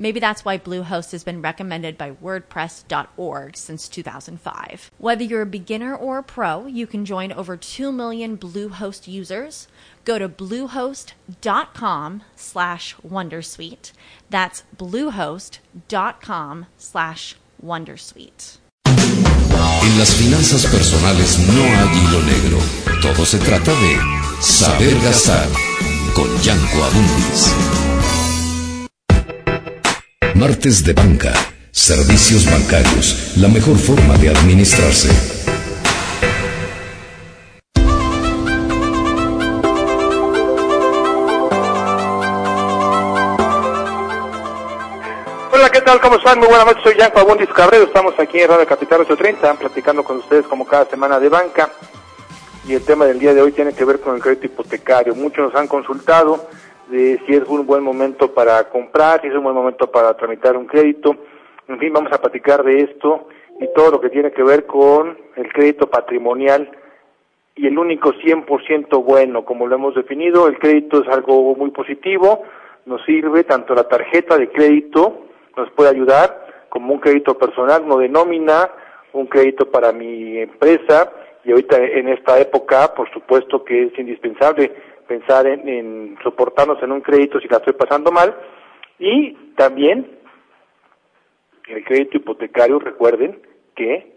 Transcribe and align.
Maybe 0.00 0.20
that's 0.20 0.44
why 0.44 0.58
Bluehost 0.58 1.10
has 1.10 1.24
been 1.24 1.42
recommended 1.42 1.98
by 1.98 2.12
WordPress.org 2.12 3.56
since 3.56 3.88
2005. 3.88 4.92
Whether 4.98 5.24
you're 5.24 5.42
a 5.42 5.46
beginner 5.46 5.94
or 5.94 6.18
a 6.18 6.22
pro, 6.22 6.66
you 6.66 6.86
can 6.86 7.04
join 7.04 7.32
over 7.32 7.56
2 7.56 7.90
million 7.90 8.38
Bluehost 8.38 9.08
users. 9.08 9.66
Go 10.04 10.18
to 10.18 10.28
bluehost.com 10.28 12.22
slash 12.36 12.94
Wondersuite. 13.04 13.92
That's 14.30 14.62
bluehost.com 14.76 16.66
slash 16.78 17.36
Wondersuite. 17.60 18.58
En 19.82 19.98
las 19.98 20.14
finanzas 20.14 20.64
personales 20.66 21.38
no 21.40 21.62
hay 21.64 21.88
hilo 21.98 22.22
negro. 22.22 22.58
Todo 23.02 23.26
se 23.26 23.38
trata 23.38 23.72
de 23.72 23.98
saber 24.40 24.94
gastar 25.00 25.48
con 26.14 26.28
Yanko 26.42 26.84
Abundis. 26.84 27.87
Martes 30.38 30.84
de 30.84 30.92
Banca. 30.92 31.32
Servicios 31.72 32.48
bancarios. 32.48 33.32
La 33.38 33.48
mejor 33.48 33.76
forma 33.76 34.16
de 34.18 34.28
administrarse. 34.28 35.08
Hola, 45.52 45.70
¿qué 45.72 45.80
tal? 45.80 46.00
¿Cómo 46.00 46.14
están? 46.18 46.38
Muy 46.38 46.46
buenas 46.46 46.66
noches, 46.66 46.84
soy 46.84 46.96
Yanko 46.96 47.18
Abundis 47.18 47.48
Cabrero. 47.48 47.86
Estamos 47.86 48.14
aquí 48.20 48.38
en 48.38 48.48
Radio 48.48 48.64
Capital 48.64 49.00
830, 49.00 49.54
platicando 49.54 50.04
con 50.04 50.18
ustedes 50.18 50.46
como 50.46 50.64
cada 50.64 50.84
semana 50.88 51.18
de 51.18 51.28
banca. 51.28 51.68
Y 52.64 52.74
el 52.74 52.82
tema 52.82 53.06
del 53.06 53.18
día 53.18 53.34
de 53.34 53.42
hoy 53.42 53.50
tiene 53.50 53.72
que 53.72 53.84
ver 53.84 53.98
con 53.98 54.14
el 54.14 54.22
crédito 54.22 54.46
hipotecario. 54.46 55.16
Muchos 55.16 55.52
nos 55.52 55.60
han 55.60 55.66
consultado 55.66 56.48
de 56.90 57.20
si 57.26 57.34
es 57.34 57.46
un 57.48 57.66
buen 57.66 57.82
momento 57.82 58.32
para 58.32 58.68
comprar, 58.68 59.20
si 59.20 59.28
es 59.28 59.34
un 59.34 59.44
buen 59.44 59.54
momento 59.54 59.90
para 59.90 60.14
tramitar 60.16 60.56
un 60.56 60.66
crédito. 60.66 61.16
En 61.68 61.78
fin, 61.78 61.92
vamos 61.92 62.12
a 62.12 62.20
platicar 62.20 62.62
de 62.62 62.80
esto 62.80 63.28
y 63.60 63.66
todo 63.74 63.90
lo 63.90 64.00
que 64.00 64.10
tiene 64.10 64.30
que 64.32 64.42
ver 64.42 64.66
con 64.66 65.18
el 65.36 65.52
crédito 65.52 65.88
patrimonial 65.88 66.70
y 67.54 67.66
el 67.66 67.78
único 67.78 68.12
100% 68.12 69.04
bueno, 69.04 69.44
como 69.44 69.66
lo 69.66 69.74
hemos 69.74 69.94
definido. 69.94 70.46
El 70.46 70.58
crédito 70.58 71.02
es 71.02 71.08
algo 71.08 71.54
muy 71.56 71.70
positivo, 71.70 72.44
nos 72.86 73.04
sirve 73.04 73.44
tanto 73.44 73.74
la 73.74 73.88
tarjeta 73.88 74.38
de 74.38 74.48
crédito, 74.48 75.26
nos 75.56 75.70
puede 75.72 75.90
ayudar, 75.90 76.46
como 76.68 76.94
un 76.94 77.00
crédito 77.00 77.36
personal, 77.36 77.86
no 77.86 77.98
de 77.98 78.08
nómina, 78.08 78.70
un 79.12 79.26
crédito 79.26 79.70
para 79.70 79.92
mi 79.92 80.38
empresa, 80.38 81.10
y 81.44 81.50
ahorita 81.50 81.78
en 81.78 82.08
esta 82.08 82.38
época, 82.38 82.94
por 82.94 83.10
supuesto 83.10 83.64
que 83.64 83.84
es 83.84 83.98
indispensable 83.98 84.72
pensar 85.08 85.46
en, 85.46 86.16
soportarnos 86.22 86.80
en 86.82 86.92
un 86.92 87.00
crédito 87.00 87.40
si 87.40 87.48
la 87.48 87.56
estoy 87.56 87.72
pasando 87.72 88.12
mal, 88.12 88.36
y 88.98 89.32
también 89.56 90.18
el 91.66 91.84
crédito 91.84 92.18
hipotecario, 92.18 92.78
recuerden 92.78 93.40
que 93.74 94.16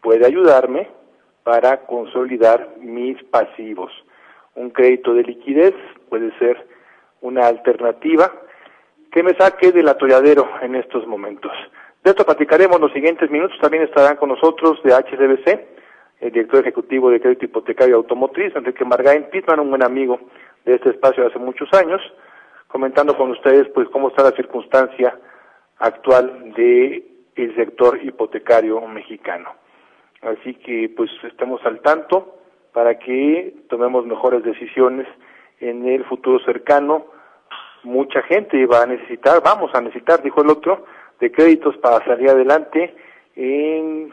puede 0.00 0.26
ayudarme 0.26 0.88
para 1.42 1.86
consolidar 1.86 2.76
mis 2.78 3.22
pasivos. 3.24 3.92
Un 4.54 4.70
crédito 4.70 5.14
de 5.14 5.22
liquidez 5.22 5.74
puede 6.08 6.36
ser 6.38 6.66
una 7.20 7.46
alternativa 7.46 8.32
que 9.10 9.22
me 9.22 9.34
saque 9.34 9.72
del 9.72 9.88
atolladero 9.88 10.48
en 10.62 10.76
estos 10.76 11.06
momentos. 11.06 11.52
De 12.02 12.10
esto 12.10 12.24
platicaremos 12.24 12.80
los 12.80 12.92
siguientes 12.92 13.30
minutos. 13.30 13.58
También 13.60 13.82
estarán 13.82 14.16
con 14.16 14.30
nosotros 14.30 14.82
de 14.82 14.92
HDBC, 14.92 15.79
el 16.20 16.30
director 16.30 16.60
ejecutivo 16.60 17.10
de 17.10 17.20
Crédito 17.20 17.46
Hipotecario 17.46 17.96
Automotriz, 17.96 18.54
Enrique 18.54 18.84
Margain 18.84 19.24
Pitman, 19.30 19.60
un 19.60 19.70
buen 19.70 19.82
amigo 19.82 20.20
de 20.64 20.74
este 20.74 20.90
espacio 20.90 21.22
de 21.22 21.30
hace 21.30 21.38
muchos 21.38 21.72
años, 21.72 22.00
comentando 22.68 23.16
con 23.16 23.30
ustedes 23.30 23.68
pues 23.74 23.88
cómo 23.88 24.08
está 24.08 24.22
la 24.22 24.32
circunstancia 24.32 25.18
actual 25.78 26.52
de 26.54 27.06
el 27.36 27.56
sector 27.56 27.98
hipotecario 28.02 28.80
mexicano. 28.86 29.50
Así 30.20 30.54
que 30.54 30.92
pues 30.94 31.10
estemos 31.22 31.64
al 31.64 31.80
tanto 31.80 32.36
para 32.72 32.98
que 32.98 33.54
tomemos 33.68 34.04
mejores 34.04 34.44
decisiones 34.44 35.06
en 35.60 35.88
el 35.88 36.04
futuro 36.04 36.38
cercano. 36.44 37.06
Mucha 37.82 38.22
gente 38.22 38.66
va 38.66 38.82
a 38.82 38.86
necesitar, 38.86 39.42
vamos 39.42 39.74
a 39.74 39.80
necesitar, 39.80 40.22
dijo 40.22 40.42
el 40.42 40.50
otro, 40.50 40.84
de 41.18 41.32
créditos 41.32 41.76
para 41.78 42.04
salir 42.04 42.28
adelante 42.28 42.94
en 43.36 44.12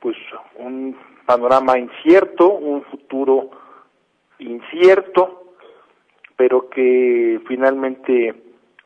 pues 0.00 0.16
un 0.56 0.96
panorama 1.30 1.78
incierto, 1.78 2.50
un 2.50 2.82
futuro 2.82 3.50
incierto, 4.40 5.54
pero 6.34 6.68
que 6.68 7.40
finalmente 7.46 8.34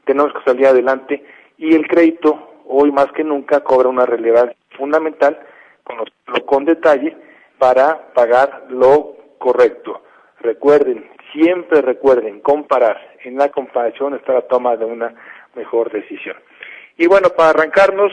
tenemos 0.04 0.30
que 0.34 0.44
salir 0.44 0.66
adelante 0.66 1.24
y 1.56 1.74
el 1.74 1.88
crédito 1.88 2.60
hoy 2.66 2.92
más 2.92 3.10
que 3.12 3.24
nunca 3.24 3.60
cobra 3.60 3.88
una 3.88 4.04
relevancia 4.04 4.58
fundamental 4.76 5.40
conozco 5.84 6.12
con 6.44 6.66
detalle 6.66 7.16
para 7.58 8.12
pagar 8.12 8.66
lo 8.68 9.16
correcto. 9.38 10.02
Recuerden, 10.40 11.08
siempre 11.32 11.80
recuerden 11.80 12.40
comparar. 12.40 13.16
En 13.24 13.38
la 13.38 13.48
comparación 13.48 14.16
está 14.16 14.34
la 14.34 14.42
toma 14.42 14.76
de 14.76 14.84
una 14.84 15.14
mejor 15.54 15.90
decisión. 15.90 16.36
Y 16.98 17.06
bueno, 17.06 17.30
para 17.30 17.50
arrancarnos, 17.50 18.12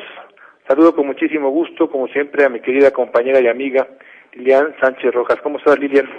saludo 0.69 0.95
con 0.95 1.05
muchísimo 1.05 1.49
gusto, 1.49 1.91
como 1.91 2.07
siempre, 2.07 2.45
a 2.45 2.49
mi 2.49 2.61
querida 2.61 2.91
compañera 2.91 3.41
y 3.41 3.47
amiga 3.49 3.89
Lilian 4.33 4.75
Sánchez 4.79 5.13
Rojas. 5.13 5.39
¿Cómo 5.41 5.57
estás, 5.57 5.77
Lilian? 5.79 6.09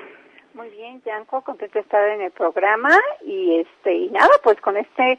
Muy 0.54 0.68
bien, 0.70 1.02
Yanko, 1.04 1.42
contento 1.42 1.74
de 1.74 1.80
estar 1.80 2.08
en 2.10 2.20
el 2.20 2.30
programa 2.30 2.90
y 3.24 3.60
este 3.60 3.94
y 3.94 4.10
nada, 4.10 4.30
pues 4.42 4.60
con 4.60 4.76
este 4.76 5.18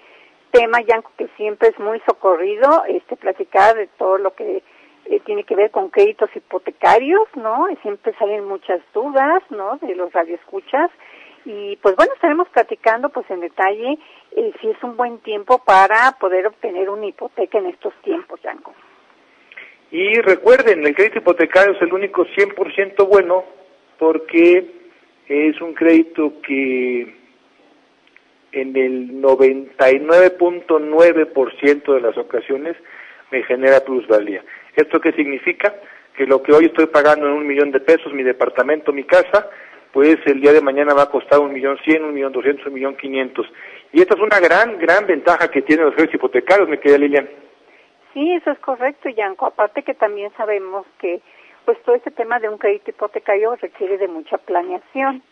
tema, 0.52 0.80
Yanko, 0.82 1.12
que 1.18 1.28
siempre 1.36 1.70
es 1.70 1.80
muy 1.80 2.00
socorrido, 2.06 2.84
este 2.88 3.16
platicar 3.16 3.76
de 3.76 3.88
todo 3.98 4.20
lo 4.20 4.36
que 4.36 4.62
eh, 5.06 5.20
tiene 5.22 5.44
que 5.44 5.56
ver 5.56 5.72
con 5.72 5.90
créditos 5.90 6.30
hipotecarios, 6.36 7.28
¿no? 7.36 7.70
Y 7.70 7.76
siempre 7.78 8.14
salen 8.20 8.46
muchas 8.46 8.80
dudas, 8.94 9.42
¿no? 9.50 9.78
De 9.78 9.96
los 9.96 10.14
radioescuchas. 10.14 10.92
Y 11.46 11.78
pues 11.78 11.96
bueno, 11.96 12.14
estaremos 12.14 12.48
platicando 12.50 13.10
pues 13.10 13.30
en 13.32 13.42
detalle 13.42 13.98
eh, 14.36 14.54
si 14.62 14.70
es 14.70 14.82
un 14.84 14.96
buen 14.96 15.18
tiempo 15.20 15.58
para 15.66 16.12
poder 16.20 16.48
obtener 16.48 16.90
una 16.90 17.08
hipoteca 17.08 17.58
en 17.58 17.66
estos 17.66 17.94
tiempos, 18.04 18.40
Yanko. 18.44 18.74
Y 19.94 20.20
recuerden, 20.22 20.86
el 20.88 20.96
crédito 20.96 21.20
hipotecario 21.20 21.74
es 21.74 21.82
el 21.84 21.94
único 21.94 22.26
100% 22.26 23.08
bueno 23.08 23.46
porque 24.00 24.66
es 25.28 25.62
un 25.62 25.76
crédito 25.76 26.42
que 26.42 27.14
en 28.54 28.76
el 28.76 29.22
99.9% 29.22 31.94
de 31.94 32.02
las 32.02 32.18
ocasiones 32.18 32.76
me 33.30 33.44
genera 33.44 33.82
plusvalía. 33.82 34.44
¿Esto 34.76 35.00
qué 35.00 35.12
significa? 35.12 35.76
Que 36.18 36.26
lo 36.26 36.42
que 36.42 36.54
hoy 36.54 36.66
estoy 36.66 36.88
pagando 36.88 37.28
en 37.28 37.34
un 37.34 37.46
millón 37.46 37.70
de 37.70 37.80
pesos, 37.80 38.12
mi 38.14 38.24
departamento, 38.24 38.92
mi 38.92 39.04
casa, 39.04 39.48
pues 39.92 40.18
el 40.26 40.42
día 40.42 40.54
de 40.54 40.62
mañana 40.62 40.96
va 40.96 41.04
a 41.04 41.12
costar 41.12 41.38
un 41.38 41.54
millón 41.54 41.78
cien, 41.86 42.04
un 42.04 42.16
millón 42.16 42.34
doscientos, 42.34 42.66
un 42.66 42.74
millón 42.74 42.98
quinientos. 42.98 43.46
Y 43.92 44.02
esta 44.02 44.16
es 44.16 44.22
una 44.22 44.40
gran, 44.40 44.80
gran 44.80 45.06
ventaja 45.06 45.52
que 45.52 45.62
tienen 45.62 45.86
los 45.86 45.94
créditos 45.94 46.16
hipotecarios, 46.16 46.68
me 46.68 46.80
querida 46.80 46.98
Lilian. 46.98 47.30
Sí, 48.14 48.32
eso 48.34 48.52
es 48.52 48.60
correcto, 48.60 49.10
Yanko. 49.10 49.48
Aparte 49.48 49.84
que 49.84 49.96
también 49.96 50.32
sabemos 50.38 50.86
que 51.00 51.22
pues 51.66 51.82
todo 51.84 51.96
este 51.96 52.12
tema 52.12 52.40
de 52.40 52.50
un 52.50 52.58
crédito 52.58 52.92
hipotecario 52.92 53.56
requiere 53.56 53.98
de 53.98 54.08
mucha 54.08 54.38
planeación. 54.38 55.24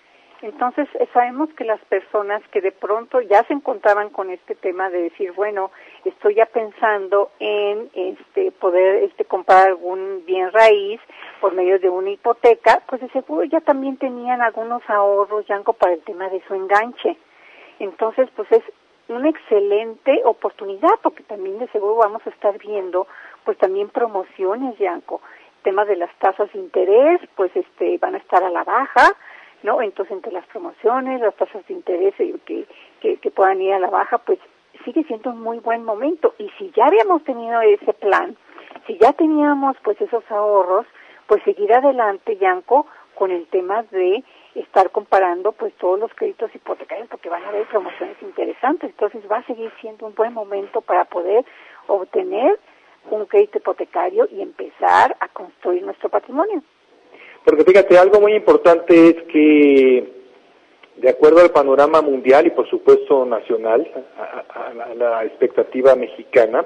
Entonces, 0.41 0.87
eh, 0.95 1.07
sabemos 1.13 1.49
que 1.53 1.63
las 1.63 1.79
personas 1.81 2.41
que 2.51 2.61
de 2.61 2.71
pronto 2.71 3.21
ya 3.21 3.43
se 3.43 3.53
encontraban 3.53 4.09
con 4.09 4.31
este 4.31 4.55
tema 4.55 4.89
de 4.89 5.03
decir, 5.03 5.33
bueno, 5.33 5.69
estoy 6.03 6.33
ya 6.33 6.47
pensando 6.47 7.29
en 7.39 7.91
este 7.93 8.51
poder 8.51 9.03
este 9.03 9.25
comprar 9.25 9.67
algún 9.67 10.23
bien 10.25 10.51
raíz 10.51 10.99
por 11.41 11.53
medio 11.53 11.77
de 11.77 11.89
una 11.89 12.09
hipoteca, 12.09 12.81
pues 12.87 13.01
de 13.01 13.09
seguro 13.09 13.43
ya 13.43 13.61
también 13.61 13.97
tenían 13.97 14.41
algunos 14.41 14.81
ahorros, 14.89 15.45
Yanko, 15.45 15.73
para 15.73 15.93
el 15.93 16.01
tema 16.01 16.27
de 16.29 16.41
su 16.47 16.55
enganche. 16.55 17.17
Entonces, 17.77 18.27
pues 18.35 18.51
es 18.51 18.63
una 19.11 19.29
excelente 19.29 20.21
oportunidad 20.25 20.91
porque 21.01 21.23
también 21.23 21.59
de 21.59 21.67
seguro 21.67 21.95
vamos 21.95 22.25
a 22.25 22.29
estar 22.29 22.57
viendo 22.57 23.07
pues 23.43 23.57
también 23.57 23.89
promociones, 23.89 24.77
Yanko. 24.77 25.21
Tema 25.63 25.85
de 25.85 25.95
las 25.95 26.13
tasas 26.19 26.51
de 26.53 26.59
interés, 26.59 27.21
pues 27.35 27.55
este 27.55 27.97
van 27.99 28.15
a 28.15 28.17
estar 28.17 28.43
a 28.43 28.49
la 28.49 28.63
baja, 28.63 29.15
¿no? 29.63 29.81
Entonces 29.81 30.15
entre 30.15 30.31
las 30.31 30.45
promociones, 30.47 31.21
las 31.21 31.35
tasas 31.35 31.65
de 31.67 31.73
interés 31.73 32.15
que, 32.15 32.65
que, 32.99 33.17
que 33.17 33.31
puedan 33.31 33.61
ir 33.61 33.73
a 33.73 33.79
la 33.79 33.89
baja, 33.89 34.17
pues 34.19 34.39
sigue 34.83 35.03
siendo 35.03 35.31
un 35.31 35.41
muy 35.41 35.59
buen 35.59 35.83
momento. 35.83 36.33
Y 36.37 36.49
si 36.57 36.71
ya 36.71 36.85
habíamos 36.85 37.23
tenido 37.23 37.61
ese 37.61 37.93
plan, 37.93 38.35
si 38.87 38.97
ya 38.97 39.13
teníamos 39.13 39.77
pues 39.83 39.99
esos 40.01 40.23
ahorros, 40.31 40.85
pues 41.27 41.43
seguir 41.43 41.73
adelante, 41.73 42.37
Yanko, 42.37 42.87
con 43.15 43.31
el 43.31 43.45
tema 43.47 43.83
de 43.83 44.23
estar 44.55 44.91
comparando 44.91 45.51
pues 45.53 45.73
todos 45.75 45.99
los 45.99 46.13
créditos 46.13 46.53
hipotecarios 46.53 47.07
porque 47.09 47.29
van 47.29 47.43
a 47.43 47.49
haber 47.49 47.67
promociones 47.67 48.17
interesantes. 48.21 48.89
Entonces 48.89 49.21
va 49.31 49.37
a 49.37 49.45
seguir 49.45 49.71
siendo 49.79 50.05
un 50.05 50.15
buen 50.15 50.33
momento 50.33 50.81
para 50.81 51.05
poder 51.05 51.45
obtener 51.87 52.59
un 53.09 53.25
crédito 53.25 53.57
hipotecario 53.57 54.27
y 54.31 54.41
empezar 54.41 55.15
a 55.19 55.27
construir 55.29 55.83
nuestro 55.83 56.09
patrimonio. 56.09 56.61
Porque 57.43 57.63
fíjate, 57.63 57.97
algo 57.97 58.21
muy 58.21 58.33
importante 58.33 59.09
es 59.09 59.23
que 59.23 60.21
de 60.97 61.09
acuerdo 61.09 61.41
al 61.41 61.51
panorama 61.51 62.01
mundial 62.01 62.45
y 62.45 62.51
por 62.51 62.69
supuesto 62.69 63.25
nacional, 63.25 63.89
a, 64.17 64.93
la 64.93 65.25
expectativa 65.25 65.95
mexicana, 65.95 66.65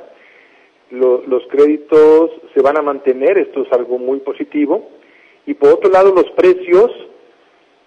los 0.91 1.47
créditos 1.47 2.31
se 2.53 2.61
van 2.61 2.77
a 2.77 2.81
mantener, 2.81 3.38
esto 3.38 3.63
es 3.63 3.71
algo 3.71 3.97
muy 3.97 4.19
positivo, 4.19 4.89
y 5.45 5.53
por 5.53 5.69
otro 5.73 5.89
lado 5.89 6.13
los 6.13 6.29
precios 6.31 6.91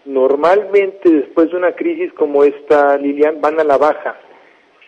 normalmente 0.09 1.11
después 1.11 1.51
de 1.51 1.57
una 1.59 1.73
crisis 1.73 2.13
como 2.15 2.43
esta, 2.43 2.97
Lilian, 2.97 3.41
van 3.43 3.61
a 3.61 3.65
la 3.65 3.77
baja. 3.77 4.17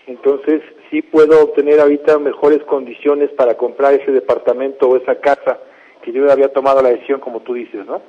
Entonces 0.06 0.62
sí 0.90 1.02
puedo 1.02 1.44
obtener 1.44 1.78
ahorita 1.78 2.18
mejores 2.18 2.62
condiciones 2.64 3.30
para 3.32 3.54
comprar 3.56 3.92
ese 3.92 4.10
departamento 4.10 4.88
o 4.88 4.96
esa 4.96 5.20
casa 5.20 5.58
que 6.02 6.10
yo 6.12 6.30
había 6.32 6.52
tomado 6.52 6.82
la 6.82 6.88
decisión 6.88 7.20
como 7.20 7.40
tú 7.40 7.52
dices, 7.52 7.84
¿no? 7.86 8.00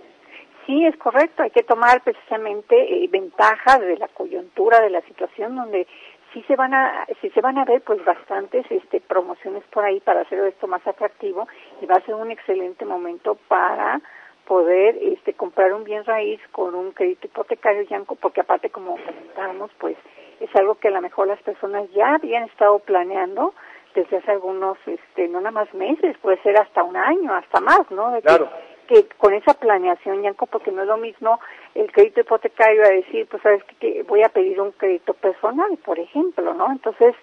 Sí, 0.66 0.86
es 0.86 0.96
correcto. 0.98 1.44
Hay 1.44 1.50
que 1.50 1.64
tomar 1.64 2.02
precisamente 2.02 2.76
eh, 2.76 3.08
ventaja 3.12 3.78
de 3.80 3.98
la 3.98 4.08
coyuntura 4.08 4.80
de 4.80 4.90
la 4.90 5.02
situación 5.02 5.56
donde 5.56 5.88
sí 6.34 6.42
se 6.48 6.56
van 6.56 6.74
a 6.74 7.06
sí 7.20 7.30
se 7.32 7.42
van 7.42 7.58
a 7.58 7.66
ver 7.66 7.82
pues 7.82 8.04
bastantes 8.06 8.66
este 8.70 9.02
promociones 9.02 9.64
por 9.66 9.84
ahí 9.84 10.00
para 10.00 10.22
hacer 10.22 10.40
esto 10.46 10.66
más 10.66 10.86
atractivo 10.88 11.46
y 11.82 11.86
va 11.86 11.96
a 11.96 12.06
ser 12.06 12.16
un 12.16 12.32
excelente 12.32 12.86
momento 12.86 13.38
para 13.50 14.00
poder 14.46 14.98
este 15.02 15.34
comprar 15.34 15.74
un 15.74 15.84
bien 15.84 16.04
raíz 16.06 16.40
con 16.52 16.76
un 16.76 16.92
crédito 16.92 17.28
hipotecario 17.28 17.84
Yanco 17.84 18.16
porque 18.16 18.42
aparte 18.42 18.70
como 18.70 18.98
comentábamos 18.98 19.72
pues 19.80 19.96
es 20.40 20.50
algo 20.56 20.76
que 20.76 20.88
a 20.88 20.92
lo 20.92 21.02
mejor 21.02 21.28
las 21.28 21.42
personas 21.42 21.90
ya 21.92 22.16
habían 22.16 22.44
estado 22.44 22.80
planeando 22.80 23.54
desde 23.96 24.18
hace 24.18 24.32
algunos 24.32 24.78
este 24.86 25.28
no 25.28 25.40
nada 25.40 25.52
más 25.52 25.74
meses 25.74 26.18
puede 26.20 26.42
ser 26.42 26.58
hasta 26.58 26.84
un 26.84 26.98
año 26.98 27.34
hasta 27.34 27.60
más 27.60 27.90
no 27.92 28.14
claro. 28.22 28.50
que 28.88 29.08
con 29.18 29.34
esa 29.34 29.54
planeación, 29.54 30.22
Yanko, 30.22 30.48
porque 30.48 30.72
no 30.72 30.82
es 30.82 30.88
lo 30.88 30.98
mismo 30.98 31.40
el 31.76 31.90
crédito 31.92 32.22
hipotecario 32.22 32.84
a 32.84 32.90
decir, 32.90 33.26
pues 33.30 33.42
sabes 33.42 33.64
que, 33.80 34.04
voy 34.04 34.22
a 34.22 34.30
pedir 34.30 34.60
un 34.60 34.72
crédito 34.72 35.14
personal, 35.14 35.78
por 35.86 35.98
ejemplo, 35.98 36.54
¿no? 36.54 36.70
Entonces, 36.70 37.16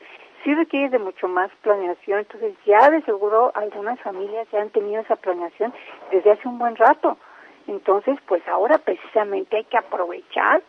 sí 0.45 0.55
requiere 0.55 0.91
de 0.91 0.99
mucho 0.99 1.29
más 1.29 1.51
planeación. 1.63 2.21
Entonces, 2.21 2.55
ya 2.65 2.91
de 2.91 3.03
seguro 3.03 3.53
algunas 3.55 4.01
familias 4.01 4.49
ya 4.53 4.61
han 4.61 4.71
tenido 4.71 5.03
esa 5.03 5.17
planeación 5.17 5.73
desde 6.11 6.33
hace 6.33 6.49
un 6.49 6.59
buen 6.59 6.77
rato. 6.77 7.17
Entonces, 7.67 8.19
pues 8.27 8.47
ahora 8.49 8.79
precisamente 8.79 9.57
hay 9.57 9.65
que 9.65 9.77
aprovechar 9.77 10.63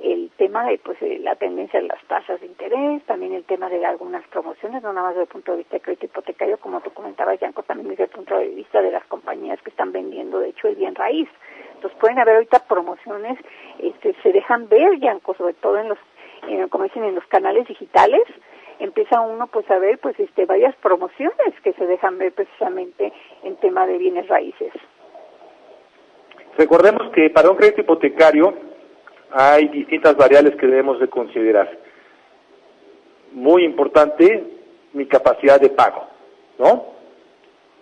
el 0.00 0.30
tema 0.36 0.64
de 0.64 0.78
pues 0.78 0.98
la 1.20 1.36
tendencia 1.36 1.80
de 1.80 1.86
las 1.86 2.02
tasas 2.04 2.40
de 2.40 2.46
interés, 2.46 3.02
también 3.04 3.32
el 3.32 3.44
tema 3.44 3.68
de 3.68 3.84
algunas 3.84 4.26
promociones, 4.28 4.82
no 4.82 4.92
nada 4.92 5.08
más 5.08 5.14
desde 5.14 5.22
el 5.22 5.28
punto 5.28 5.52
de 5.52 5.58
vista 5.58 5.76
de 5.76 5.80
crédito 5.80 6.06
hipotecario, 6.06 6.58
como 6.58 6.80
tú 6.80 6.90
comentabas, 6.92 7.40
Yanko, 7.40 7.62
también 7.62 7.88
desde 7.88 8.04
el 8.04 8.10
punto 8.10 8.36
de 8.36 8.48
vista 8.48 8.82
de 8.82 8.90
las 8.90 9.04
compañías 9.06 9.60
que 9.62 9.70
están 9.70 9.92
vendiendo, 9.92 10.38
de 10.38 10.50
hecho, 10.50 10.68
el 10.68 10.76
bien 10.76 10.94
raíz. 10.94 11.28
Entonces 11.74 11.98
pueden 11.98 12.18
haber 12.18 12.36
ahorita 12.36 12.60
promociones, 12.66 13.38
este, 13.78 14.14
se 14.22 14.32
dejan 14.32 14.68
ver, 14.68 14.98
Yanko, 14.98 15.34
sobre 15.34 15.54
todo 15.54 15.78
en 15.78 15.88
los, 15.88 15.98
como 16.70 16.84
dicen, 16.84 17.04
en 17.04 17.14
los 17.14 17.26
canales 17.26 17.66
digitales, 17.66 18.22
empieza 18.78 19.20
uno 19.20 19.46
pues 19.46 19.70
a 19.70 19.78
ver 19.78 19.98
pues 19.98 20.18
este 20.18 20.46
varias 20.46 20.74
promociones 20.76 21.54
que 21.62 21.72
se 21.72 21.86
dejan 21.86 22.18
ver 22.18 22.32
precisamente 22.32 23.12
en 23.42 23.56
tema 23.56 23.86
de 23.86 23.98
bienes 23.98 24.28
raíces. 24.28 24.72
Recordemos 26.56 27.10
que 27.12 27.30
para 27.30 27.50
un 27.50 27.56
crédito 27.56 27.82
hipotecario 27.82 28.54
hay 29.30 29.68
distintas 29.68 30.16
variables 30.16 30.56
que 30.56 30.66
debemos 30.66 30.98
de 31.00 31.08
considerar. 31.08 31.70
Muy 33.32 33.64
importante, 33.64 34.44
mi 34.94 35.06
capacidad 35.06 35.60
de 35.60 35.70
pago, 35.70 36.06
¿no? 36.58 36.86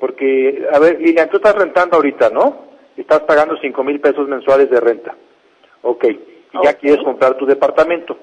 Porque, 0.00 0.66
a 0.72 0.78
ver, 0.80 1.00
Lilian, 1.00 1.28
tú 1.28 1.36
estás 1.36 1.54
rentando 1.54 1.96
ahorita, 1.96 2.30
¿no? 2.30 2.64
Estás 2.96 3.20
pagando 3.20 3.56
cinco 3.58 3.84
mil 3.84 4.00
pesos 4.00 4.28
mensuales 4.28 4.68
de 4.68 4.80
renta. 4.80 5.14
Ok, 5.82 6.04
y 6.04 6.64
ya 6.64 6.74
quieres 6.74 7.04
comprar 7.04 7.36
tu 7.36 7.46
departamento. 7.46 8.16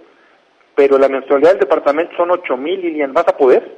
Pero 0.82 0.98
la 0.98 1.10
mensualidad 1.10 1.52
del 1.52 1.60
departamento 1.60 2.16
son 2.18 2.32
ocho 2.32 2.58
mil, 2.58 2.82
Lilian, 2.82 3.14
¿vas 3.14 3.28
a 3.28 3.38
poder? 3.38 3.72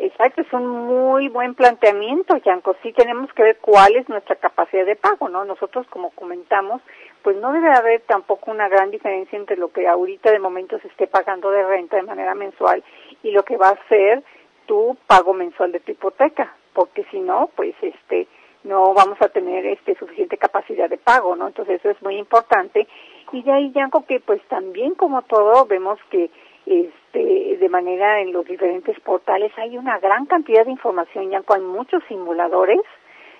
Exacto, 0.00 0.40
es 0.40 0.52
un 0.52 0.66
muy 0.66 1.28
buen 1.28 1.54
planteamiento, 1.54 2.36
Yanko. 2.38 2.74
Sí 2.82 2.92
tenemos 2.92 3.32
que 3.32 3.44
ver 3.44 3.58
cuál 3.60 3.94
es 3.94 4.08
nuestra 4.08 4.34
capacidad 4.34 4.84
de 4.84 4.96
pago, 4.96 5.28
¿no? 5.28 5.44
Nosotros, 5.44 5.86
como 5.86 6.10
comentamos, 6.10 6.82
pues 7.22 7.36
no 7.36 7.52
debe 7.52 7.70
haber 7.70 8.00
tampoco 8.08 8.50
una 8.50 8.68
gran 8.68 8.90
diferencia 8.90 9.38
entre 9.38 9.56
lo 9.56 9.70
que 9.70 9.86
ahorita 9.86 10.32
de 10.32 10.40
momento 10.40 10.80
se 10.80 10.88
esté 10.88 11.06
pagando 11.06 11.52
de 11.52 11.62
renta 11.62 11.94
de 11.94 12.02
manera 12.02 12.34
mensual 12.34 12.82
y 13.22 13.30
lo 13.30 13.44
que 13.44 13.56
va 13.56 13.68
a 13.68 13.88
ser 13.88 14.24
tu 14.66 14.96
pago 15.06 15.32
mensual 15.32 15.70
de 15.70 15.78
tu 15.78 15.92
hipoteca, 15.92 16.56
porque 16.72 17.04
si 17.12 17.20
no, 17.20 17.50
pues 17.54 17.76
este 17.82 18.26
no 18.64 18.94
vamos 18.94 19.22
a 19.22 19.28
tener 19.28 19.64
este 19.64 19.94
suficiente 19.94 20.36
capacidad 20.36 20.90
de 20.90 20.98
pago, 20.98 21.36
¿no? 21.36 21.46
Entonces 21.46 21.78
eso 21.78 21.90
es 21.90 22.02
muy 22.02 22.16
importante. 22.16 22.88
Y 23.32 23.42
de 23.42 23.52
ahí, 23.52 23.72
Yanko, 23.72 24.04
que 24.06 24.20
pues 24.20 24.42
también 24.48 24.94
como 24.94 25.22
todo 25.22 25.66
vemos 25.66 25.98
que 26.10 26.30
este, 26.66 27.56
de 27.56 27.68
manera 27.68 28.20
en 28.20 28.32
los 28.32 28.44
diferentes 28.44 28.98
portales 29.00 29.52
hay 29.56 29.76
una 29.76 29.98
gran 29.98 30.26
cantidad 30.26 30.64
de 30.64 30.70
información, 30.70 31.30
Yanko, 31.30 31.54
hay 31.54 31.62
muchos 31.62 32.02
simuladores 32.08 32.80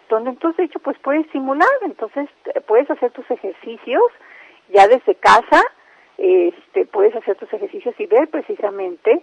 donde 0.08 0.30
entonces 0.30 0.56
de 0.58 0.64
hecho 0.64 0.80
pues 0.80 0.98
puedes 0.98 1.30
simular, 1.30 1.68
entonces 1.82 2.28
eh, 2.46 2.60
puedes 2.60 2.90
hacer 2.90 3.12
tus 3.12 3.30
ejercicios 3.30 4.02
ya 4.68 4.88
desde 4.88 5.14
casa, 5.14 5.62
este, 6.18 6.86
puedes 6.86 7.14
hacer 7.14 7.36
tus 7.36 7.52
ejercicios 7.52 7.94
y 7.98 8.06
ver 8.06 8.28
precisamente 8.28 9.22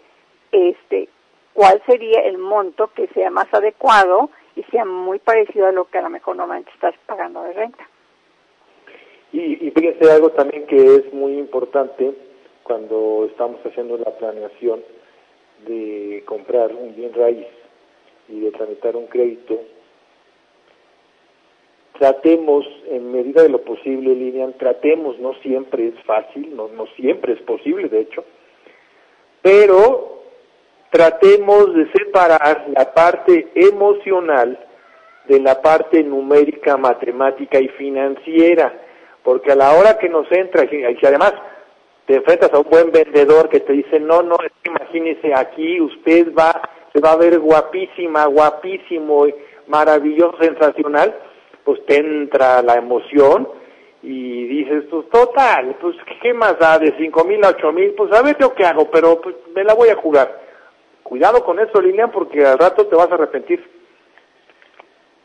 este 0.51 1.09
cuál 1.53 1.81
sería 1.85 2.21
el 2.21 2.37
monto 2.37 2.91
que 2.93 3.07
sea 3.07 3.29
más 3.29 3.53
adecuado 3.53 4.29
y 4.55 4.63
sea 4.63 4.85
muy 4.85 5.19
parecido 5.19 5.67
a 5.67 5.71
lo 5.71 5.85
que 5.85 5.97
a 5.97 6.01
lo 6.01 6.09
mejor 6.09 6.35
normalmente 6.35 6.71
estás 6.73 6.95
pagando 7.05 7.43
de 7.43 7.53
renta. 7.53 7.87
Y, 9.37 9.67
y 9.67 9.71
fíjense 9.71 10.09
algo 10.11 10.31
también 10.31 10.65
que 10.65 10.95
es 10.95 11.13
muy 11.13 11.37
importante 11.37 12.11
cuando 12.63 13.27
estamos 13.29 13.59
haciendo 13.63 13.95
la 13.97 14.17
planeación 14.17 14.81
de 15.67 16.23
comprar 16.25 16.73
un 16.73 16.95
bien 16.95 17.13
raíz 17.13 17.45
y 18.29 18.39
de 18.39 18.51
tramitar 18.51 18.95
un 18.95 19.05
crédito 19.05 19.59
tratemos 21.99 22.65
en 22.89 23.11
medida 23.11 23.43
de 23.43 23.49
lo 23.49 23.61
posible, 23.61 24.15
Lilian, 24.15 24.53
tratemos, 24.53 25.19
no 25.19 25.33
siempre 25.41 25.87
es 25.87 26.03
fácil, 26.05 26.55
no, 26.55 26.67
no 26.69 26.85
siempre 26.95 27.33
es 27.33 27.41
posible, 27.41 27.89
de 27.89 28.01
hecho, 28.01 28.23
pero 29.41 30.23
tratemos 30.91 31.73
de 31.75 31.91
separar 31.91 32.65
la 32.75 32.93
parte 32.93 33.47
emocional 33.55 34.59
de 35.27 35.39
la 35.39 35.61
parte 35.61 36.03
numérica, 36.03 36.77
matemática 36.77 37.59
y 37.59 37.67
financiera, 37.69 38.86
porque 39.27 39.51
a 39.51 39.55
la 39.55 39.73
hora 39.73 39.97
que 39.97 40.07
nos 40.07 40.31
entra, 40.31 40.63
y 40.63 40.69
si 40.69 41.05
además 41.05 41.33
te 42.05 42.15
enfrentas 42.15 42.49
a 42.53 42.59
un 42.59 42.69
buen 42.69 42.93
vendedor 42.93 43.49
que 43.49 43.59
te 43.59 43.73
dice, 43.73 43.99
no, 43.99 44.21
no, 44.21 44.37
imagínese 44.63 45.33
aquí, 45.35 45.81
usted 45.81 46.33
va, 46.33 46.61
se 46.93 47.01
va 47.01 47.11
a 47.11 47.17
ver 47.17 47.37
guapísima, 47.37 48.25
guapísimo, 48.27 49.25
maravilloso, 49.67 50.37
sensacional, 50.39 51.13
pues 51.65 51.85
te 51.87 51.97
entra 51.97 52.61
la 52.61 52.75
emoción 52.75 53.49
y 54.01 54.47
dices, 54.47 54.85
pues 54.89 55.09
total, 55.09 55.75
pues 55.81 55.97
¿qué 56.21 56.33
más 56.33 56.57
da 56.57 56.79
de 56.79 56.95
cinco 56.97 57.25
mil 57.25 57.43
a 57.43 57.49
ocho 57.49 57.73
mil? 57.73 57.95
Pues 57.95 58.13
a 58.13 58.21
ver 58.21 58.37
yo 58.39 58.55
qué 58.55 58.63
hago, 58.63 58.89
pero 58.89 59.19
pues 59.19 59.35
me 59.53 59.65
la 59.65 59.73
voy 59.73 59.89
a 59.89 59.97
jugar. 59.97 60.41
Cuidado 61.03 61.43
con 61.43 61.59
eso, 61.59 61.81
Lilian, 61.81 62.11
porque 62.13 62.45
al 62.45 62.57
rato 62.57 62.87
te 62.87 62.95
vas 62.95 63.11
a 63.11 63.15
arrepentir. 63.15 63.76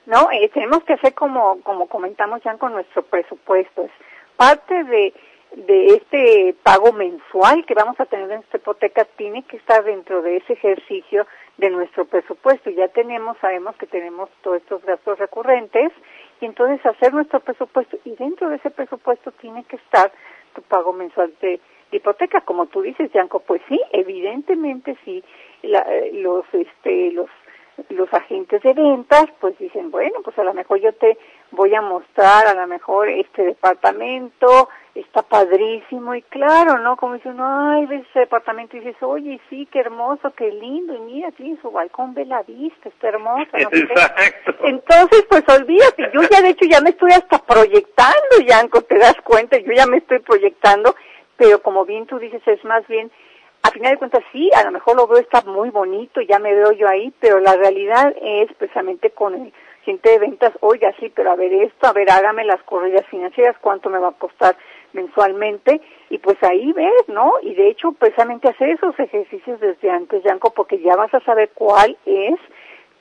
No, 0.07 0.31
eh, 0.33 0.51
tenemos 0.53 0.83
que 0.85 0.95
hacer 0.95 1.15
como, 1.15 1.61
como 1.63 1.87
comentamos 1.87 2.43
ya 2.43 2.57
con 2.59 2.73
nuestro 2.73 3.03
presupuesto. 3.03 3.83
Es 3.83 3.91
parte 4.37 4.85
de, 4.85 5.15
de 5.57 5.87
este 5.87 6.57
pago 6.63 6.93
mensual 6.93 7.65
que 7.67 7.75
vamos 7.75 7.99
a 8.01 8.07
tener 8.07 8.31
en 8.31 8.41
esta 8.41 8.57
hipoteca 8.57 9.05
tiene 9.17 9.43
que 9.45 9.59
estar 9.59 9.85
dentro 9.85 10.23
de 10.23 10.39
ese 10.39 10.55
ejercicio 10.55 11.27
de 11.59 11.71
nuestro 11.71 12.05
presupuesto. 12.07 12.71
Ya 12.71 12.89
tenemos, 12.89 13.37
sabemos 13.39 13.77
que 13.77 13.87
tenemos 13.87 14.29
todos 14.43 14.59
estos 14.59 14.83
gastos 14.85 15.19
recurrentes 15.19 15.93
y 16.41 16.47
entonces 16.47 16.85
hacer 16.85 17.15
nuestro 17.15 17.41
presupuesto 17.41 17.97
y 18.05 18.17
dentro 18.17 18.49
de 18.49 18.57
ese 18.57 18.71
presupuesto 18.71 19.31
tiene 19.33 19.63
que 19.65 19.77
estar 19.77 20.11
tu 20.55 20.63
pago 20.63 20.93
mensual 20.93 21.33
de 21.41 21.61
hipoteca, 21.93 22.41
como 22.41 22.67
tú 22.67 22.83
dices, 22.83 23.13
Yanko, 23.13 23.41
pues 23.41 23.61
sí, 23.69 23.81
evidentemente 23.93 24.97
sí, 25.05 25.23
la, 25.63 25.87
los, 26.13 26.45
este, 26.53 27.13
los 27.13 27.29
los 27.93 28.13
agentes 28.13 28.63
de 28.63 28.73
ventas 28.73 29.27
pues 29.41 29.57
dicen, 29.59 29.91
bueno, 29.91 30.21
pues 30.25 30.39
a 30.39 30.45
lo 30.45 30.55
mejor 30.55 30.81
yo 30.81 30.93
te 30.95 31.19
voy 31.51 31.75
a 31.75 31.81
mostrar 31.81 32.47
a 32.47 32.55
lo 32.55 32.67
mejor 32.67 33.09
este 33.09 33.43
departamento, 33.43 34.69
está 34.95 35.23
padrísimo 35.23 36.15
y 36.15 36.23
claro, 36.23 36.79
¿no? 36.79 36.97
Como 36.97 37.15
dicen, 37.15 37.37
ay, 37.41 37.87
ves 37.87 38.05
ese 38.11 38.21
departamento 38.21 38.77
y 38.77 38.81
dices, 38.81 39.03
oye, 39.03 39.41
sí, 39.49 39.67
qué 39.71 39.81
hermoso, 39.81 40.33
qué 40.35 40.51
lindo, 40.51 40.95
y 40.95 41.01
mira, 41.01 41.31
sí, 41.37 41.59
su 41.63 41.71
balcón 41.71 42.15
ve 42.15 42.27
la 42.27 42.43
vista, 42.43 42.89
está 42.89 43.09
hermoso. 43.09 43.49
No 43.53 43.69
Exacto. 43.71 44.55
Entonces, 44.65 45.25
pues 45.29 45.45
olvídate, 45.49 46.11
yo 46.13 46.21
ya 46.31 46.43
de 46.43 46.51
hecho 46.51 46.67
ya 46.69 46.81
me 46.81 46.91
estoy 46.91 47.13
hasta 47.13 47.39
proyectando, 47.39 48.41
Yanko, 48.47 48.83
te 48.83 48.99
das 48.99 49.17
cuenta, 49.25 49.59
yo 49.59 49.73
ya 49.73 49.87
me 49.87 49.99
estoy 49.99 50.19
proyectando, 50.19 50.95
pero 51.37 51.63
como 51.63 51.85
bien 51.85 52.07
tú 52.07 52.19
dices, 52.19 52.43
es 52.47 52.65
más 52.65 52.87
bien 52.89 53.11
a 53.73 53.75
final 53.75 53.93
de 53.93 53.99
cuentas 53.99 54.23
sí, 54.33 54.51
a 54.55 54.65
lo 54.65 54.71
mejor 54.71 54.97
lo 54.97 55.07
veo 55.07 55.19
está 55.19 55.41
muy 55.43 55.71
bonito, 55.71 56.21
ya 56.21 56.39
me 56.39 56.55
veo 56.55 56.73
yo 56.73 56.87
ahí, 56.87 57.11
pero 57.21 57.41
la 57.41 57.55
realidad 57.55 58.15
es 58.21 58.53
precisamente 58.59 59.11
con 59.11 59.35
el 59.35 59.53
gente 59.85 60.11
de 60.11 60.19
ventas, 60.19 60.53
oiga, 60.61 60.95
sí, 61.01 61.11
pero 61.13 61.33
a 61.33 61.37
ver 61.37 61.53
esto, 61.53 61.89
a 61.89 61.93
ver, 61.93 62.09
hágame 62.09 62.45
las 62.45 62.63
corridas 62.63 63.05
financieras, 63.07 63.57
cuánto 63.61 63.91
me 63.91 63.99
va 63.99 64.09
a 64.09 64.13
costar 64.13 64.55
mensualmente, 64.93 65.81
y 66.09 66.19
pues 66.19 66.37
ahí 66.43 66.73
ves, 66.73 67.09
¿no? 67.09 67.33
Y 67.43 67.55
de 67.55 67.69
hecho, 67.69 67.91
precisamente 67.91 68.49
hacer 68.49 68.69
esos 68.69 68.97
ejercicios 69.01 69.59
desde 69.59 69.91
antes, 69.91 70.23
Yanko, 70.23 70.53
porque 70.55 70.79
ya 70.79 70.95
vas 70.95 71.13
a 71.15 71.25
saber 71.25 71.51
cuál 71.55 71.97
es 72.07 72.39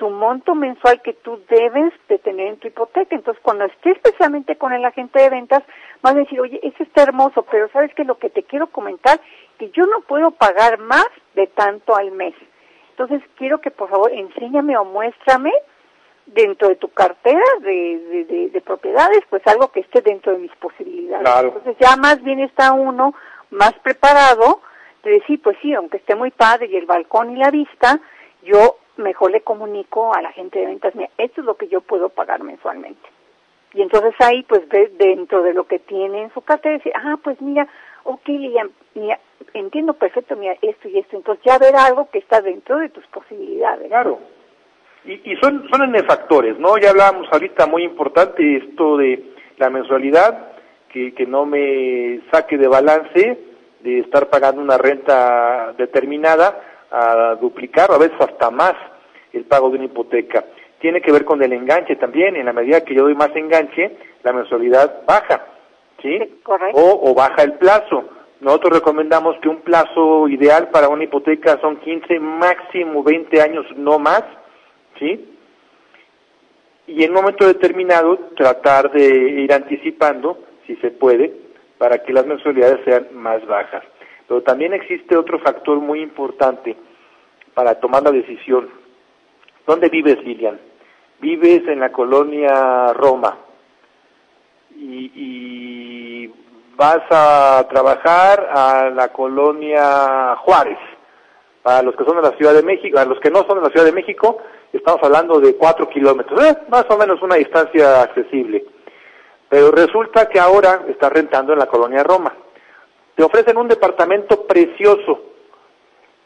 tu 0.01 0.09
monto 0.09 0.55
mensual 0.55 0.99
que 1.03 1.13
tú 1.13 1.39
debes 1.47 1.93
de 2.09 2.17
tener 2.17 2.47
en 2.47 2.57
tu 2.57 2.67
hipoteca. 2.67 3.15
Entonces, 3.15 3.39
cuando 3.43 3.65
estés 3.65 3.97
especialmente 3.97 4.55
con 4.55 4.73
el 4.73 4.83
agente 4.83 5.21
de 5.21 5.29
ventas, 5.29 5.61
vas 6.01 6.15
a 6.15 6.17
decir, 6.17 6.41
oye, 6.41 6.59
eso 6.63 6.81
está 6.81 7.03
hermoso, 7.03 7.45
pero 7.51 7.69
¿sabes 7.69 7.93
qué? 7.93 8.03
Lo 8.03 8.17
que 8.17 8.31
te 8.31 8.41
quiero 8.41 8.65
comentar, 8.71 9.21
que 9.57 9.69
yo 9.71 9.85
no 9.85 10.01
puedo 10.01 10.31
pagar 10.31 10.79
más 10.79 11.07
de 11.35 11.47
tanto 11.47 11.95
al 11.95 12.11
mes. 12.11 12.33
Entonces, 12.91 13.21
quiero 13.35 13.59
que 13.61 13.71
por 13.71 13.89
favor 13.89 14.11
enséñame 14.11 14.77
o 14.77 14.85
muéstrame 14.85 15.51
dentro 16.25 16.67
de 16.67 16.75
tu 16.75 16.89
cartera 16.89 17.43
de, 17.61 18.25
de, 18.29 18.49
de, 18.49 18.61
propiedades, 18.61 19.23
pues 19.29 19.45
algo 19.47 19.71
que 19.71 19.81
esté 19.81 20.01
dentro 20.01 20.33
de 20.33 20.39
mis 20.39 20.55
posibilidades. 20.57 21.23
Claro. 21.23 21.47
Entonces, 21.49 21.75
ya 21.79 21.95
más 21.97 22.21
bien 22.23 22.39
está 22.39 22.73
uno 22.73 23.13
más 23.49 23.73
preparado 23.79 24.61
de 25.03 25.11
decir, 25.11 25.41
pues 25.41 25.57
sí, 25.61 25.73
aunque 25.73 25.97
esté 25.97 26.15
muy 26.15 26.31
padre 26.31 26.67
y 26.67 26.77
el 26.77 26.85
balcón 26.85 27.31
y 27.31 27.37
la 27.37 27.51
vista, 27.51 27.99
yo 28.43 28.77
mejor 28.97 29.31
le 29.31 29.41
comunico 29.41 30.13
a 30.13 30.21
la 30.21 30.31
gente 30.31 30.59
de 30.59 30.67
ventas, 30.67 30.95
mira, 30.95 31.09
esto 31.17 31.41
es 31.41 31.45
lo 31.45 31.55
que 31.55 31.67
yo 31.67 31.81
puedo 31.81 32.09
pagar 32.09 32.43
mensualmente. 32.43 33.09
Y 33.73 33.81
entonces 33.81 34.13
ahí, 34.19 34.43
pues, 34.43 34.67
ve 34.67 34.91
dentro 34.97 35.43
de 35.43 35.53
lo 35.53 35.65
que 35.65 35.79
tiene 35.79 36.23
en 36.23 36.33
su 36.33 36.41
cartera, 36.41 36.75
dice, 36.75 36.91
ah, 36.93 37.17
pues 37.23 37.41
mira, 37.41 37.67
ok, 38.03 38.27
Lilian, 38.27 38.71
mira, 38.95 39.19
entiendo 39.53 39.93
perfecto, 39.93 40.35
mira, 40.35 40.55
esto 40.61 40.87
y 40.87 40.99
esto. 40.99 41.17
Entonces 41.17 41.43
ya 41.45 41.57
ver 41.57 41.75
algo 41.75 42.09
que 42.11 42.19
está 42.19 42.41
dentro 42.41 42.77
de 42.77 42.89
tus 42.89 43.05
posibilidades. 43.07 43.87
Claro. 43.87 44.19
Y, 45.05 45.31
y 45.31 45.35
son, 45.37 45.67
son 45.69 45.83
N 45.83 46.03
factores, 46.03 46.57
¿no? 46.59 46.77
Ya 46.77 46.91
hablábamos 46.91 47.27
ahorita 47.31 47.65
muy 47.65 47.83
importante 47.83 48.57
esto 48.57 48.97
de 48.97 49.33
la 49.57 49.69
mensualidad, 49.69 50.51
que, 50.89 51.13
que 51.13 51.25
no 51.25 51.45
me 51.45 52.21
saque 52.31 52.57
de 52.57 52.67
balance 52.67 53.39
de 53.79 53.99
estar 53.99 54.29
pagando 54.29 54.61
una 54.61 54.77
renta 54.77 55.73
determinada 55.77 56.61
a 56.91 57.35
duplicar 57.35 57.89
a 57.91 57.97
veces 57.97 58.19
hasta 58.19 58.51
más 58.51 58.73
el 59.33 59.45
pago 59.45 59.69
de 59.69 59.77
una 59.77 59.85
hipoteca. 59.85 60.45
Tiene 60.79 61.01
que 61.01 61.11
ver 61.11 61.25
con 61.25 61.41
el 61.41 61.53
enganche 61.53 61.95
también, 61.95 62.35
en 62.35 62.45
la 62.45 62.53
medida 62.53 62.83
que 62.83 62.93
yo 62.93 63.03
doy 63.03 63.15
más 63.15 63.35
enganche, 63.35 63.97
la 64.23 64.33
mensualidad 64.33 65.03
baja, 65.07 65.45
¿sí? 66.01 66.39
Correcto. 66.43 66.79
O, 66.79 67.11
o 67.11 67.13
baja 67.13 67.43
el 67.43 67.53
plazo. 67.53 68.03
Nosotros 68.39 68.73
recomendamos 68.73 69.37
que 69.39 69.49
un 69.49 69.61
plazo 69.61 70.27
ideal 70.27 70.69
para 70.69 70.89
una 70.89 71.03
hipoteca 71.03 71.59
son 71.61 71.77
15, 71.77 72.19
máximo 72.19 73.03
20 73.03 73.41
años, 73.41 73.65
no 73.75 73.99
más, 73.99 74.23
¿sí? 74.97 75.37
Y 76.87 77.03
en 77.03 77.11
un 77.11 77.17
momento 77.17 77.45
determinado 77.45 78.17
tratar 78.35 78.91
de 78.91 79.05
ir 79.05 79.53
anticipando, 79.53 80.39
si 80.65 80.75
se 80.77 80.89
puede, 80.89 81.31
para 81.77 81.99
que 81.99 82.13
las 82.13 82.25
mensualidades 82.25 82.83
sean 82.83 83.07
más 83.13 83.45
bajas. 83.45 83.83
Pero 84.27 84.41
también 84.41 84.73
existe 84.73 85.15
otro 85.15 85.37
factor 85.39 85.79
muy 85.79 86.01
importante 86.01 86.75
para 87.53 87.75
tomar 87.79 88.01
la 88.01 88.11
decisión. 88.11 88.69
¿Dónde 89.67 89.89
vives, 89.89 90.17
Lilian? 90.23 90.59
Vives 91.19 91.67
en 91.67 91.79
la 91.79 91.91
colonia 91.91 92.91
Roma 92.93 93.37
y, 94.75 95.11
y 95.15 96.33
vas 96.75 97.01
a 97.09 97.67
trabajar 97.69 98.49
a 98.51 98.89
la 98.89 99.09
colonia 99.09 100.35
Juárez. 100.37 100.77
Para 101.61 101.83
los 101.83 101.95
que 101.95 102.03
son 102.05 102.15
de 102.15 102.23
la 102.23 102.35
Ciudad 102.37 102.55
de 102.55 102.63
México, 102.63 102.97
a 102.97 103.05
los 103.05 103.19
que 103.19 103.29
no 103.29 103.45
son 103.45 103.57
de 103.59 103.63
la 103.63 103.69
Ciudad 103.69 103.85
de 103.85 103.91
México, 103.91 104.39
estamos 104.73 104.99
hablando 105.03 105.39
de 105.39 105.55
cuatro 105.55 105.87
kilómetros, 105.87 106.43
eh, 106.43 106.57
más 106.69 106.85
o 106.89 106.97
menos 106.97 107.21
una 107.21 107.35
distancia 107.35 108.01
accesible. 108.01 108.65
Pero 109.47 109.69
resulta 109.69 110.27
que 110.27 110.39
ahora 110.39 110.85
estás 110.87 111.11
rentando 111.11 111.53
en 111.53 111.59
la 111.59 111.67
colonia 111.67 112.03
Roma. 112.03 112.33
Te 113.15 113.23
ofrecen 113.23 113.57
un 113.57 113.67
departamento 113.67 114.47
precioso, 114.47 115.21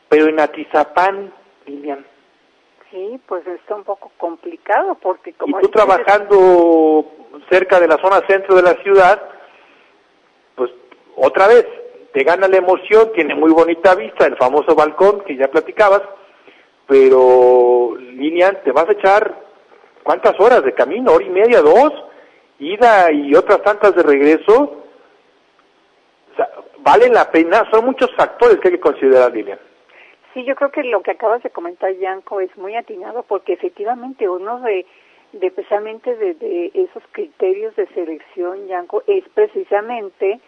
pero 0.08 0.28
en 0.28 0.40
Atizapán, 0.40 1.34
Lilian. 1.66 2.06
Sí, 2.96 3.20
pues 3.28 3.46
está 3.46 3.76
un 3.76 3.84
poco 3.84 4.10
complicado 4.18 4.96
porque 5.02 5.34
como... 5.34 5.60
Y 5.60 5.62
tú 5.64 5.68
trabajando 5.68 7.06
cerca 7.50 7.78
de 7.78 7.90
la 7.90 7.98
zona 7.98 8.26
centro 8.26 8.56
de 8.56 8.62
la 8.62 8.74
ciudad, 8.84 9.22
pues 10.56 10.72
otra 11.18 11.50
vez, 11.50 11.66
te 12.14 12.24
gana 12.24 12.48
la 12.48 12.56
emoción, 12.56 13.12
tiene 13.14 13.36
muy 13.36 13.52
bonita 13.52 13.96
vista, 13.96 14.26
el 14.26 14.38
famoso 14.38 14.76
balcón 14.76 15.26
que 15.26 15.36
ya 15.36 15.50
platicabas, 15.50 16.04
pero 16.88 17.98
Lilian, 18.00 18.60
te 18.64 18.72
vas 18.72 18.88
a 18.88 18.94
echar 18.94 19.44
cuántas 20.02 20.40
horas 20.40 20.64
de 20.64 20.74
camino, 20.74 21.12
hora 21.12 21.26
y 21.26 21.30
media, 21.32 21.62
dos, 21.62 21.92
ida 22.60 23.12
y 23.12 23.36
otras 23.36 23.62
tantas 23.62 23.94
de 23.94 24.04
regreso, 24.04 24.54
o 26.32 26.36
sea, 26.38 26.48
vale 26.80 27.10
la 27.10 27.30
pena, 27.30 27.70
son 27.74 27.88
muchos 27.88 28.10
factores 28.16 28.58
que 28.62 28.70
hay 28.70 28.76
que 28.76 28.80
considerar, 28.80 29.34
Lilian. 29.34 29.60
Sí, 30.36 30.44
yo 30.44 30.54
creo 30.56 30.70
que 30.70 30.84
lo 30.84 31.02
que 31.02 31.12
acabas 31.12 31.42
de 31.44 31.50
comentar, 31.50 31.96
Yanko, 31.96 32.42
es 32.42 32.56
muy 32.58 32.76
atinado 32.76 33.24
porque 33.24 33.54
efectivamente 33.54 34.28
uno 34.28 34.60
de, 34.60 34.86
de 35.32 35.50
precisamente 35.50 36.14
de, 36.14 36.72
esos 36.74 37.02
criterios 37.14 37.74
de 37.78 37.88
selección, 37.94 38.68
Yanko, 38.68 39.02
es 39.08 39.24
precisamente 39.34 40.42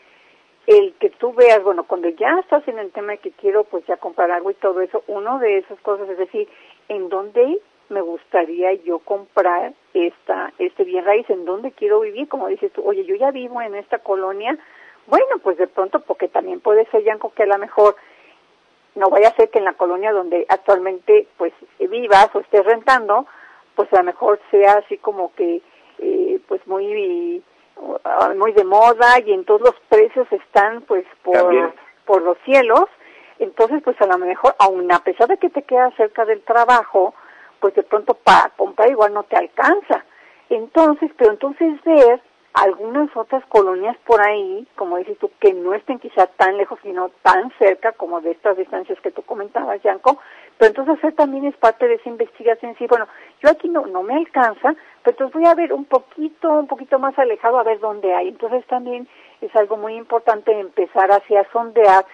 el 0.65 0.93
que 0.99 1.09
tú 1.11 1.33
veas, 1.33 1.63
bueno, 1.63 1.85
cuando 1.85 2.09
ya 2.09 2.37
estás 2.41 2.67
en 2.67 2.79
el 2.79 2.91
tema 2.91 3.13
de 3.13 3.19
que 3.19 3.31
quiero 3.31 3.63
pues 3.63 3.85
ya 3.85 3.95
comprar 3.95 4.29
algo 4.29 4.51
y 4.51 4.55
todo 4.55 4.81
eso, 4.81 5.05
uno 5.07 5.39
de 5.39 5.59
esas 5.59 5.79
cosas 5.79 6.09
es 6.09 6.17
decir, 6.17 6.49
¿en 6.89 7.07
dónde 7.07 7.61
me 7.87 8.01
gustaría 8.01 8.73
yo 8.73 8.99
comprar 8.99 9.71
esta 9.93 10.51
este 10.59 10.83
bien 10.83 11.05
raíz? 11.05 11.29
¿En 11.29 11.45
dónde 11.45 11.71
quiero 11.71 12.01
vivir? 12.01 12.27
Como 12.27 12.49
dices 12.49 12.73
tú, 12.73 12.83
oye, 12.85 13.05
yo 13.05 13.15
ya 13.15 13.31
vivo 13.31 13.61
en 13.61 13.73
esta 13.75 13.99
colonia, 13.99 14.57
bueno, 15.05 15.37
pues 15.41 15.57
de 15.57 15.67
pronto, 15.67 16.01
porque 16.01 16.27
también 16.27 16.59
puede 16.59 16.85
ser, 16.87 17.05
Yanko, 17.05 17.31
que 17.33 17.43
a 17.43 17.45
lo 17.45 17.57
mejor 17.57 17.95
no 18.97 19.09
vaya 19.09 19.29
a 19.29 19.35
ser 19.35 19.49
que 19.49 19.59
en 19.59 19.65
la 19.65 19.73
colonia 19.73 20.11
donde 20.11 20.45
actualmente 20.49 21.27
pues 21.37 21.53
vivas 21.79 22.29
o 22.33 22.39
estés 22.39 22.65
rentando, 22.65 23.25
pues 23.75 23.91
a 23.93 23.97
lo 23.97 24.03
mejor 24.03 24.39
sea 24.51 24.73
así 24.73 24.97
como 24.97 25.33
que 25.35 25.61
eh, 25.99 26.39
pues 26.47 26.65
muy 26.67 27.43
muy 28.35 28.51
de 28.53 28.63
moda 28.63 29.19
y 29.19 29.31
entonces 29.31 29.67
los 29.67 29.79
precios 29.87 30.27
están 30.31 30.81
pues 30.81 31.05
por 31.23 31.35
También. 31.35 31.73
por 32.05 32.21
los 32.23 32.37
cielos, 32.43 32.85
entonces 33.39 33.81
pues 33.83 33.99
a 34.01 34.07
lo 34.07 34.17
mejor 34.17 34.55
aun 34.57 34.91
a 34.91 34.99
pesar 34.99 35.27
de 35.27 35.37
que 35.37 35.49
te 35.49 35.61
quedas 35.61 35.93
cerca 35.95 36.25
del 36.25 36.41
trabajo, 36.41 37.13
pues 37.59 37.75
de 37.75 37.83
pronto 37.83 38.15
para 38.15 38.49
comprar 38.57 38.89
igual 38.89 39.13
no 39.13 39.23
te 39.23 39.35
alcanza. 39.35 40.05
Entonces, 40.49 41.11
pero 41.17 41.31
entonces 41.31 41.81
ver 41.83 42.21
algunas 42.63 43.15
otras 43.15 43.45
colonias 43.47 43.95
por 44.05 44.19
ahí, 44.25 44.67
como 44.75 44.97
dices 44.97 45.17
tú, 45.19 45.31
que 45.39 45.53
no 45.53 45.73
estén 45.73 45.99
quizá 45.99 46.27
tan 46.27 46.57
lejos, 46.57 46.79
sino 46.81 47.09
tan 47.21 47.51
cerca 47.59 47.91
como 47.91 48.19
de 48.21 48.31
estas 48.31 48.57
distancias 48.57 48.99
que 49.01 49.11
tú 49.11 49.21
comentabas, 49.21 49.81
Yanko, 49.83 50.17
pero 50.57 50.69
entonces 50.69 50.97
hacer 50.97 51.13
también 51.13 51.45
es 51.45 51.55
parte 51.57 51.87
de 51.87 51.95
esa 51.95 52.09
investigación, 52.09 52.75
sí, 52.77 52.87
bueno, 52.87 53.07
yo 53.43 53.49
aquí 53.49 53.69
no, 53.69 53.85
no 53.85 54.01
me 54.01 54.15
alcanza, 54.15 54.75
pero 55.03 55.11
entonces 55.11 55.33
voy 55.33 55.45
a 55.45 55.55
ver 55.55 55.71
un 55.71 55.85
poquito, 55.85 56.49
un 56.51 56.67
poquito 56.67 56.97
más 56.99 57.17
alejado 57.19 57.59
a 57.59 57.63
ver 57.63 57.79
dónde 57.79 58.13
hay. 58.13 58.29
Entonces 58.29 58.65
también 58.67 59.07
es 59.41 59.55
algo 59.55 59.77
muy 59.77 59.95
importante 59.95 60.59
empezar 60.59 61.11
así 61.11 61.35
a 61.35 61.49
sondear 61.51 62.05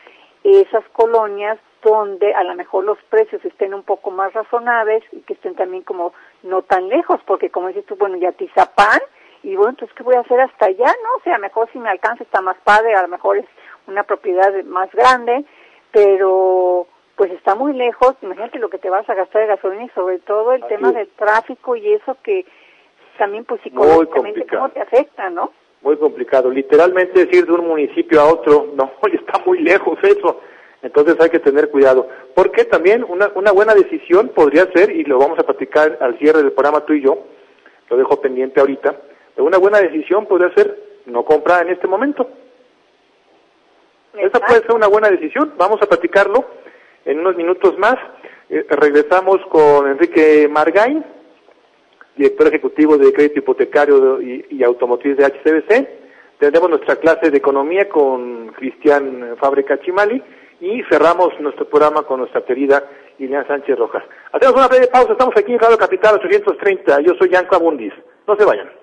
esas 0.43 0.83
colonias 0.89 1.57
donde 1.81 2.33
a 2.33 2.43
lo 2.43 2.55
mejor 2.55 2.83
los 2.83 2.97
precios 3.09 3.43
estén 3.45 3.73
un 3.73 3.83
poco 3.83 4.12
más 4.12 4.33
razonables 4.33 5.03
y 5.12 5.21
que 5.21 5.33
estén 5.33 5.55
también 5.55 5.83
como 5.83 6.13
no 6.43 6.62
tan 6.62 6.88
lejos, 6.89 7.21
porque 7.25 7.50
como 7.50 7.67
dices 7.67 7.85
tú, 7.85 7.95
bueno, 7.95 8.17
ya 8.17 8.31
Tizapán, 8.33 9.00
y 9.43 9.55
bueno, 9.55 9.71
entonces, 9.71 9.95
¿qué 9.95 10.03
voy 10.03 10.15
a 10.15 10.21
hacer 10.21 10.39
hasta 10.39 10.67
allá? 10.67 10.88
No, 10.88 11.17
o 11.19 11.23
sea, 11.23 11.38
mejor 11.38 11.69
si 11.71 11.79
me 11.79 11.89
alcanza 11.89 12.23
está 12.23 12.41
más 12.41 12.57
padre, 12.63 12.95
a 12.95 13.01
lo 13.01 13.07
mejor 13.07 13.38
es 13.38 13.45
una 13.88 14.03
propiedad 14.03 14.51
más 14.63 14.91
grande, 14.91 15.45
pero 15.91 16.88
pues 17.15 17.31
está 17.31 17.53
muy 17.53 17.73
lejos, 17.73 18.15
imagínate 18.21 18.57
lo 18.57 18.69
que 18.69 18.79
te 18.79 18.89
vas 18.89 19.07
a 19.07 19.13
gastar 19.13 19.41
de 19.43 19.47
gasolina 19.50 19.83
y 19.83 19.89
sobre 19.89 20.19
todo 20.19 20.53
el 20.53 20.63
Así 20.63 20.75
tema 20.75 20.89
es. 20.89 20.95
del 20.95 21.09
tráfico 21.09 21.75
y 21.75 21.93
eso 21.93 22.17
que 22.23 22.45
también 23.17 23.45
pues 23.45 23.62
psicológicamente 23.62 24.47
cómo 24.47 24.69
te 24.69 24.81
afecta, 24.81 25.29
¿no? 25.29 25.51
muy 25.83 25.97
complicado. 25.97 26.50
Literalmente 26.50 27.25
decir 27.25 27.45
de 27.45 27.53
un 27.53 27.67
municipio 27.67 28.21
a 28.21 28.31
otro, 28.31 28.69
no, 28.75 28.91
está 29.12 29.39
muy 29.45 29.59
lejos 29.59 30.00
eso. 30.01 30.41
Entonces 30.81 31.15
hay 31.19 31.29
que 31.29 31.39
tener 31.39 31.69
cuidado. 31.69 32.07
Porque 32.35 32.65
también 32.65 33.05
una, 33.07 33.31
una 33.35 33.51
buena 33.51 33.73
decisión 33.73 34.29
podría 34.29 34.65
ser, 34.71 34.91
y 34.91 35.03
lo 35.03 35.17
vamos 35.17 35.39
a 35.39 35.43
platicar 35.43 35.97
al 36.01 36.17
cierre 36.17 36.39
del 36.39 36.51
programa 36.51 36.85
tú 36.85 36.93
y 36.93 37.01
yo, 37.01 37.19
lo 37.89 37.97
dejo 37.97 38.19
pendiente 38.19 38.59
ahorita, 38.59 38.95
una 39.37 39.57
buena 39.57 39.79
decisión 39.79 40.25
podría 40.25 40.53
ser 40.53 40.77
no 41.05 41.23
comprar 41.25 41.65
en 41.65 41.73
este 41.73 41.87
momento. 41.87 42.29
Esa 44.13 44.39
puede 44.39 44.61
ser 44.61 44.73
una 44.73 44.87
buena 44.87 45.09
decisión. 45.09 45.53
Vamos 45.57 45.81
a 45.81 45.87
platicarlo 45.87 46.45
en 47.05 47.19
unos 47.19 47.35
minutos 47.35 47.77
más. 47.77 47.95
Eh, 48.49 48.65
regresamos 48.69 49.39
con 49.49 49.87
Enrique 49.87 50.47
Margain, 50.49 51.03
director 52.15 52.47
ejecutivo 52.47 52.97
de 52.97 53.11
crédito 53.11 53.39
hipotecario 53.39 54.21
y, 54.21 54.63
automotriz 54.63 55.17
de 55.17 55.25
HCBC. 55.25 55.87
Tendremos 56.37 56.69
nuestra 56.69 56.97
clase 56.97 57.31
de 57.31 57.37
economía 57.37 57.89
con 57.89 58.49
Cristian 58.49 59.35
Fábrica 59.39 59.79
Chimali 59.79 60.21
y 60.59 60.83
cerramos 60.83 61.39
nuestro 61.39 61.67
programa 61.67 62.03
con 62.03 62.19
nuestra 62.19 62.45
querida 62.45 62.83
Ileana 63.17 63.47
Sánchez 63.47 63.77
Rojas. 63.77 64.03
Hacemos 64.31 64.55
una 64.55 64.67
breve 64.67 64.87
pausa, 64.87 65.13
estamos 65.13 65.35
aquí 65.37 65.53
en 65.53 65.59
Radio 65.59 65.77
Capital 65.77 66.15
830, 66.15 67.01
yo 67.01 67.13
soy 67.15 67.29
Yanko 67.29 67.55
Abundis. 67.55 67.93
No 68.27 68.35
se 68.35 68.45
vayan. 68.45 68.82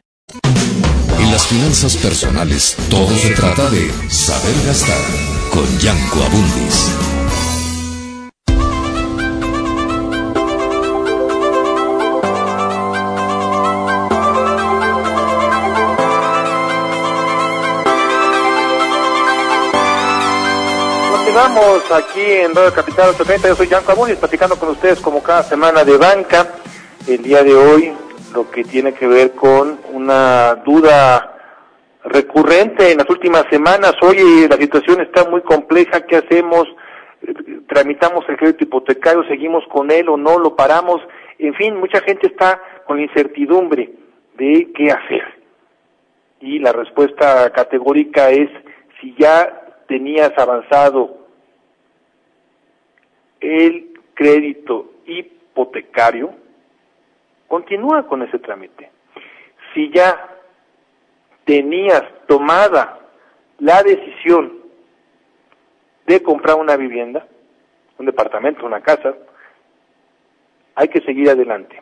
En 0.33 1.31
las 1.31 1.47
finanzas 1.47 1.97
personales, 1.97 2.77
todo 2.89 3.09
se 3.09 3.31
trata 3.31 3.69
de 3.69 3.91
saber 4.09 4.55
gastar 4.65 4.97
con 5.51 5.65
Yanko 5.79 6.23
Abundis. 6.23 6.91
Continuamos 21.11 21.91
aquí 21.91 22.21
en 22.21 22.55
Radio 22.55 22.73
Capital 22.73 23.09
830, 23.09 23.47
yo 23.49 23.55
soy 23.55 23.67
Yanko 23.67 23.91
Abundis, 23.91 24.17
platicando 24.17 24.55
con 24.57 24.69
ustedes 24.69 24.99
como 24.99 25.21
cada 25.21 25.43
semana 25.43 25.83
de 25.83 25.97
banca. 25.97 26.47
El 27.07 27.23
día 27.23 27.43
de 27.43 27.55
hoy 27.55 27.93
lo 28.33 28.49
que 28.49 28.63
tiene 28.63 28.93
que 28.93 29.07
ver 29.07 29.31
con 29.31 29.79
una 29.91 30.55
duda 30.55 31.37
recurrente 32.03 32.91
en 32.91 32.97
las 32.97 33.09
últimas 33.09 33.45
semanas. 33.49 33.93
Oye, 34.01 34.47
la 34.49 34.57
situación 34.57 35.01
está 35.01 35.29
muy 35.29 35.41
compleja, 35.41 36.05
¿qué 36.05 36.17
hacemos? 36.17 36.67
¿Tramitamos 37.67 38.25
el 38.27 38.37
crédito 38.37 38.63
hipotecario? 38.63 39.23
¿Seguimos 39.27 39.63
con 39.67 39.91
él 39.91 40.09
o 40.09 40.17
no? 40.17 40.39
¿Lo 40.39 40.55
paramos? 40.55 41.01
En 41.37 41.53
fin, 41.53 41.75
mucha 41.75 42.01
gente 42.01 42.27
está 42.27 42.61
con 42.85 42.97
la 42.97 43.03
incertidumbre 43.03 43.91
de 44.35 44.71
qué 44.75 44.91
hacer. 44.91 45.23
Y 46.39 46.59
la 46.59 46.71
respuesta 46.71 47.51
categórica 47.51 48.31
es, 48.31 48.49
si 48.99 49.15
ya 49.17 49.61
tenías 49.87 50.31
avanzado 50.37 51.17
el 53.39 53.93
crédito 54.15 54.91
hipotecario, 55.05 56.40
continúa 57.51 58.07
con 58.07 58.21
ese 58.21 58.39
trámite. 58.39 58.89
Si 59.73 59.91
ya 59.91 60.37
tenías 61.43 62.01
tomada 62.25 62.97
la 63.59 63.83
decisión 63.83 64.53
de 66.07 66.23
comprar 66.23 66.55
una 66.55 66.77
vivienda, 66.77 67.27
un 67.97 68.05
departamento, 68.05 68.65
una 68.65 68.79
casa, 68.79 69.13
hay 70.75 70.87
que 70.87 71.01
seguir 71.01 71.29
adelante. 71.29 71.75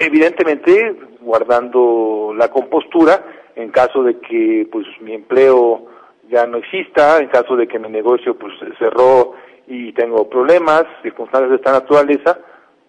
Evidentemente, 0.00 0.96
guardando 1.20 2.34
la 2.36 2.48
compostura, 2.48 3.24
en 3.54 3.70
caso 3.70 4.02
de 4.02 4.18
que 4.18 4.66
pues 4.72 4.86
mi 5.00 5.14
empleo 5.14 5.86
ya 6.28 6.48
no 6.48 6.58
exista, 6.58 7.18
en 7.18 7.28
caso 7.28 7.54
de 7.54 7.68
que 7.68 7.78
mi 7.78 7.90
negocio 7.90 8.36
pues 8.36 8.54
cerró 8.80 9.34
y 9.68 9.92
tengo 9.92 10.28
problemas, 10.28 10.84
circunstancias 11.00 11.50
de 11.50 11.56
esta 11.56 11.70
naturaleza, 11.70 12.40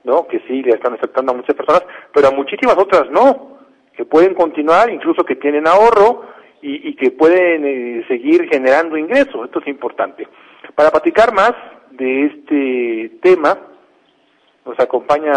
¿no? 0.05 0.27
Que 0.27 0.39
sí 0.47 0.61
le 0.61 0.75
están 0.75 0.93
afectando 0.93 1.33
a 1.33 1.35
muchas 1.35 1.55
personas, 1.55 1.83
pero 2.13 2.27
a 2.27 2.31
muchísimas 2.31 2.77
otras 2.77 3.09
no, 3.11 3.57
que 3.95 4.05
pueden 4.05 4.33
continuar, 4.33 4.89
incluso 4.89 5.23
que 5.23 5.35
tienen 5.35 5.67
ahorro 5.67 6.23
y, 6.61 6.89
y 6.89 6.95
que 6.95 7.11
pueden 7.11 7.65
eh, 7.65 8.05
seguir 8.07 8.47
generando 8.49 8.97
ingresos. 8.97 9.45
Esto 9.45 9.59
es 9.59 9.67
importante. 9.67 10.27
Para 10.75 10.91
platicar 10.91 11.33
más 11.33 11.53
de 11.91 12.25
este 12.25 13.17
tema, 13.21 13.57
nos 14.65 14.79
acompaña 14.79 15.33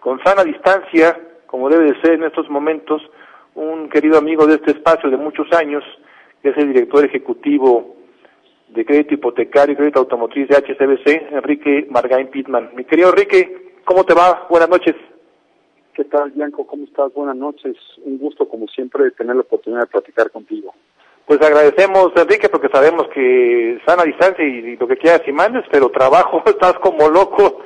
con 0.00 0.22
sana 0.22 0.44
distancia, 0.44 1.18
como 1.46 1.68
debe 1.68 1.92
de 1.92 2.00
ser 2.00 2.12
en 2.12 2.24
estos 2.24 2.48
momentos, 2.50 3.02
un 3.54 3.88
querido 3.88 4.18
amigo 4.18 4.46
de 4.46 4.56
este 4.56 4.72
espacio 4.72 5.10
de 5.10 5.16
muchos 5.16 5.50
años, 5.52 5.82
que 6.42 6.50
es 6.50 6.56
el 6.58 6.72
director 6.72 7.04
ejecutivo 7.04 7.96
de 8.68 8.84
crédito 8.84 9.14
hipotecario 9.14 9.72
y 9.72 9.76
crédito 9.76 10.00
automotriz 10.00 10.48
de 10.48 10.56
HCBC, 10.56 11.32
Enrique 11.32 11.86
Margain 11.90 12.28
Pitman. 12.28 12.70
Mi 12.74 12.84
querido 12.84 13.10
Enrique, 13.10 13.63
¿Cómo 13.84 14.04
te 14.04 14.14
va? 14.14 14.46
Buenas 14.48 14.68
noches. 14.68 14.94
¿Qué 15.94 16.04
tal, 16.04 16.30
Bianco? 16.30 16.66
¿Cómo 16.66 16.84
estás? 16.84 17.12
Buenas 17.12 17.36
noches. 17.36 17.76
Un 18.04 18.18
gusto, 18.18 18.48
como 18.48 18.66
siempre, 18.66 19.10
tener 19.10 19.36
la 19.36 19.42
oportunidad 19.42 19.82
de 19.82 19.86
platicar 19.88 20.30
contigo. 20.30 20.74
Pues 21.26 21.40
agradecemos, 21.42 22.12
Enrique, 22.16 22.48
porque 22.48 22.68
sabemos 22.68 23.08
que 23.14 23.78
sana 23.86 24.04
distancia 24.04 24.44
y, 24.44 24.76
lo 24.76 24.88
que 24.88 24.96
quieras 24.96 25.22
y 25.26 25.32
mandes, 25.32 25.64
pero 25.70 25.90
trabajo, 25.90 26.42
estás 26.46 26.74
como 26.80 27.08
loco, 27.08 27.60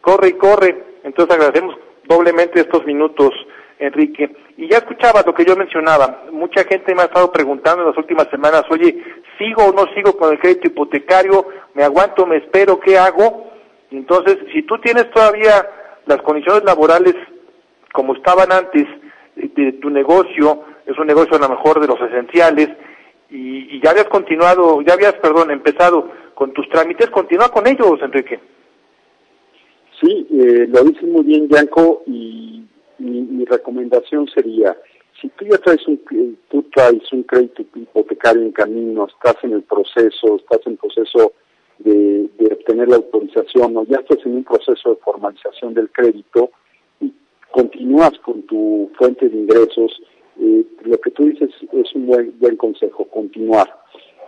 corre 0.00 0.28
y 0.28 0.32
corre. 0.32 0.84
Entonces 1.04 1.34
agradecemos 1.34 1.76
doblemente 2.04 2.60
estos 2.60 2.86
minutos, 2.86 3.30
Enrique. 3.78 4.34
Y 4.56 4.68
ya 4.68 4.78
escuchaba 4.78 5.22
lo 5.24 5.34
que 5.34 5.44
yo 5.44 5.54
mencionaba. 5.54 6.24
Mucha 6.32 6.64
gente 6.64 6.94
me 6.94 7.02
ha 7.02 7.06
estado 7.06 7.30
preguntando 7.30 7.82
en 7.82 7.90
las 7.90 7.98
últimas 7.98 8.28
semanas, 8.30 8.64
oye, 8.70 9.04
¿sigo 9.36 9.66
o 9.66 9.72
no 9.72 9.86
sigo 9.94 10.16
con 10.16 10.32
el 10.32 10.38
crédito 10.38 10.68
hipotecario? 10.68 11.46
¿Me 11.74 11.84
aguanto, 11.84 12.26
me 12.26 12.38
espero, 12.38 12.80
qué 12.80 12.98
hago? 12.98 13.48
Entonces, 13.90 14.38
si 14.52 14.62
tú 14.62 14.78
tienes 14.78 15.10
todavía 15.10 15.68
las 16.06 16.22
condiciones 16.22 16.64
laborales 16.64 17.14
como 17.92 18.14
estaban 18.14 18.52
antes 18.52 18.86
de 19.34 19.72
tu 19.72 19.90
negocio, 19.90 20.64
es 20.86 20.98
un 20.98 21.06
negocio 21.06 21.36
a 21.36 21.40
lo 21.40 21.48
mejor 21.48 21.80
de 21.80 21.86
los 21.86 22.00
esenciales, 22.00 22.68
y, 23.30 23.80
ya 23.82 23.90
habías 23.90 24.08
continuado, 24.08 24.80
ya 24.82 24.94
habías, 24.94 25.14
perdón, 25.14 25.50
empezado 25.50 26.10
con 26.34 26.52
tus 26.52 26.68
trámites, 26.70 27.10
continúa 27.10 27.50
con 27.50 27.66
ellos, 27.66 28.00
Enrique. 28.00 28.40
Sí, 30.00 30.26
eh, 30.30 30.66
lo 30.68 30.84
dices 30.84 31.02
muy 31.02 31.24
bien, 31.24 31.48
Bianco, 31.48 32.02
y 32.06 32.64
mi, 32.98 33.44
recomendación 33.44 34.28
sería, 34.28 34.76
si 35.20 35.28
tú 35.30 35.44
ya 35.46 35.58
traes 35.58 35.86
un, 35.86 36.00
tú 36.48 36.62
traes 36.74 37.12
un 37.12 37.22
crédito 37.24 37.62
hipotecario 37.74 38.42
en 38.42 38.52
camino, 38.52 39.06
estás 39.06 39.36
en 39.42 39.52
el 39.52 39.62
proceso, 39.62 40.36
estás 40.36 40.60
en 40.66 40.76
proceso 40.76 41.32
de, 41.78 42.28
de 42.38 42.52
obtener 42.52 42.88
la 42.88 42.96
autorización 42.96 43.76
o 43.76 43.84
ya 43.84 43.98
estás 43.98 44.18
en 44.24 44.36
un 44.36 44.44
proceso 44.44 44.90
de 44.90 44.96
formalización 44.96 45.74
del 45.74 45.90
crédito 45.90 46.50
y 47.00 47.12
continúas 47.50 48.12
con 48.24 48.42
tu 48.42 48.90
fuente 48.96 49.28
de 49.28 49.36
ingresos, 49.36 50.00
eh, 50.40 50.64
lo 50.84 51.00
que 51.00 51.10
tú 51.10 51.24
dices 51.24 51.50
es 51.72 51.94
un 51.94 52.06
buen, 52.06 52.38
buen 52.38 52.56
consejo, 52.56 53.04
continuar. 53.04 53.68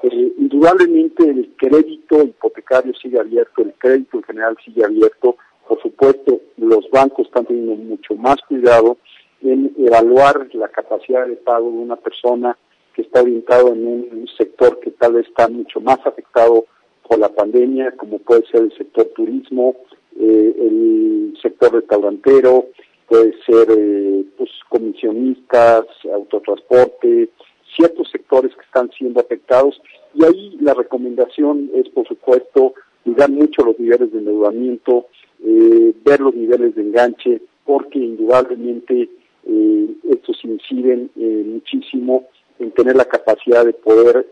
Eh, 0.03 0.33
indudablemente 0.39 1.29
el 1.29 1.53
crédito 1.57 2.23
hipotecario 2.23 2.93
sigue 2.95 3.19
abierto, 3.19 3.63
el 3.63 3.75
crédito 3.75 4.17
en 4.19 4.23
general 4.25 4.57
sigue 4.65 4.85
abierto. 4.85 5.37
Por 5.69 5.81
supuesto, 5.83 6.41
los 6.57 6.91
bancos 6.91 7.27
están 7.27 7.47
teniendo 7.47 7.77
mucho 7.77 8.15
más 8.15 8.37
cuidado 8.49 8.97
en 9.43 9.73
evaluar 9.79 10.49
la 10.55 10.69
capacidad 10.69 11.27
de 11.27 11.37
pago 11.37 11.71
de 11.71 11.79
una 11.79 11.97
persona 11.97 12.57
que 12.95 13.03
está 13.03 13.23
orientado 13.23 13.73
en 13.73 13.87
un 13.87 14.29
sector 14.37 14.81
que 14.81 14.91
tal 14.91 15.15
vez 15.15 15.29
está 15.29 15.49
mucho 15.49 15.81
más 15.81 15.99
afectado 16.05 16.65
por 17.11 17.19
la 17.19 17.29
pandemia, 17.29 17.91
como 17.97 18.21
puede 18.21 18.47
ser 18.47 18.61
el 18.61 18.73
sector 18.79 19.05
turismo, 19.17 19.75
eh, 20.17 20.55
el 20.57 21.37
sector 21.43 21.75
restaurantero, 21.75 22.67
puede 23.09 23.35
ser 23.45 23.67
eh, 23.77 24.25
pues, 24.39 24.49
comisionistas, 24.69 25.87
autotransporte, 26.15 27.31
ciertos 27.75 28.09
sectores 28.13 28.55
que 28.55 28.63
están 28.63 28.93
siendo 28.97 29.19
afectados 29.19 29.83
y 30.15 30.25
ahí 30.25 30.57
la 30.61 30.73
recomendación 30.73 31.69
es 31.75 31.89
por 31.89 32.07
supuesto 32.07 32.75
cuidar 33.03 33.29
mucho 33.29 33.65
los 33.65 33.77
niveles 33.81 34.13
de 34.13 34.19
endeudamiento, 34.19 35.07
eh, 35.45 35.93
ver 36.05 36.21
los 36.21 36.35
niveles 36.37 36.77
de 36.77 36.83
enganche, 36.83 37.43
porque 37.65 37.99
indudablemente 37.99 39.09
eh, 39.47 39.89
estos 40.09 40.45
inciden 40.45 41.11
muchísimo 41.17 42.29
en 42.61 42.71
tener 42.71 42.95
la 42.95 43.07
capacidad 43.07 43.65
de 43.65 43.73
poder 43.73 44.27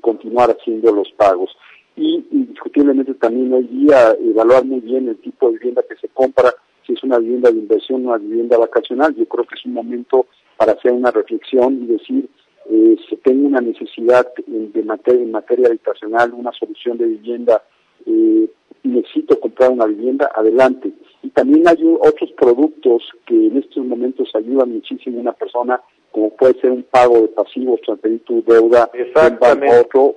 continuar 0.00 0.50
haciendo 0.50 0.92
los 0.92 1.10
pagos. 1.12 1.50
Y 1.96 2.24
indiscutiblemente 2.30 3.14
también 3.14 3.52
hoy 3.52 3.64
día 3.64 4.16
evaluar 4.20 4.64
muy 4.64 4.80
bien 4.80 5.08
el 5.08 5.16
tipo 5.18 5.48
de 5.48 5.58
vivienda 5.58 5.82
que 5.88 5.96
se 5.96 6.08
compra, 6.08 6.54
si 6.86 6.94
es 6.94 7.02
una 7.02 7.18
vivienda 7.18 7.50
de 7.50 7.58
inversión 7.58 8.06
o 8.06 8.10
una 8.10 8.18
vivienda 8.18 8.56
vacacional. 8.56 9.14
Yo 9.14 9.26
creo 9.26 9.44
que 9.44 9.54
es 9.54 9.64
un 9.66 9.74
momento 9.74 10.26
para 10.56 10.72
hacer 10.72 10.92
una 10.92 11.10
reflexión 11.10 11.82
y 11.82 11.86
decir, 11.86 12.28
eh, 12.70 12.96
si 13.08 13.16
tengo 13.16 13.46
una 13.46 13.60
necesidad 13.60 14.26
de 14.46 14.82
materia, 14.82 15.22
en 15.22 15.32
materia 15.32 15.68
habitacional, 15.68 16.32
una 16.32 16.52
solución 16.52 16.96
de 16.96 17.06
vivienda, 17.06 17.62
eh, 18.06 18.48
necesito 18.84 19.38
comprar 19.38 19.70
una 19.70 19.86
vivienda, 19.86 20.30
adelante. 20.34 20.92
Y 21.22 21.30
también 21.30 21.66
hay 21.68 21.78
otros 22.00 22.30
productos 22.32 23.02
que 23.26 23.46
en 23.46 23.58
estos 23.58 23.84
momentos 23.84 24.30
ayudan 24.34 24.72
muchísimo 24.72 25.18
a 25.18 25.22
una 25.22 25.32
persona, 25.32 25.80
como 26.10 26.30
puede 26.30 26.60
ser 26.60 26.70
un 26.70 26.82
pago 26.84 27.20
de 27.20 27.28
pasivos, 27.28 27.80
transferir 27.82 28.20
tu 28.24 28.42
deuda 28.42 28.90
de 28.92 29.04
un 29.04 29.12
banco 29.14 29.46
a 29.46 29.80
otro, 29.80 30.16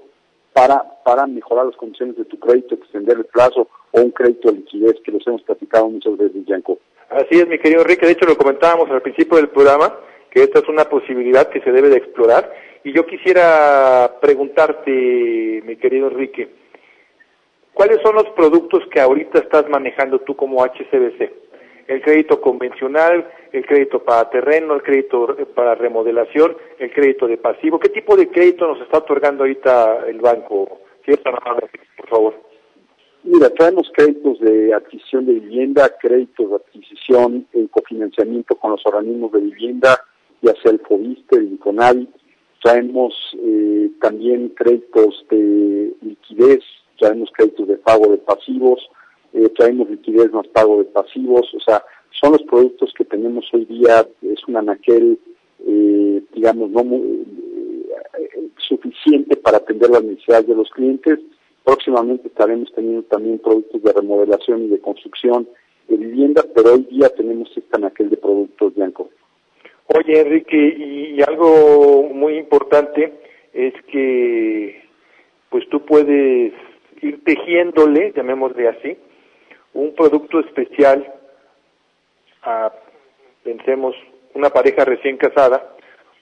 para, 0.56 0.82
para 1.04 1.28
mejorar 1.28 1.66
las 1.66 1.76
condiciones 1.76 2.16
de 2.16 2.24
tu 2.24 2.40
crédito, 2.40 2.76
extender 2.76 3.18
el 3.18 3.26
plazo 3.26 3.68
o 3.92 4.02
un 4.02 4.12
crédito 4.12 4.50
de 4.50 4.60
liquidez, 4.60 4.96
que 5.04 5.12
los 5.12 5.28
hemos 5.28 5.42
platicado 5.42 5.90
muchas 5.90 6.18
veces, 6.18 6.46
Yanko. 6.46 6.80
Así 7.10 7.36
es, 7.38 7.48
mi 7.50 7.60
querido 7.60 7.82
Enrique. 7.82 8.06
De 8.06 8.14
hecho, 8.14 8.26
lo 8.26 8.38
comentábamos 8.38 8.90
al 8.90 9.02
principio 9.02 9.36
del 9.36 9.50
programa, 9.50 9.94
que 10.32 10.44
esta 10.44 10.60
es 10.60 10.70
una 10.70 10.86
posibilidad 10.86 11.50
que 11.50 11.60
se 11.60 11.74
debe 11.74 11.90
de 11.90 11.98
explorar. 11.98 12.54
Y 12.86 12.94
yo 12.94 13.06
quisiera 13.06 14.16
preguntarte, 14.22 15.62
mi 15.66 15.76
querido 15.76 16.08
Enrique, 16.08 16.48
¿cuáles 17.74 18.02
son 18.02 18.16
los 18.16 18.30
productos 18.30 18.82
que 18.90 19.02
ahorita 19.02 19.40
estás 19.40 19.68
manejando 19.68 20.20
tú 20.20 20.38
como 20.38 20.64
HCBC? 20.64 21.45
El 21.88 22.02
crédito 22.02 22.42
convencional, 22.42 23.30
el 23.52 23.66
crédito 23.66 24.04
para 24.04 24.30
terreno, 24.30 24.74
el 24.74 24.82
crédito 24.82 25.38
para 25.54 25.76
remodelación, 25.76 26.58
el 26.80 26.92
crédito 26.92 27.28
de 27.28 27.38
pasivo. 27.38 27.80
¿Qué 27.80 27.90
tipo 27.90 28.16
de 28.16 28.28
crédito 28.30 28.68
nos 28.68 28.82
está 28.82 28.98
otorgando 29.00 29.44
ahorita 29.44 30.06
el 30.08 30.20
banco? 30.20 30.80
Si 31.06 31.12
por 31.16 32.10
favor. 32.10 32.34
Mira, 33.24 33.50
traemos 33.50 33.92
créditos 33.92 34.40
de 34.40 34.74
adquisición 34.74 35.26
de 35.26 35.34
vivienda, 35.34 35.92
créditos 36.00 36.50
de 36.50 36.56
adquisición 36.58 37.48
en 37.54 37.68
cofinanciamiento 37.68 38.56
con 38.56 38.72
los 38.72 38.86
organismos 38.86 39.32
de 39.32 39.42
vivienda, 39.42 40.00
ya 40.42 40.54
sea 40.62 40.72
el 40.72 40.80
FOBISTE, 40.80 41.38
el 41.38 41.54
INCONAVI. 41.54 42.08
Traemos 42.62 43.14
eh, 43.40 43.90
también 44.00 44.50
créditos 44.50 45.26
de 45.30 45.94
liquidez, 46.02 46.64
traemos 47.00 47.32
créditos 47.34 47.68
de 47.68 47.78
pago 47.78 48.12
de 48.12 48.18
pasivos, 48.18 48.88
eh, 49.36 49.50
traemos 49.50 49.90
liquidez 49.90 50.32
más 50.32 50.48
pago 50.48 50.78
de 50.78 50.86
pasivos, 50.86 51.54
o 51.54 51.60
sea, 51.60 51.84
son 52.22 52.32
los 52.32 52.44
productos 52.44 52.94
que 52.98 53.04
tenemos 53.04 53.46
hoy 53.54 53.66
día, 53.66 54.08
es 54.22 54.48
un 54.48 54.56
anaquel, 54.56 55.20
eh, 55.68 56.22
digamos, 56.34 56.70
no 56.72 56.84
muy, 56.86 57.26
eh, 58.18 58.50
suficiente 58.58 59.36
para 59.36 59.58
atender 59.58 59.90
las 59.90 60.04
necesidades 60.04 60.48
de 60.48 60.56
los 60.56 60.70
clientes. 60.70 61.20
Próximamente 61.66 62.30
estaremos 62.30 62.72
teniendo 62.74 63.04
también 63.04 63.40
productos 63.40 63.84
de 63.84 63.92
remodelación 63.92 64.64
y 64.64 64.68
de 64.70 64.80
construcción 64.80 65.48
de 65.90 65.98
vivienda, 65.98 66.46
pero 66.56 66.74
hoy 66.74 66.88
día 66.90 67.10
tenemos 67.10 67.50
este 67.50 67.76
anaquel 67.76 68.10
de 68.10 68.18
productos, 68.18 68.74
Bianco. 68.74 69.10
Oye, 69.88 70.22
Enrique, 70.22 70.58
y, 70.58 71.22
algo 71.22 72.10
muy 72.14 72.38
importante 72.38 73.14
es 73.54 73.74
que 73.92 74.82
pues 75.50 75.68
tú 75.70 75.86
puedes 75.86 76.54
ir 77.02 77.24
tejiéndole, 77.24 78.14
llamémosle 78.16 78.68
así, 78.68 78.98
un 79.76 79.94
producto 79.94 80.40
especial 80.40 81.14
a, 82.42 82.72
pensemos, 83.44 83.96
una 84.34 84.50
pareja 84.50 84.84
recién 84.86 85.18
casada 85.18 85.76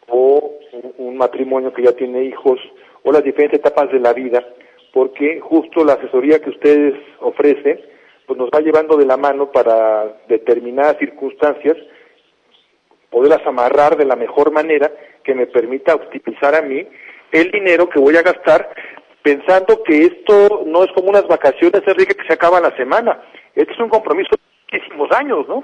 o 0.10 0.56
un, 0.98 1.16
matrimonio 1.18 1.72
que 1.72 1.84
ya 1.84 1.94
tiene 1.94 2.24
hijos 2.24 2.60
o 3.04 3.12
las 3.12 3.24
diferentes 3.24 3.60
etapas 3.60 3.92
de 3.92 4.00
la 4.00 4.12
vida, 4.13 4.44
porque 4.92 5.39
justo 5.39 5.86
la 5.86 5.94
asesoría 5.94 6.39
que 6.39 6.50
ustedes 6.50 6.96
ofrecen 7.20 7.80
pues 8.26 8.39
nos 8.39 8.50
va 8.50 8.62
llevando 8.62 8.98
de 8.98 9.06
la 9.06 9.18
mano 9.18 9.52
para 9.52 10.18
determinadas 10.28 10.98
circunstancias 10.98 11.78
poderlas 13.10 13.46
amarrar 13.46 13.96
de 13.96 14.06
la 14.06 14.16
mejor 14.16 14.52
manera 14.52 14.92
que 15.24 15.36
me 15.36 15.46
permita 15.46 15.94
optimizar 15.94 16.56
a 16.56 16.62
mí 16.62 16.88
el 17.32 17.52
dinero 17.52 17.89
que 17.89 18.00
voy 18.00 18.16
a 18.18 18.24
gastar 18.24 18.70
pensando 19.22 19.84
que 19.84 20.06
esto 20.06 20.63
no 20.66 20.84
es 20.84 20.92
como 20.92 21.10
unas 21.10 21.28
vacaciones, 21.28 21.82
Enrique, 21.88 22.16
que 22.16 22.28
se 22.28 22.34
acaba 22.34 22.60
la 22.60 22.76
semana. 22.76 23.22
Esto 23.56 23.74
es 23.74 23.80
un 23.80 23.89
compromiso 23.89 24.32
de 24.32 24.78
muchísimos 24.78 25.12
años, 25.12 25.48
¿no? 25.48 25.63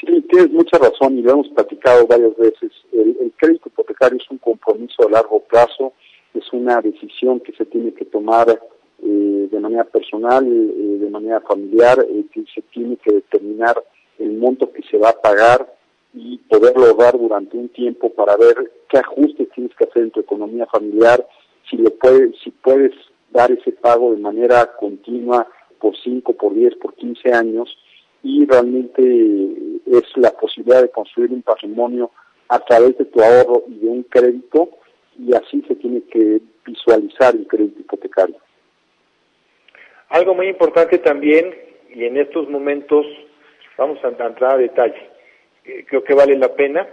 Sí, 0.00 0.20
tienes 0.28 0.50
mucha 0.50 0.76
razón 0.78 1.18
y 1.18 1.22
lo 1.22 1.32
hemos 1.32 1.48
platicado 1.48 2.06
varias 2.06 2.36
veces. 2.36 2.72
El, 2.92 3.32
crédito 3.36 3.68
hipotecario 3.68 4.18
es 4.18 4.30
un 4.30 4.38
compromiso 4.38 5.06
a 5.06 5.10
largo 5.10 5.40
plazo, 5.40 5.92
es 6.34 6.52
una 6.52 6.80
decisión 6.80 7.40
que 7.40 7.52
se 7.52 7.64
tiene 7.64 7.92
que 7.92 8.04
tomar 8.04 8.48
eh, 9.02 9.48
de 9.50 9.60
manera 9.60 9.84
personal, 9.84 10.46
eh, 10.46 10.98
de 10.98 11.10
manera 11.10 11.40
familiar, 11.40 11.98
eh, 12.08 12.24
que 12.32 12.44
se 12.54 12.62
tiene 12.62 12.96
que 12.96 13.12
determinar 13.12 13.82
el 14.18 14.36
monto 14.36 14.72
que 14.72 14.82
se 14.82 14.98
va 14.98 15.10
a 15.10 15.20
pagar 15.20 15.66
y 16.12 16.38
poderlo 16.38 16.94
dar 16.94 17.18
durante 17.18 17.56
un 17.56 17.68
tiempo 17.70 18.10
para 18.10 18.36
ver 18.36 18.70
qué 18.88 18.98
ajustes 18.98 19.48
tienes 19.50 19.74
que 19.76 19.84
hacer 19.84 20.04
en 20.04 20.10
tu 20.10 20.20
economía 20.20 20.66
familiar, 20.66 21.26
si 21.68 21.76
lo 21.76 21.90
puedes, 21.90 22.38
si 22.42 22.50
puedes 22.50 22.92
dar 23.30 23.50
ese 23.50 23.72
pago 23.72 24.12
de 24.12 24.20
manera 24.20 24.76
continua 24.76 25.46
por 25.84 25.94
5, 25.98 26.32
por 26.32 26.54
10, 26.54 26.76
por 26.76 26.94
15 26.94 27.30
años 27.34 27.76
y 28.22 28.46
realmente 28.46 29.02
es 29.84 30.04
la 30.16 30.30
posibilidad 30.30 30.80
de 30.80 30.88
construir 30.88 31.30
un 31.30 31.42
patrimonio 31.42 32.10
a 32.48 32.58
través 32.60 32.96
de 32.96 33.04
tu 33.04 33.20
ahorro 33.20 33.64
y 33.68 33.80
de 33.80 33.88
un 33.88 34.02
crédito 34.04 34.70
y 35.18 35.34
así 35.34 35.62
se 35.68 35.74
tiene 35.74 36.00
que 36.10 36.40
visualizar 36.64 37.34
el 37.34 37.46
crédito 37.46 37.80
hipotecario. 37.80 38.36
Algo 40.08 40.34
muy 40.34 40.48
importante 40.48 40.96
también, 40.96 41.54
y 41.94 42.04
en 42.04 42.16
estos 42.16 42.48
momentos 42.48 43.04
vamos 43.76 44.02
a 44.02 44.08
entrar 44.08 44.54
a 44.54 44.56
detalle, 44.56 45.10
eh, 45.66 45.84
creo 45.86 46.02
que 46.02 46.14
vale 46.14 46.34
la 46.38 46.54
pena, 46.54 46.88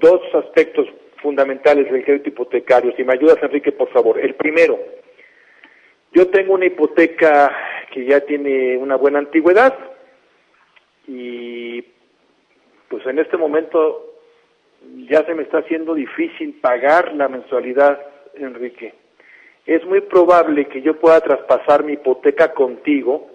dos 0.00 0.22
aspectos 0.32 0.86
fundamentales 1.20 1.92
del 1.92 2.02
crédito 2.02 2.30
hipotecario. 2.30 2.94
Si 2.96 3.04
me 3.04 3.12
ayudas, 3.12 3.42
Enrique, 3.42 3.72
por 3.72 3.90
favor. 3.90 4.18
El 4.18 4.36
primero, 4.36 4.78
yo 6.12 6.28
tengo 6.28 6.54
una 6.54 6.66
hipoteca 6.66 7.54
que 7.92 8.04
ya 8.04 8.20
tiene 8.20 8.76
una 8.76 8.96
buena 8.96 9.18
antigüedad 9.18 9.76
y 11.06 11.82
pues 12.88 13.06
en 13.06 13.18
este 13.18 13.36
momento 13.36 14.14
ya 15.08 15.24
se 15.24 15.34
me 15.34 15.42
está 15.42 15.58
haciendo 15.58 15.94
difícil 15.94 16.54
pagar 16.60 17.14
la 17.14 17.28
mensualidad, 17.28 17.98
Enrique. 18.34 18.94
Es 19.64 19.84
muy 19.86 20.00
probable 20.00 20.66
que 20.66 20.82
yo 20.82 20.98
pueda 20.98 21.20
traspasar 21.20 21.84
mi 21.84 21.94
hipoteca 21.94 22.52
contigo 22.52 23.30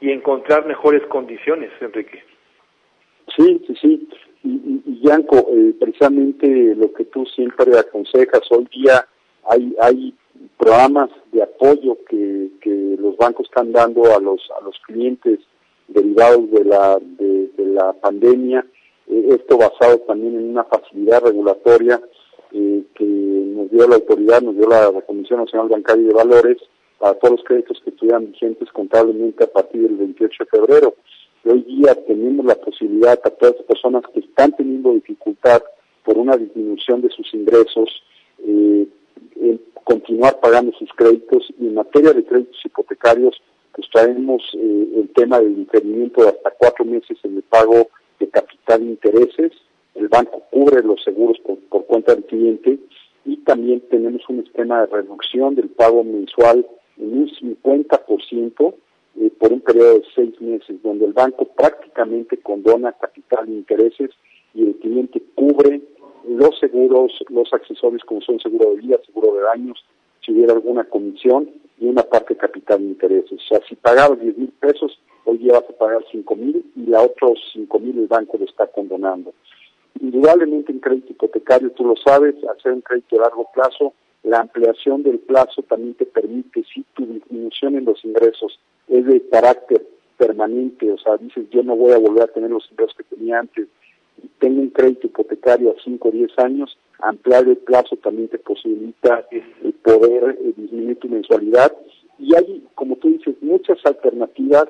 y 0.00 0.10
encontrar 0.10 0.66
mejores 0.66 1.02
condiciones, 1.08 1.70
Enrique. 1.80 2.22
Sí, 3.36 3.62
sí, 3.66 3.74
sí. 3.80 4.08
Y, 4.44 4.82
y, 4.86 5.00
Yanko, 5.02 5.48
eh, 5.52 5.74
precisamente 5.78 6.74
lo 6.74 6.92
que 6.92 7.04
tú 7.04 7.24
siempre 7.26 7.78
aconsejas, 7.78 8.42
hoy 8.50 8.66
día 8.72 9.06
hay, 9.48 9.74
hay 9.80 10.14
programas 10.58 11.10
de 11.32 11.42
apoyo 11.42 11.98
que, 12.08 12.50
que 12.60 12.96
los 12.98 13.16
bancos 13.16 13.46
están 13.46 13.72
dando 13.72 14.04
a 14.14 14.20
los, 14.20 14.40
a 14.58 14.64
los 14.64 14.78
clientes 14.86 15.40
derivados 15.88 16.50
de 16.50 16.64
la, 16.64 16.98
de, 17.00 17.50
la 17.56 17.92
pandemia, 17.94 18.64
eh, 19.08 19.28
esto 19.30 19.56
basado 19.56 19.98
también 20.00 20.34
en 20.36 20.50
una 20.50 20.64
facilidad 20.64 21.22
regulatoria 21.22 22.00
eh, 22.52 22.82
que 22.94 23.04
nos 23.04 23.70
dio 23.70 23.88
la 23.88 23.96
autoridad, 23.96 24.42
nos 24.42 24.56
dio 24.56 24.68
la, 24.68 24.90
la 24.90 25.00
Comisión 25.02 25.40
Nacional 25.40 25.68
Bancaria 25.68 26.06
de 26.06 26.14
Valores, 26.14 26.58
para 27.02 27.14
todos 27.14 27.38
los 27.38 27.44
créditos 27.44 27.80
que 27.82 27.90
estuvieran 27.90 28.30
vigentes 28.30 28.70
contablemente 28.70 29.42
a 29.42 29.48
partir 29.48 29.82
del 29.82 29.96
28 29.96 30.44
de 30.44 30.50
febrero. 30.50 30.94
hoy 31.44 31.62
día 31.62 31.96
tenemos 32.06 32.46
la 32.46 32.54
posibilidad 32.54 33.18
a 33.24 33.30
todas 33.30 33.56
las 33.56 33.64
personas 33.64 34.04
que 34.14 34.20
están 34.20 34.52
teniendo 34.52 34.92
dificultad 34.92 35.64
por 36.04 36.16
una 36.16 36.36
disminución 36.36 37.02
de 37.02 37.10
sus 37.10 37.34
ingresos, 37.34 37.90
eh, 38.46 38.86
continuar 39.84 40.40
pagando 40.40 40.72
sus 40.72 40.90
créditos 40.94 41.52
y 41.58 41.66
en 41.66 41.74
materia 41.74 42.12
de 42.12 42.24
créditos 42.24 42.58
hipotecarios 42.64 43.40
pues 43.74 43.88
traemos 43.90 44.42
eh, 44.54 44.88
el 44.96 45.08
tema 45.14 45.40
del 45.40 45.56
diferimiento 45.56 46.22
de 46.22 46.28
hasta 46.28 46.50
cuatro 46.50 46.84
meses 46.84 47.18
en 47.22 47.36
el 47.36 47.42
pago 47.42 47.88
de 48.20 48.28
capital 48.28 48.82
e 48.82 48.84
intereses, 48.84 49.52
el 49.94 50.08
banco 50.08 50.42
cubre 50.50 50.82
los 50.82 51.02
seguros 51.02 51.38
por, 51.40 51.58
por 51.70 51.86
cuenta 51.86 52.14
del 52.14 52.24
cliente 52.24 52.78
y 53.24 53.36
también 53.38 53.80
tenemos 53.90 54.22
un 54.28 54.40
esquema 54.40 54.80
de 54.80 54.86
reducción 54.86 55.54
del 55.54 55.68
pago 55.68 56.04
mensual 56.04 56.66
en 56.98 57.18
un 57.18 57.28
50% 57.30 58.74
eh, 59.20 59.30
por 59.38 59.52
un 59.52 59.60
periodo 59.60 59.94
de 59.94 60.04
seis 60.14 60.40
meses, 60.40 60.82
donde 60.82 61.06
el 61.06 61.12
banco 61.12 61.44
prácticamente 61.44 62.38
condona 62.38 62.92
capital 62.92 63.48
e 63.48 63.52
intereses 63.52 64.10
y 64.54 64.62
el 64.66 64.76
cliente 64.76 65.22
cubre 65.34 65.80
los 66.28 66.58
seguros, 66.58 67.12
los 67.28 67.52
accesorios 67.52 68.02
como 68.04 68.20
son 68.20 68.38
seguro 68.40 68.70
de 68.70 68.80
vida, 68.80 68.98
seguro 69.06 69.34
de 69.34 69.42
daños, 69.42 69.84
si 70.24 70.32
hubiera 70.32 70.52
alguna 70.52 70.84
comisión 70.84 71.50
y 71.78 71.86
una 71.86 72.02
parte 72.02 72.36
capital 72.36 72.80
e 72.80 72.84
intereses. 72.84 73.32
O 73.32 73.48
sea, 73.48 73.60
si 73.68 73.74
pagabas 73.76 74.20
10 74.20 74.38
mil 74.38 74.52
pesos, 74.60 74.98
hoy 75.24 75.38
día 75.38 75.54
vas 75.54 75.68
a 75.68 75.78
pagar 75.78 76.04
5 76.10 76.36
mil 76.36 76.64
y 76.76 76.86
la 76.86 77.02
otros 77.02 77.38
5 77.52 77.78
mil 77.78 77.98
el 77.98 78.06
banco 78.06 78.38
lo 78.38 78.44
está 78.44 78.66
condonando. 78.66 79.32
Indudablemente 80.00 80.72
en 80.72 80.80
crédito 80.80 81.12
hipotecario, 81.12 81.70
tú 81.72 81.84
lo 81.84 81.94
sabes, 81.96 82.34
hacer 82.44 82.72
un 82.72 82.80
crédito 82.80 83.16
a 83.16 83.22
largo 83.22 83.46
plazo 83.52 83.92
la 84.22 84.38
ampliación 84.38 85.02
del 85.02 85.18
plazo 85.18 85.62
también 85.62 85.94
te 85.94 86.06
permite, 86.06 86.62
si 86.72 86.84
tu 86.94 87.04
disminución 87.06 87.76
en 87.76 87.84
los 87.84 88.04
ingresos 88.04 88.58
es 88.88 89.04
de 89.04 89.20
carácter 89.28 89.84
permanente, 90.16 90.92
o 90.92 90.98
sea, 90.98 91.16
dices 91.16 91.50
yo 91.50 91.62
no 91.62 91.74
voy 91.74 91.92
a 91.92 91.98
volver 91.98 92.24
a 92.24 92.32
tener 92.32 92.50
los 92.50 92.70
ingresos 92.70 92.96
que 92.96 93.16
tenía 93.16 93.40
antes, 93.40 93.66
tengo 94.38 94.60
un 94.60 94.70
crédito 94.70 95.06
hipotecario 95.06 95.70
a 95.70 95.82
5 95.82 96.08
o 96.08 96.10
10 96.10 96.38
años, 96.38 96.76
ampliar 97.00 97.46
el 97.48 97.56
plazo 97.56 97.96
también 97.96 98.28
te 98.28 98.38
posibilita 98.38 99.26
el 99.30 99.72
poder 99.74 100.38
eh, 100.40 100.52
disminuir 100.56 100.98
tu 100.98 101.08
mensualidad. 101.08 101.72
Y 102.18 102.34
hay, 102.34 102.64
como 102.74 102.96
tú 102.96 103.08
dices, 103.08 103.34
muchas 103.40 103.78
alternativas 103.84 104.68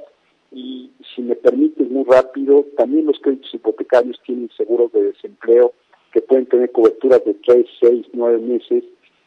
y 0.51 0.91
si 1.15 1.23
me 1.23 1.35
permites 1.35 1.91
muy 1.91 2.05
rápido, 2.05 2.67
también 2.77 3.07
los 3.07 3.19
créditos 3.21 3.53
hipotecarios 3.55 4.21
tienen 4.25 4.51
seguros 4.57 4.93
de 4.93 5.05
desempleo 5.05 5.73
que 6.13 6.21
pueden 6.21 6.47
tener 6.47 6.71
coberturas 6.73 7.25
de 7.25 7.35
3, 7.35 7.67
6, 7.81 8.07
9 8.13 8.39
meses 8.39 8.85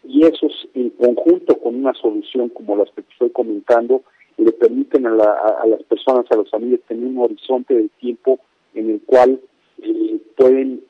y 0.07 0.23
esos 0.23 0.67
en 0.75 0.91
conjunto 0.91 1.57
con 1.57 1.75
una 1.75 1.93
solución 1.93 2.49
como 2.49 2.75
las 2.75 2.91
que 2.91 3.01
estoy 3.01 3.31
comentando 3.31 4.03
le 4.37 4.51
permiten 4.51 5.07
a, 5.07 5.11
las 5.13 5.83
personas, 5.87 6.25
a 6.29 6.35
las 6.35 6.49
familias 6.49 6.81
tener 6.87 7.05
un 7.05 7.17
horizonte 7.17 7.73
de 7.73 7.89
tiempo 7.99 8.39
en 8.73 8.89
el 8.91 9.01
cual 9.01 9.39
eh, 9.81 10.19
pueden 10.35 10.81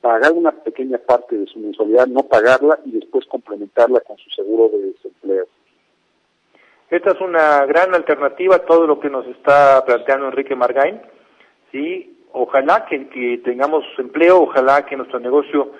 pagar 0.00 0.32
una 0.32 0.52
pequeña 0.52 0.98
parte 0.98 1.36
de 1.36 1.46
su 1.46 1.58
mensualidad, 1.58 2.06
no 2.06 2.22
pagarla 2.22 2.78
y 2.84 2.92
después 2.92 3.26
complementarla 3.26 4.00
con 4.00 4.16
su 4.18 4.30
seguro 4.30 4.68
de 4.68 4.92
desempleo. 4.92 5.46
Esta 6.90 7.12
es 7.12 7.20
una 7.20 7.66
gran 7.66 7.94
alternativa 7.94 8.56
a 8.56 8.64
todo 8.64 8.86
lo 8.86 8.98
que 8.98 9.10
nos 9.10 9.26
está 9.26 9.84
planteando 9.84 10.26
Enrique 10.26 10.56
Margain. 10.56 11.00
Sí, 11.70 12.18
ojalá 12.32 12.86
que, 12.86 13.08
que 13.08 13.38
tengamos 13.44 13.84
empleo, 13.98 14.42
ojalá 14.42 14.84
que 14.86 14.96
nuestro 14.96 15.20
negocio 15.20 15.72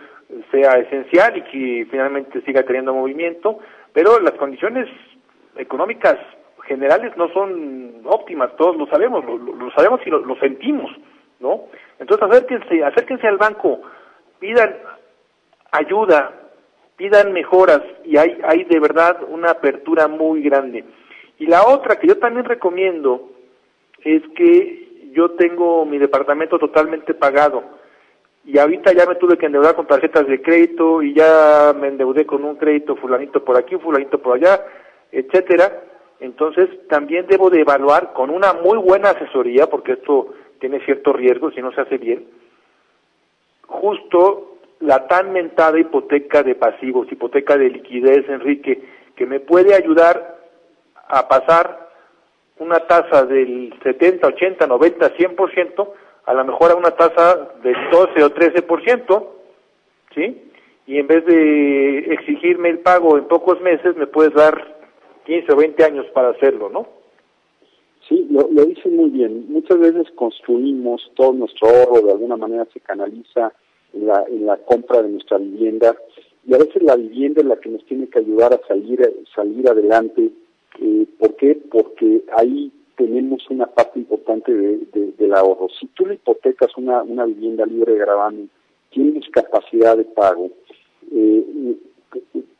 sea 0.50 0.78
esencial 0.78 1.36
y 1.36 1.42
que 1.42 1.86
finalmente 1.90 2.40
siga 2.42 2.62
teniendo 2.62 2.94
movimiento, 2.94 3.58
pero 3.92 4.20
las 4.20 4.34
condiciones 4.34 4.88
económicas 5.56 6.16
generales 6.64 7.16
no 7.16 7.28
son 7.32 8.02
óptimas, 8.04 8.54
todos 8.56 8.76
lo 8.76 8.86
sabemos, 8.86 9.24
lo, 9.24 9.70
sabemos 9.72 10.00
y 10.06 10.10
lo, 10.10 10.36
sentimos, 10.36 10.90
¿no? 11.40 11.64
Entonces 12.10 12.28
acérquense, 12.28 12.84
acérquense 12.84 13.28
al 13.28 13.36
banco, 13.36 13.82
pidan 14.40 14.74
ayuda, 15.70 16.32
pidan 16.96 17.32
mejoras 17.32 17.82
y 18.04 18.16
hay, 18.16 18.36
hay 18.42 18.64
de 18.64 18.80
verdad 18.80 19.18
una 19.28 19.52
apertura 19.52 20.08
muy 20.08 20.42
grande. 20.42 20.84
Y 21.38 21.46
la 21.46 21.64
otra 21.68 22.00
que 22.00 22.08
yo 22.08 22.18
también 22.18 22.46
recomiendo 22.46 23.30
es 24.02 24.22
que 24.34 25.10
yo 25.12 25.30
tengo 25.32 25.84
mi 25.86 25.98
departamento 25.98 26.58
totalmente 26.58 27.14
pagado 27.14 27.62
y 28.44 28.58
ahorita 28.58 28.92
ya 28.92 29.06
me 29.06 29.14
tuve 29.14 29.38
que 29.38 29.46
endeudar 29.46 29.76
con 29.76 29.86
tarjetas 29.86 30.26
de 30.26 30.42
crédito 30.42 31.02
y 31.02 31.14
ya 31.14 31.72
me 31.78 31.88
endeudé 31.88 32.26
con 32.26 32.42
un 32.42 32.56
crédito 32.56 32.96
fulanito 32.96 33.44
por 33.44 33.56
aquí, 33.56 33.76
fulanito 33.76 34.20
por 34.20 34.36
allá, 34.36 34.60
etcétera. 35.12 35.84
Entonces 36.18 36.68
también 36.88 37.28
debo 37.28 37.50
de 37.50 37.60
evaluar 37.60 38.12
con 38.14 38.30
una 38.30 38.52
muy 38.52 38.78
buena 38.78 39.10
asesoría, 39.10 39.68
porque 39.68 39.92
esto 39.92 40.34
tiene 40.60 40.84
cierto 40.84 41.12
riesgo 41.12 41.50
si 41.50 41.60
no 41.60 41.72
se 41.72 41.80
hace 41.80 41.98
bien, 41.98 42.24
justo 43.66 44.58
la 44.80 45.06
tan 45.08 45.32
mentada 45.32 45.78
hipoteca 45.78 46.42
de 46.42 46.54
pasivos, 46.54 47.10
hipoteca 47.10 47.56
de 47.56 47.70
liquidez, 47.70 48.28
Enrique, 48.28 48.82
que 49.16 49.26
me 49.26 49.40
puede 49.40 49.74
ayudar 49.74 50.38
a 51.08 51.28
pasar 51.28 51.88
una 52.58 52.80
tasa 52.80 53.24
del 53.24 53.74
70, 53.82 54.26
80, 54.26 54.66
90, 54.66 55.16
100% 55.16 55.88
a 56.26 56.34
lo 56.34 56.44
mejor 56.44 56.70
a 56.70 56.76
una 56.76 56.92
tasa 56.92 57.50
del 57.62 57.76
12 57.90 58.22
o 58.22 58.30
13%, 58.30 59.26
¿sí? 60.14 60.52
Y 60.86 60.98
en 60.98 61.06
vez 61.06 61.24
de 61.24 61.98
exigirme 62.12 62.68
el 62.68 62.80
pago 62.80 63.18
en 63.18 63.24
pocos 63.24 63.60
meses, 63.60 63.96
me 63.96 64.06
puedes 64.06 64.34
dar 64.34 64.76
15 65.24 65.52
o 65.52 65.56
20 65.56 65.84
años 65.84 66.06
para 66.14 66.30
hacerlo, 66.30 66.68
¿no? 66.68 66.99
Sí, 68.10 68.26
lo, 68.28 68.50
lo 68.50 68.64
dice 68.64 68.88
muy 68.88 69.08
bien. 69.10 69.46
Muchas 69.48 69.78
veces 69.78 70.10
construimos 70.16 71.00
todo 71.14 71.32
nuestro 71.32 71.68
ahorro, 71.68 72.06
de 72.06 72.12
alguna 72.12 72.36
manera 72.36 72.66
se 72.72 72.80
canaliza 72.80 73.52
en 73.94 74.06
la, 74.08 74.24
en 74.28 74.46
la 74.46 74.56
compra 74.56 75.00
de 75.00 75.10
nuestra 75.10 75.38
vivienda 75.38 75.96
y 76.44 76.54
a 76.54 76.58
veces 76.58 76.82
la 76.82 76.96
vivienda 76.96 77.40
es 77.40 77.46
la 77.46 77.60
que 77.60 77.68
nos 77.68 77.84
tiene 77.84 78.08
que 78.08 78.18
ayudar 78.18 78.52
a 78.52 78.66
salir, 78.66 79.00
salir 79.32 79.68
adelante. 79.68 80.30
Eh, 80.80 81.06
¿Por 81.20 81.36
qué? 81.36 81.56
Porque 81.70 82.24
ahí 82.36 82.72
tenemos 82.96 83.48
una 83.48 83.66
parte 83.66 84.00
importante 84.00 84.52
de, 84.52 85.12
del 85.16 85.34
ahorro. 85.34 85.68
Si 85.78 85.86
tú 85.88 86.06
le 86.06 86.14
hipotecas 86.14 86.76
una, 86.76 87.04
una 87.04 87.26
vivienda 87.26 87.64
libre 87.64 87.92
de 87.92 88.00
gravamen, 88.00 88.50
tienes 88.90 89.28
capacidad 89.30 89.96
de 89.96 90.04
pago, 90.04 90.50
eh, 91.12 91.76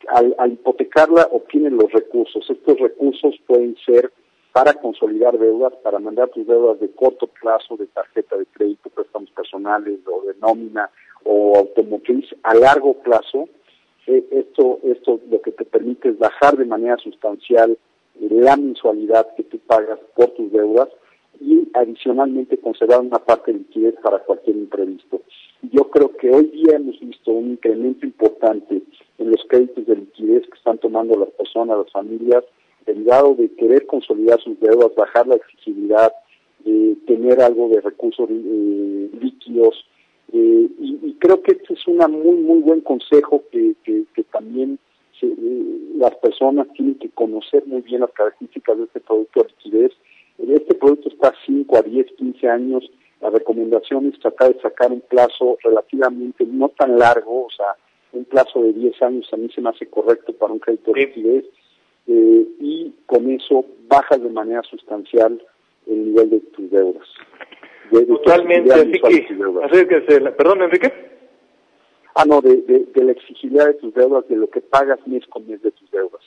al, 0.08 0.34
al, 0.38 0.52
hipotecarla 0.52 1.28
obtienes 1.32 1.72
los 1.72 1.90
recursos. 1.90 2.48
Estos 2.48 2.78
recursos 2.78 3.34
pueden 3.48 3.76
ser 3.84 4.12
para 4.52 4.74
consolidar 4.74 5.38
deudas, 5.38 5.72
para 5.82 5.98
mandar 5.98 6.28
tus 6.30 6.46
deudas 6.46 6.80
de 6.80 6.90
corto 6.90 7.26
plazo, 7.26 7.76
de 7.76 7.86
tarjeta 7.86 8.36
de 8.36 8.46
crédito, 8.46 8.90
préstamos 8.90 9.30
personales 9.30 10.00
o 10.06 10.26
de 10.26 10.34
nómina 10.40 10.90
o 11.24 11.56
automotriz 11.56 12.26
a 12.42 12.54
largo 12.54 12.94
plazo. 12.94 13.48
Eh, 14.06 14.24
esto, 14.30 14.80
esto 14.82 15.20
lo 15.30 15.40
que 15.40 15.52
te 15.52 15.64
permite 15.64 16.08
es 16.08 16.18
bajar 16.18 16.56
de 16.56 16.64
manera 16.64 16.96
sustancial 16.98 17.78
la 18.18 18.56
mensualidad 18.56 19.34
que 19.34 19.44
tú 19.44 19.58
pagas 19.58 19.98
por 20.14 20.30
tus 20.30 20.52
deudas 20.52 20.88
y 21.40 21.68
adicionalmente 21.72 22.58
conservar 22.58 23.00
una 23.00 23.18
parte 23.18 23.52
de 23.52 23.58
liquidez 23.58 23.94
para 24.02 24.18
cualquier 24.18 24.56
imprevisto. 24.56 25.22
Yo 25.62 25.88
creo 25.90 26.14
que 26.16 26.30
hoy 26.30 26.46
día 26.46 26.76
hemos 26.76 26.98
visto 27.00 27.30
un 27.30 27.52
incremento 27.52 28.04
importante 28.04 28.82
en 29.18 29.30
los 29.30 29.42
créditos 29.48 29.86
de 29.86 29.96
liquidez 29.96 30.46
que 30.46 30.58
están 30.58 30.78
tomando 30.78 31.18
las 31.18 31.30
personas, 31.30 31.78
las 31.78 31.92
familias, 31.92 32.44
derivado 32.94 33.34
de 33.34 33.50
querer 33.54 33.86
consolidar 33.86 34.40
sus 34.40 34.58
deudas, 34.60 34.94
bajar 34.96 35.26
la 35.26 35.36
exigibilidad, 35.36 36.12
eh, 36.64 36.96
tener 37.06 37.40
algo 37.40 37.68
de 37.68 37.80
recursos 37.80 38.28
eh, 38.30 39.10
líquidos. 39.20 39.84
Eh, 40.32 40.68
y, 40.78 40.98
y, 41.02 41.16
creo 41.18 41.42
que 41.42 41.52
este 41.52 41.74
es 41.74 41.86
un 41.88 41.96
muy, 41.96 42.36
muy 42.36 42.60
buen 42.60 42.80
consejo 42.82 43.42
que 43.50 43.74
personas 46.40 46.68
tienen 46.74 46.94
que 46.94 47.10
conocer 47.10 47.66
muy 47.66 47.82
bien 47.82 48.00
las 48.00 48.12
características 48.12 48.78
de 48.78 48.84
este 48.84 49.00
producto 49.00 49.42
de 49.42 49.48
liquidez. 49.48 49.92
Este 50.38 50.74
producto 50.74 51.08
está 51.08 51.34
5 51.44 51.76
a 51.76 51.82
10, 51.82 52.06
15 52.16 52.48
años. 52.48 52.90
La 53.20 53.30
recomendación 53.30 54.06
es 54.06 54.18
tratar 54.20 54.54
de 54.54 54.60
sacar 54.60 54.90
un 54.90 55.02
plazo 55.02 55.58
relativamente 55.62 56.46
no 56.46 56.70
tan 56.70 56.98
largo, 56.98 57.46
o 57.46 57.50
sea, 57.50 57.76
un 58.12 58.24
plazo 58.24 58.62
de 58.62 58.72
10 58.72 59.02
años 59.02 59.28
a 59.32 59.36
mí 59.36 59.50
se 59.54 59.60
me 59.60 59.68
hace 59.68 59.86
correcto 59.86 60.32
para 60.32 60.52
un 60.52 60.58
crédito 60.58 60.92
de 60.92 61.00
liquidez 61.00 61.44
eh, 62.10 62.46
y 62.58 62.92
con 63.06 63.30
eso 63.30 63.64
bajas 63.86 64.20
de 64.20 64.30
manera 64.30 64.62
sustancial 64.62 65.40
el 65.86 66.06
nivel 66.06 66.30
de 66.30 66.40
tus 66.40 66.68
deudas. 66.70 67.06
Totalmente, 67.90 68.72
así 68.72 69.86
que, 69.86 70.00
perdón 70.36 70.62
Enrique. 70.62 70.92
Ah, 72.16 72.24
no, 72.26 72.40
de, 72.40 72.56
de, 72.56 73.04
la 73.04 73.12
exigibilidad 73.12 73.66
de 73.66 73.74
tus 73.74 73.94
deudas, 73.94 74.26
de 74.28 74.36
lo 74.36 74.50
que 74.50 74.60
pagas 74.60 74.98
mes 75.06 75.24
con 75.28 75.46
mes 75.48 75.62
de 75.62 75.70
tus 75.70 75.88
deudas. 75.92 76.20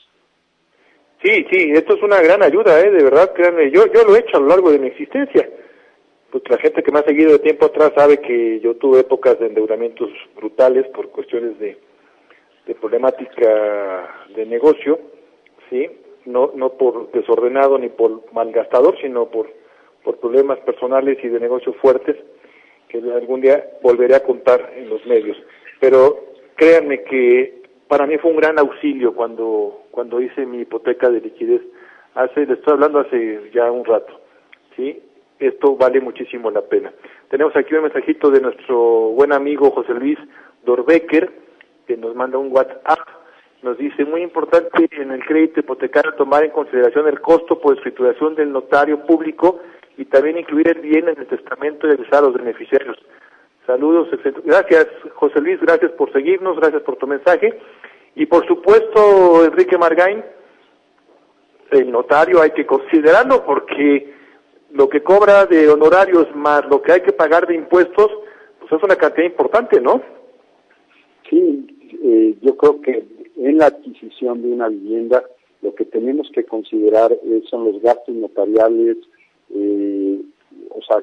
Sí, 1.22 1.46
sí, 1.52 1.72
esto 1.74 1.96
es 1.96 2.04
una 2.04 2.22
gran 2.22 2.42
ayuda, 2.44 2.80
¿eh? 2.80 2.90
de 2.90 3.04
verdad, 3.04 3.34
créanme, 3.34 3.70
yo, 3.72 3.86
yo 3.94 4.04
lo 4.04 4.16
he 4.16 4.20
hecho 4.20 4.38
a 4.38 4.40
lo 4.40 4.48
largo 4.48 4.72
de 4.72 4.80
mi 4.80 4.88
existencia. 4.88 5.50
Pues 6.32 6.44
la 6.50 6.58
gente 6.58 6.82
que 6.82 6.92
me 6.92 7.00
ha 7.00 7.04
seguido 7.04 7.34
de 7.34 7.40
tiempo 7.40 7.66
atrás 7.66 7.92
sabe 7.96 8.20
que 8.20 8.60
yo 8.62 8.76
tuve 8.76 9.02
épocas 9.02 9.38
de 9.40 9.48
endeudamientos 9.48 10.10
brutales 10.36 10.88
por 10.88 11.10
cuestiones 11.10 11.60
de, 11.60 11.78
de 12.66 12.76
problemática 12.76 14.26
de 14.36 14.46
negocio, 14.46 15.00
¿sí? 15.74 15.90
No, 16.26 16.52
no 16.56 16.74
por 16.74 17.12
desordenado 17.12 17.78
ni 17.80 17.90
por 17.90 18.32
malgastador, 18.32 18.96
sino 19.02 19.26
por, 19.26 19.50
por 20.04 20.20
problemas 20.20 20.60
personales 20.60 21.18
y 21.24 21.28
de 21.28 21.40
negocio 21.40 21.74
fuertes 21.74 22.16
que 22.88 23.00
algún 23.00 23.42
día 23.42 23.66
volveré 23.82 24.16
a 24.16 24.24
contar 24.24 24.72
en 24.78 24.88
los 24.88 25.04
medios. 25.08 25.36
Pero 25.80 26.26
créanme 26.56 27.04
que 27.04 27.64
para 27.88 28.06
mí 28.06 28.18
fue 28.20 28.32
un 28.32 28.38
gran 28.38 28.60
auxilio 28.60 29.16
cuando, 29.16 29.86
cuando 29.92 30.22
hice 30.22 30.46
mi 30.46 30.60
hipoteca 30.60 31.10
de 31.10 31.22
liquidez. 31.22 31.62
Hace, 32.14 32.46
le 32.46 32.54
estoy 32.54 32.74
hablando 32.74 33.00
hace 33.00 33.50
ya 33.52 33.72
un 33.72 33.84
rato, 33.84 34.22
¿sí? 34.76 35.02
Esto 35.40 35.76
vale 35.76 36.00
muchísimo 36.00 36.52
la 36.52 36.62
pena. 36.62 36.94
Tenemos 37.30 37.56
aquí 37.56 37.74
un 37.74 37.84
mensajito 37.84 38.30
de 38.30 38.40
nuestro 38.40 38.78
buen 39.10 39.34
amigo 39.34 39.72
José 39.72 39.96
Luis 39.96 40.20
Dorbecker, 40.64 41.32
que 41.88 41.98
nos 41.98 42.16
manda 42.16 42.38
un 42.38 42.56
WhatsApp. 42.56 43.00
Nos 43.64 43.78
dice, 43.78 44.04
muy 44.04 44.22
importante 44.22 44.90
en 44.92 45.12
el 45.12 45.24
crédito 45.26 45.62
hipotecario 45.62 46.14
tomar 46.16 46.44
en 46.44 46.52
consideración 46.52 47.08
el 47.08 47.22
costo 47.22 47.62
por 47.62 47.78
escrituración 47.78 48.36
del 48.36 48.52
notario 48.52 49.06
público 49.06 49.62
y 49.98 50.04
también 50.04 50.38
incluir 50.38 50.68
el 50.68 50.82
bien 50.82 51.08
en 51.08 51.18
el 51.18 51.28
testamento 51.28 51.88
y 51.88 51.92
avisar 51.92 52.16
a 52.16 52.28
los 52.28 52.34
beneficiarios. 52.34 52.98
Saludos, 53.66 54.10
gracias 54.44 54.88
José 55.16 55.40
Luis, 55.40 55.62
gracias 55.62 55.92
por 55.94 56.12
seguirnos, 56.12 56.58
gracias 56.58 56.82
por 56.82 56.98
tu 56.98 57.08
mensaje. 57.08 57.58
Y 58.16 58.26
por 58.26 58.46
supuesto, 58.46 59.46
Enrique 59.46 59.78
Margain, 59.78 60.22
el 61.72 61.90
notario 61.90 62.42
hay 62.42 62.52
que 62.52 62.66
considerarlo 62.66 63.46
porque 63.46 64.14
lo 64.72 64.90
que 64.90 65.02
cobra 65.02 65.46
de 65.46 65.70
honorarios 65.70 66.28
más 66.36 66.66
lo 66.66 66.82
que 66.82 66.92
hay 66.92 67.02
que 67.02 67.14
pagar 67.14 67.48
de 67.48 67.56
impuestos, 67.56 68.12
pues 68.60 68.74
es 68.74 68.84
una 68.84 68.98
cantidad 68.98 69.26
importante, 69.26 69.80
¿no? 69.80 70.02
Sí, 71.30 71.66
eh, 72.04 72.36
yo 72.42 72.58
creo 72.58 72.82
que 72.82 73.23
en 73.38 73.58
la 73.58 73.68
adquisición 73.68 74.42
de 74.42 74.52
una 74.52 74.70
vivienda 74.70 75.24
lo 75.64 75.74
que 75.74 75.86
tenemos 75.86 76.30
que 76.34 76.44
considerar 76.44 77.18
son 77.50 77.72
los 77.72 77.82
gastos 77.82 78.14
notariales, 78.14 78.98
eh, 79.56 80.22
o 80.70 80.82
sea, 80.82 81.02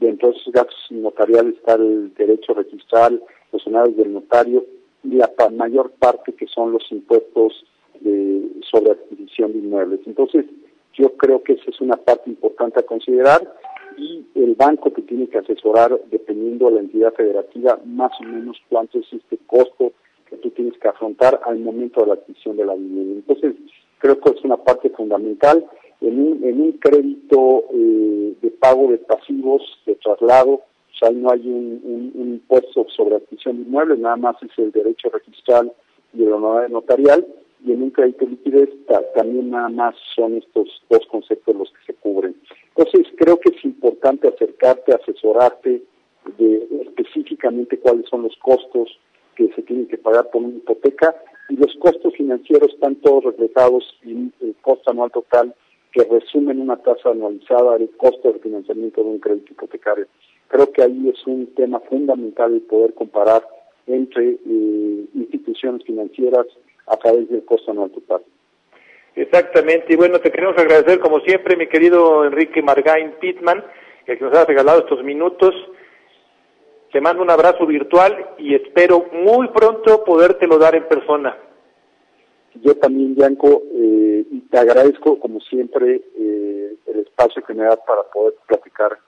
dentro 0.00 0.30
de 0.30 0.36
esos 0.36 0.52
gastos 0.52 0.90
notariales 0.90 1.54
está 1.54 1.74
el 1.74 2.12
derecho 2.14 2.52
registral, 2.52 3.22
los 3.52 3.66
honores 3.66 3.96
del 3.96 4.12
notario 4.12 4.64
y 5.04 5.14
la 5.14 5.30
mayor 5.52 5.92
parte 5.92 6.32
que 6.32 6.46
son 6.48 6.72
los 6.72 6.82
impuestos 6.90 7.64
de, 8.00 8.42
sobre 8.70 8.90
adquisición 8.90 9.52
de 9.52 9.58
inmuebles. 9.58 10.00
Entonces, 10.06 10.46
yo 10.94 11.12
creo 11.16 11.42
que 11.42 11.54
esa 11.54 11.70
es 11.70 11.80
una 11.80 11.96
parte 11.96 12.28
importante 12.28 12.80
a 12.80 12.86
considerar 12.86 13.54
y 13.96 14.24
el 14.34 14.54
banco 14.54 14.92
que 14.92 15.02
tiene 15.02 15.28
que 15.28 15.38
asesorar, 15.38 15.98
dependiendo 16.10 16.66
de 16.66 16.72
la 16.72 16.80
entidad 16.80 17.14
federativa, 17.14 17.78
más 17.84 18.12
o 18.20 18.24
menos 18.24 18.56
cuánto 18.68 18.98
es 18.98 19.12
este 19.12 19.38
costo 19.46 19.92
tú 20.42 20.50
tienes 20.50 20.78
que 20.78 20.88
afrontar 20.88 21.40
al 21.44 21.58
momento 21.60 22.00
de 22.00 22.08
la 22.08 22.14
adquisición 22.14 22.56
de 22.56 22.66
la 22.66 22.74
vivienda. 22.74 23.22
Entonces, 23.26 23.54
creo 23.98 24.20
que 24.20 24.30
es 24.30 24.44
una 24.44 24.58
parte 24.58 24.90
fundamental 24.90 25.64
en 26.00 26.18
un, 26.20 26.44
en 26.44 26.60
un 26.60 26.72
crédito 26.72 27.64
eh, 27.72 28.34
de 28.42 28.50
pago 28.50 28.90
de 28.90 28.98
pasivos, 28.98 29.62
de 29.86 29.94
traslado, 29.94 30.52
o 30.52 30.94
sea, 30.98 31.10
no 31.10 31.30
hay 31.30 31.40
un, 31.46 32.12
un, 32.14 32.32
impuesto 32.32 32.86
sobre 32.94 33.16
adquisición 33.16 33.56
de 33.56 33.62
inmuebles, 33.62 33.98
nada 33.98 34.16
más 34.16 34.36
es 34.42 34.50
el 34.58 34.72
derecho 34.72 35.08
registral 35.10 35.72
y 36.12 36.24
el 36.24 36.32
honorario 36.32 36.68
notarial, 36.68 37.26
y 37.64 37.72
en 37.72 37.82
un 37.82 37.90
crédito 37.90 38.24
de 38.24 38.32
liquidez 38.32 38.70
también 39.14 39.50
nada 39.50 39.68
más 39.68 39.94
son 40.14 40.36
estos 40.36 40.82
dos 40.90 41.06
conceptos 41.08 41.54
los 41.54 41.70
que 41.70 41.92
se 41.92 41.94
cubren. 41.94 42.34
Entonces, 42.76 43.06
creo 43.16 43.38
que 43.38 43.50
es 43.50 43.64
importante 43.64 44.28
acercarte, 44.28 44.92
asesorarte 44.92 45.82
de 46.38 46.68
específicamente 46.82 47.78
cuáles 47.78 48.08
son 48.08 48.22
los 48.22 48.36
costos 48.38 48.98
que 49.36 49.48
se 49.54 49.62
tienen 49.62 49.88
que 49.88 49.98
pagar 49.98 50.30
por 50.30 50.42
una 50.42 50.56
hipoteca 50.56 51.14
y 51.48 51.56
los 51.56 51.74
costos 51.76 52.14
financieros 52.14 52.72
están 52.72 52.96
todos 52.96 53.24
reflejados 53.24 53.84
en 54.02 54.32
el 54.40 54.54
costo 54.60 54.90
anual 54.90 55.10
total 55.10 55.54
que 55.92 56.04
resumen 56.04 56.60
una 56.60 56.76
tasa 56.76 57.10
anualizada 57.10 57.76
del 57.76 57.90
costo 57.96 58.32
de 58.32 58.38
financiamiento 58.38 59.02
de 59.02 59.10
un 59.10 59.18
crédito 59.18 59.52
hipotecario. 59.52 60.06
Creo 60.48 60.72
que 60.72 60.82
ahí 60.82 61.08
es 61.08 61.26
un 61.26 61.46
tema 61.54 61.80
fundamental 61.80 62.54
el 62.54 62.62
poder 62.62 62.94
comparar 62.94 63.46
entre 63.86 64.30
eh, 64.30 65.04
instituciones 65.14 65.84
financieras 65.84 66.46
a 66.86 66.96
través 66.96 67.28
del 67.28 67.44
costo 67.44 67.70
anual 67.70 67.90
total. 67.90 68.22
Exactamente, 69.14 69.92
y 69.92 69.96
bueno, 69.96 70.20
te 70.20 70.30
queremos 70.30 70.56
agradecer 70.56 70.98
como 70.98 71.20
siempre, 71.20 71.56
mi 71.56 71.66
querido 71.66 72.24
Enrique 72.24 72.62
Margain 72.62 73.12
Pitman, 73.20 73.62
que 74.06 74.16
nos 74.16 74.34
ha 74.34 74.46
regalado 74.46 74.80
estos 74.80 75.04
minutos. 75.04 75.54
Te 76.92 77.00
mando 77.00 77.22
un 77.22 77.30
abrazo 77.30 77.66
virtual 77.66 78.34
y 78.36 78.54
espero 78.54 79.06
muy 79.12 79.48
pronto 79.48 80.04
podértelo 80.04 80.58
dar 80.58 80.74
en 80.74 80.86
persona. 80.86 81.34
Yo 82.56 82.76
también, 82.76 83.14
Bianco, 83.14 83.62
eh, 83.72 84.24
te 84.50 84.58
agradezco, 84.58 85.18
como 85.18 85.40
siempre, 85.40 86.02
eh, 86.18 86.74
el 86.86 86.98
espacio 87.00 87.42
que 87.42 87.54
me 87.54 87.64
das 87.64 87.78
para 87.86 88.02
poder 88.12 88.34
platicar 88.46 88.98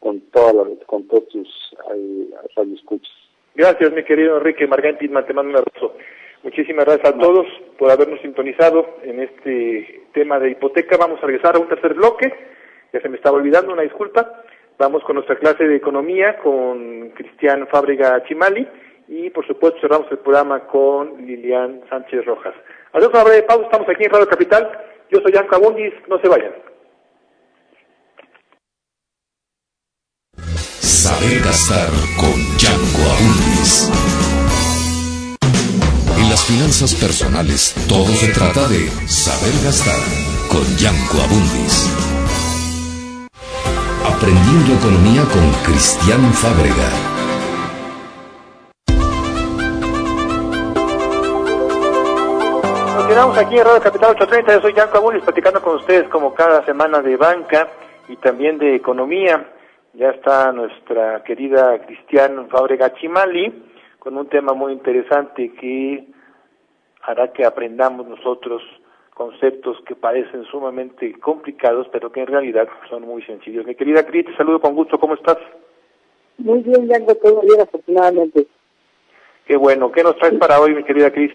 con, 0.00 0.20
toda 0.32 0.64
con 0.86 1.06
todos 1.06 1.28
tus 1.28 1.76
eh, 1.94 2.30
escuchas. 2.74 3.12
Gracias, 3.54 3.92
mi 3.92 4.04
querido 4.04 4.38
Enrique 4.38 4.66
Marganti, 4.66 5.06
te 5.06 5.34
mando 5.34 5.50
un 5.50 5.56
abrazo. 5.56 5.94
Muchísimas 6.42 6.86
gracias 6.86 7.14
a 7.14 7.18
todos 7.18 7.46
por 7.78 7.90
habernos 7.90 8.22
sintonizado 8.22 8.86
en 9.02 9.20
este 9.20 10.06
tema 10.14 10.38
de 10.38 10.52
hipoteca. 10.52 10.96
Vamos 10.96 11.22
a 11.22 11.26
regresar 11.26 11.56
a 11.56 11.58
un 11.58 11.68
tercer 11.68 11.92
bloque. 11.92 12.32
Ya 12.90 13.00
se 13.02 13.08
me 13.10 13.16
estaba 13.16 13.36
olvidando, 13.36 13.74
una 13.74 13.82
disculpa. 13.82 14.44
Vamos 14.78 15.04
con 15.04 15.14
nuestra 15.14 15.36
clase 15.36 15.64
de 15.64 15.76
economía 15.76 16.38
con 16.38 17.10
Cristian 17.10 17.66
Fábrega 17.68 18.24
Chimali 18.24 18.66
y 19.08 19.30
por 19.30 19.46
supuesto 19.46 19.80
cerramos 19.80 20.10
el 20.10 20.18
programa 20.18 20.66
con 20.66 21.24
Lilian 21.24 21.82
Sánchez 21.88 22.24
Rojas. 22.24 22.54
Adiós, 22.92 23.10
una 23.12 23.24
breve 23.24 23.42
pausa, 23.42 23.64
estamos 23.64 23.88
aquí 23.88 24.04
en 24.04 24.10
Radio 24.10 24.28
Capital. 24.28 24.70
Yo 25.10 25.20
soy 25.20 25.32
Yanko 25.32 25.56
Abundis, 25.56 25.92
no 26.08 26.18
se 26.20 26.28
vayan. 26.28 26.52
Saber 30.80 31.40
gastar 31.44 31.88
con 32.18 32.34
Yanko 32.58 33.02
Abundis. 33.14 33.90
En 36.18 36.30
las 36.30 36.44
finanzas 36.46 36.94
personales, 36.94 37.74
todo 37.88 38.06
se 38.06 38.32
trata 38.32 38.66
de 38.68 38.88
saber 39.06 39.54
gastar 39.62 40.00
con 40.50 40.64
Yanko 40.78 41.20
Abundis. 41.22 42.13
Aprendiendo 44.16 44.74
economía 44.78 45.22
con 45.32 45.42
Cristian 45.66 46.22
Fábrega. 46.34 46.88
Continuamos 52.96 53.38
aquí 53.38 53.58
en 53.58 53.64
Radio 53.64 53.80
Capital 53.80 54.10
830, 54.12 54.54
yo 54.54 54.60
soy 54.60 54.72
Yanko 54.72 54.98
Abulis 54.98 55.24
platicando 55.24 55.60
con 55.60 55.76
ustedes 55.76 56.08
como 56.10 56.32
cada 56.32 56.64
semana 56.64 57.00
de 57.02 57.16
banca 57.16 57.68
y 58.08 58.14
también 58.16 58.58
de 58.58 58.76
economía. 58.76 59.52
Ya 59.94 60.10
está 60.10 60.52
nuestra 60.52 61.24
querida 61.24 61.84
Cristian 61.84 62.48
Fábrega 62.48 62.94
Chimali 62.94 63.64
con 63.98 64.16
un 64.16 64.28
tema 64.28 64.52
muy 64.52 64.72
interesante 64.74 65.52
que 65.54 66.06
hará 67.02 67.32
que 67.32 67.44
aprendamos 67.44 68.06
nosotros 68.06 68.62
conceptos 69.14 69.78
que 69.86 69.94
parecen 69.94 70.44
sumamente 70.44 71.18
complicados, 71.20 71.86
pero 71.92 72.10
que 72.10 72.20
en 72.20 72.26
realidad 72.26 72.68
son 72.90 73.02
muy 73.02 73.22
sencillos. 73.22 73.64
Mi 73.64 73.74
querida 73.74 74.04
Cris, 74.04 74.26
te 74.26 74.36
saludo 74.36 74.60
con 74.60 74.74
gusto, 74.74 74.98
¿cómo 74.98 75.14
estás? 75.14 75.38
Muy 76.38 76.60
bien, 76.62 76.88
Yanko, 76.88 77.14
todo 77.14 77.40
bien, 77.42 77.60
afortunadamente. 77.60 78.46
Qué 79.46 79.56
bueno, 79.56 79.92
¿qué 79.92 80.02
nos 80.02 80.16
traes 80.16 80.34
para 80.38 80.60
hoy, 80.60 80.74
mi 80.74 80.82
querida 80.82 81.12
Cris? 81.12 81.32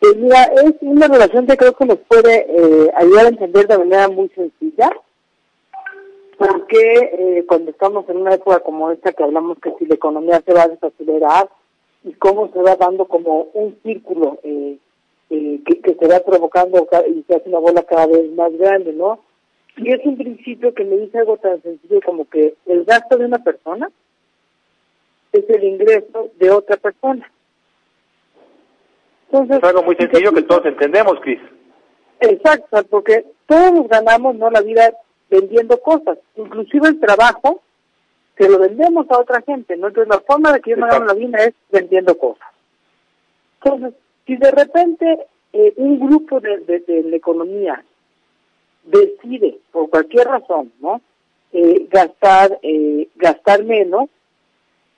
Pues 0.00 0.16
mira, 0.16 0.44
es 0.44 0.74
una 0.80 1.08
relación 1.08 1.46
que 1.46 1.56
creo 1.56 1.72
que 1.72 1.86
nos 1.86 1.98
puede 1.98 2.46
eh, 2.48 2.92
ayudar 2.94 3.26
a 3.26 3.30
entender 3.30 3.66
de 3.66 3.78
manera 3.78 4.08
muy 4.08 4.28
sencilla, 4.28 4.90
porque 6.36 7.10
eh, 7.12 7.44
cuando 7.48 7.72
estamos 7.72 8.08
en 8.08 8.18
una 8.18 8.34
época 8.34 8.60
como 8.60 8.92
esta 8.92 9.12
que 9.12 9.24
hablamos 9.24 9.58
que 9.58 9.74
si 9.78 9.86
la 9.86 9.96
economía 9.96 10.40
se 10.46 10.54
va 10.54 10.62
a 10.62 10.68
desacelerar 10.68 11.48
y 12.04 12.12
cómo 12.12 12.48
se 12.52 12.62
va 12.62 12.76
dando 12.76 13.06
como 13.06 13.48
un 13.54 13.76
círculo 13.82 14.38
eh, 14.44 14.78
eh, 15.30 15.60
que, 15.64 15.80
que, 15.80 15.94
se 15.94 16.08
va 16.08 16.20
provocando 16.20 16.88
y 17.08 17.22
se 17.22 17.36
hace 17.36 17.48
una 17.48 17.58
bola 17.58 17.82
cada 17.82 18.06
vez 18.06 18.30
más 18.32 18.52
grande, 18.56 18.92
¿no? 18.92 19.20
Y 19.76 19.92
es 19.92 20.04
un 20.04 20.16
principio 20.16 20.74
que 20.74 20.84
me 20.84 20.96
dice 20.96 21.18
algo 21.18 21.36
tan 21.36 21.62
sencillo 21.62 22.00
como 22.04 22.28
que 22.28 22.54
el 22.66 22.84
gasto 22.84 23.16
de 23.16 23.26
una 23.26 23.38
persona 23.38 23.90
es 25.32 25.44
el 25.48 25.64
ingreso 25.64 26.30
de 26.38 26.50
otra 26.50 26.76
persona. 26.76 27.30
Entonces, 29.30 29.58
es 29.58 29.64
algo 29.64 29.82
muy 29.82 29.94
sencillo 29.96 30.32
que 30.32 30.42
todos 30.42 30.64
entendemos, 30.64 31.20
Cris. 31.20 31.40
Exacto, 32.20 32.82
porque 32.90 33.26
todos 33.46 33.86
ganamos 33.88 34.34
no 34.36 34.50
la 34.50 34.62
vida 34.62 34.92
vendiendo 35.30 35.78
cosas, 35.80 36.18
inclusive 36.36 36.88
el 36.88 37.00
trabajo, 37.00 37.62
que 38.34 38.48
lo 38.48 38.58
vendemos 38.58 39.06
a 39.10 39.18
otra 39.18 39.42
gente, 39.42 39.76
¿no? 39.76 39.88
Entonces 39.88 40.12
la 40.12 40.20
forma 40.20 40.52
de 40.52 40.60
que 40.60 40.70
yo 40.70 40.76
me 40.76 40.88
gano 40.88 41.04
la 41.04 41.14
vida 41.14 41.38
es 41.44 41.54
vendiendo 41.70 42.16
cosas. 42.16 42.48
Entonces, 43.62 43.94
si 44.28 44.36
de 44.36 44.50
repente 44.50 45.26
eh, 45.54 45.72
un 45.76 45.98
grupo 45.98 46.38
de, 46.38 46.58
de, 46.58 47.02
la 47.04 47.16
economía 47.16 47.82
decide, 48.84 49.58
por 49.72 49.88
cualquier 49.88 50.26
razón, 50.26 50.70
¿no? 50.80 51.00
Eh, 51.52 51.86
gastar, 51.90 52.58
eh, 52.62 53.08
gastar 53.16 53.64
menos, 53.64 54.10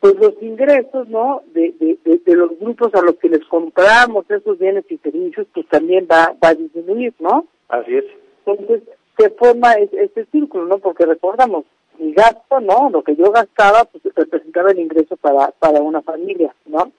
pues 0.00 0.16
los 0.16 0.34
ingresos, 0.42 1.08
¿no? 1.08 1.42
De, 1.54 1.72
de, 1.78 2.20
de, 2.26 2.34
los 2.34 2.58
grupos 2.58 2.92
a 2.94 3.02
los 3.02 3.14
que 3.16 3.28
les 3.28 3.44
compramos 3.44 4.28
esos 4.28 4.58
bienes 4.58 4.84
y 4.90 4.98
servicios, 4.98 5.46
pues 5.54 5.66
también 5.68 6.08
va, 6.10 6.34
va 6.42 6.48
a 6.48 6.54
disminuir, 6.54 7.14
¿no? 7.20 7.46
Así 7.68 7.98
es. 7.98 8.04
Entonces, 8.44 8.82
se 9.16 9.30
forma 9.30 9.74
este 9.74 10.24
círculo, 10.32 10.66
¿no? 10.66 10.78
Porque 10.78 11.06
recordamos, 11.06 11.66
mi 12.00 12.12
gasto, 12.12 12.58
¿no? 12.58 12.90
Lo 12.90 13.04
que 13.04 13.14
yo 13.14 13.30
gastaba, 13.30 13.84
pues 13.84 14.02
representaba 14.16 14.72
el 14.72 14.80
ingreso 14.80 15.16
para, 15.16 15.52
para 15.52 15.80
una 15.80 16.02
familia, 16.02 16.52
¿no? 16.66 16.90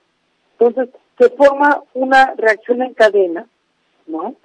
Entonces, 0.62 0.93
se 1.18 1.30
forma 1.32 1.84
una 1.93 2.34
reacción 2.38 2.82
en 2.84 2.93
cadena, 2.93 3.47
¿no? 4.07 4.36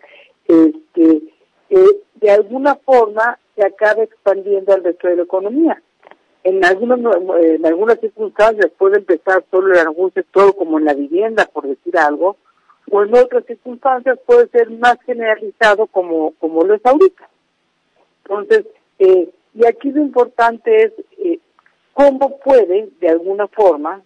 Este, 0.47 1.23
eh, 1.71 2.01
de 2.15 2.31
alguna 2.31 2.77
forma 2.77 3.39
se 3.55 3.65
acaba 3.67 4.03
expandiendo 4.03 4.73
al 4.73 4.83
resto 4.83 5.09
de 5.09 5.17
la 5.17 5.23
economía 5.23 5.83
en 6.47 6.65
algunas, 6.65 7.01
en 7.43 7.67
algunas 7.67 7.99
circunstancias 7.99 8.71
puede 8.79 8.99
empezar 8.99 9.45
solo 9.51 9.75
en 9.75 9.81
algún 9.81 10.13
sector 10.13 10.55
como 10.55 10.79
en 10.79 10.85
la 10.85 10.95
vivienda, 10.95 11.51
por 11.53 11.67
decir 11.67 11.99
algo, 11.99 12.37
o 12.89 13.03
en 13.03 13.13
otras 13.17 13.45
circunstancias 13.47 14.17
puede 14.25 14.47
ser 14.51 14.71
más 14.71 14.97
generalizado 15.05 15.89
como, 15.89 16.35
como 16.39 16.63
lo 16.63 16.75
es 16.75 16.87
ahorita. 16.87 17.29
Entonces, 18.23 18.65
eh, 19.01 19.29
y 19.55 19.67
aquí 19.67 19.91
lo 19.91 20.01
importante 20.01 20.85
es 20.85 20.93
eh, 21.19 21.41
cómo 21.93 22.39
puede, 22.39 22.91
de 23.01 23.09
alguna 23.09 23.49
forma, 23.49 24.03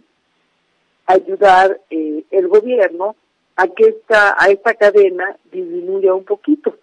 ayudar 1.12 1.80
eh, 1.90 2.24
el 2.30 2.48
gobierno 2.48 3.16
a 3.56 3.66
que 3.68 3.88
esta, 3.88 4.36
a 4.38 4.46
esta 4.48 4.74
cadena 4.74 5.36
disminuya 5.50 6.14
un 6.14 6.24
poquito 6.24 6.74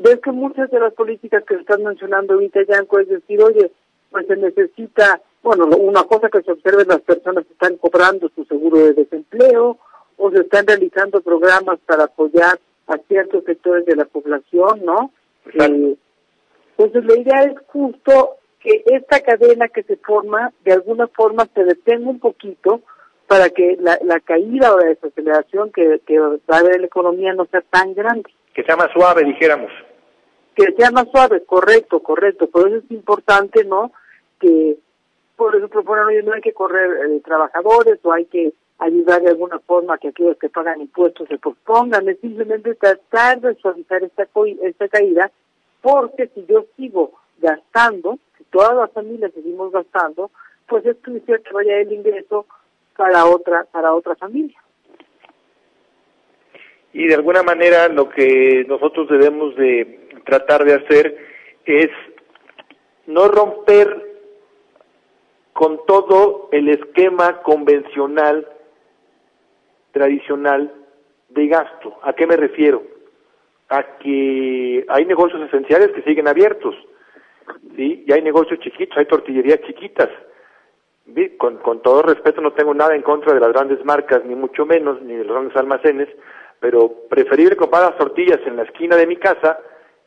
ves 0.00 0.20
que 0.20 0.32
muchas 0.32 0.70
de 0.70 0.80
las 0.80 0.92
políticas 0.94 1.44
que 1.44 1.54
están 1.56 1.82
mencionando 1.82 2.34
ahorita, 2.34 2.60
Yanko, 2.62 3.00
es 3.00 3.08
decir, 3.08 3.42
oye, 3.42 3.70
pues 4.10 4.26
se 4.26 4.36
necesita, 4.36 5.20
bueno, 5.42 5.66
una 5.66 6.04
cosa 6.04 6.28
que 6.28 6.42
se 6.42 6.52
observa 6.52 6.82
es 6.82 6.88
las 6.88 7.02
personas 7.02 7.46
que 7.46 7.52
están 7.52 7.76
cobrando 7.76 8.30
su 8.34 8.44
seguro 8.44 8.78
de 8.78 8.94
desempleo 8.94 9.78
o 10.16 10.30
se 10.30 10.40
están 10.40 10.66
realizando 10.66 11.20
programas 11.20 11.78
para 11.86 12.04
apoyar 12.04 12.58
a 12.86 12.96
ciertos 13.08 13.44
sectores 13.44 13.86
de 13.86 13.96
la 13.96 14.06
población, 14.06 14.84
¿no? 14.84 15.12
Eh, 15.54 15.96
entonces 16.76 17.04
la 17.04 17.18
idea 17.18 17.42
es 17.44 17.58
justo 17.66 18.36
que 18.60 18.82
esta 18.86 19.20
cadena 19.20 19.68
que 19.68 19.82
se 19.82 19.96
forma 19.96 20.52
de 20.64 20.72
alguna 20.72 21.08
forma 21.08 21.46
se 21.54 21.64
detenga 21.64 22.10
un 22.10 22.20
poquito 22.20 22.82
para 23.26 23.48
que 23.50 23.76
la, 23.80 23.98
la 24.04 24.20
caída 24.20 24.74
o 24.74 24.78
la 24.78 24.86
desaceleración 24.86 25.72
que, 25.72 26.00
que 26.06 26.18
va 26.18 26.36
a 26.48 26.58
haber 26.58 26.76
en 26.76 26.80
la 26.82 26.86
economía 26.86 27.32
no 27.32 27.46
sea 27.46 27.62
tan 27.62 27.94
grande. 27.94 28.30
Que 28.54 28.64
sea 28.64 28.76
más 28.76 28.90
suave, 28.92 29.24
dijéramos 29.24 29.70
que 30.54 30.72
sea 30.76 30.90
más 30.90 31.06
suave, 31.10 31.42
correcto, 31.44 32.00
correcto. 32.00 32.48
Por 32.48 32.68
eso 32.68 32.78
es 32.78 32.90
importante, 32.90 33.64
¿no? 33.64 33.92
Que, 34.38 34.76
por 35.36 35.56
ejemplo, 35.56 35.82
bueno, 35.82 36.04
no 36.24 36.32
hay 36.32 36.40
que 36.40 36.52
correr 36.52 36.90
eh, 37.06 37.20
trabajadores 37.24 37.98
o 38.02 38.12
hay 38.12 38.26
que 38.26 38.52
ayudar 38.78 39.22
de 39.22 39.30
alguna 39.30 39.58
forma 39.60 39.94
a 39.94 39.98
que 39.98 40.08
aquellos 40.08 40.38
que 40.38 40.48
pagan 40.48 40.80
impuestos 40.80 41.28
se 41.28 41.38
pospongan, 41.38 42.08
es 42.08 42.18
simplemente 42.20 42.74
tratar 42.74 43.40
de 43.40 43.54
suavizar 43.56 44.02
esta, 44.02 44.26
esta 44.62 44.88
caída, 44.88 45.30
porque 45.82 46.28
si 46.34 46.46
yo 46.46 46.64
sigo 46.76 47.12
gastando, 47.40 48.18
si 48.36 48.44
todas 48.44 48.74
las 48.74 48.92
familias 48.92 49.32
seguimos 49.34 49.72
gastando, 49.72 50.30
pues 50.66 50.86
es 50.86 50.96
crucial 51.02 51.42
que 51.42 51.52
vaya 51.52 51.78
el 51.78 51.92
ingreso 51.92 52.46
para 52.96 53.26
otra, 53.26 53.64
para 53.64 53.92
otra 53.94 54.14
familia. 54.16 54.58
Y 56.92 57.06
de 57.06 57.14
alguna 57.14 57.42
manera 57.42 57.88
lo 57.88 58.08
que 58.08 58.64
nosotros 58.68 59.08
debemos 59.08 59.54
de 59.56 60.08
tratar 60.24 60.64
de 60.64 60.74
hacer 60.74 61.16
es 61.64 61.90
no 63.06 63.28
romper 63.28 64.10
con 65.52 65.84
todo 65.86 66.48
el 66.52 66.68
esquema 66.68 67.42
convencional, 67.42 68.48
tradicional 69.92 70.72
de 71.28 71.46
gasto. 71.48 71.98
¿A 72.02 72.12
qué 72.12 72.26
me 72.26 72.36
refiero? 72.36 72.82
A 73.68 73.98
que 73.98 74.84
hay 74.88 75.04
negocios 75.04 75.42
esenciales 75.42 75.90
que 75.92 76.02
siguen 76.02 76.28
abiertos, 76.28 76.74
¿sí? 77.76 78.04
Y 78.06 78.12
hay 78.12 78.22
negocios 78.22 78.60
chiquitos, 78.60 78.96
hay 78.98 79.06
tortillerías 79.06 79.60
chiquitas. 79.62 80.08
Con, 81.38 81.56
con 81.56 81.82
todo 81.82 82.02
respeto 82.02 82.40
no 82.40 82.52
tengo 82.52 82.72
nada 82.72 82.94
en 82.94 83.02
contra 83.02 83.34
de 83.34 83.40
las 83.40 83.52
grandes 83.52 83.84
marcas, 83.84 84.24
ni 84.24 84.36
mucho 84.36 84.64
menos, 84.64 85.02
ni 85.02 85.14
de 85.14 85.24
los 85.24 85.32
grandes 85.32 85.56
almacenes, 85.56 86.08
pero 86.60 86.92
preferible 87.08 87.56
comprar 87.56 87.82
las 87.82 87.98
tortillas 87.98 88.38
en 88.46 88.56
la 88.56 88.62
esquina 88.62 88.94
de 88.96 89.06
mi 89.06 89.16
casa 89.16 89.58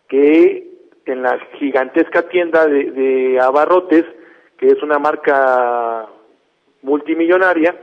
que 0.07 0.71
en 1.05 1.21
la 1.21 1.39
gigantesca 1.57 2.29
tienda 2.29 2.65
de, 2.65 3.39
abarrotes, 3.41 4.05
que 4.57 4.67
es 4.67 4.81
una 4.81 4.99
marca 4.99 6.07
multimillonaria 6.81 7.75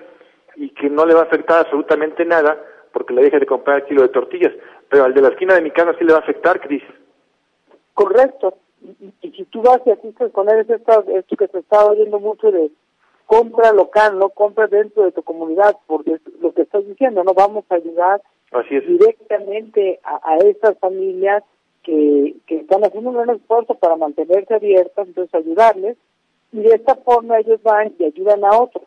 y 0.56 0.70
que 0.70 0.88
no 0.88 1.04
le 1.04 1.14
va 1.14 1.20
a 1.20 1.24
afectar 1.24 1.58
absolutamente 1.58 2.24
nada 2.24 2.58
porque 2.92 3.14
le 3.14 3.22
deje 3.22 3.38
de 3.38 3.46
comprar 3.46 3.78
el 3.78 3.84
kilo 3.84 4.02
de 4.02 4.08
tortillas, 4.08 4.52
pero 4.88 5.04
al 5.04 5.14
de 5.14 5.22
la 5.22 5.28
esquina 5.28 5.54
de 5.54 5.62
mi 5.62 5.70
casa 5.70 5.94
sí 5.98 6.04
le 6.04 6.12
va 6.12 6.18
a 6.18 6.22
afectar, 6.22 6.60
Cris. 6.60 6.82
Correcto. 7.94 8.54
Y, 9.22 9.30
si 9.30 9.44
tú 9.44 9.62
vas 9.62 9.80
y 9.84 9.90
asistes 9.90 10.32
con 10.32 10.50
él, 10.50 10.60
es 10.60 10.70
esto, 10.70 11.04
esto 11.08 11.36
que 11.36 11.48
se 11.48 11.58
está 11.58 11.84
oyendo 11.86 12.18
mucho 12.18 12.50
de 12.50 12.70
compra 13.26 13.72
local, 13.72 14.18
no 14.18 14.30
compra 14.30 14.66
dentro 14.66 15.04
de 15.04 15.12
tu 15.12 15.22
comunidad, 15.22 15.76
porque 15.86 16.18
lo 16.40 16.52
que 16.52 16.62
estás 16.62 16.86
diciendo, 16.86 17.22
no 17.22 17.32
vamos 17.32 17.64
a 17.70 17.76
ayudar 17.76 18.20
directamente 18.88 20.00
a, 20.02 20.32
a 20.32 20.38
estas 20.38 20.76
familias 20.78 21.44
que, 21.82 22.34
están 22.48 22.84
haciendo 22.84 23.10
un 23.10 23.16
gran 23.16 23.36
esfuerzo 23.36 23.74
para 23.74 23.96
mantenerse 23.96 24.54
abiertas, 24.54 25.06
entonces 25.06 25.34
ayudarles, 25.34 25.96
y 26.52 26.60
de 26.60 26.74
esta 26.74 26.96
forma 26.96 27.38
ellos 27.38 27.62
van 27.62 27.92
y 27.98 28.04
ayudan 28.04 28.44
a 28.44 28.58
otros. 28.58 28.84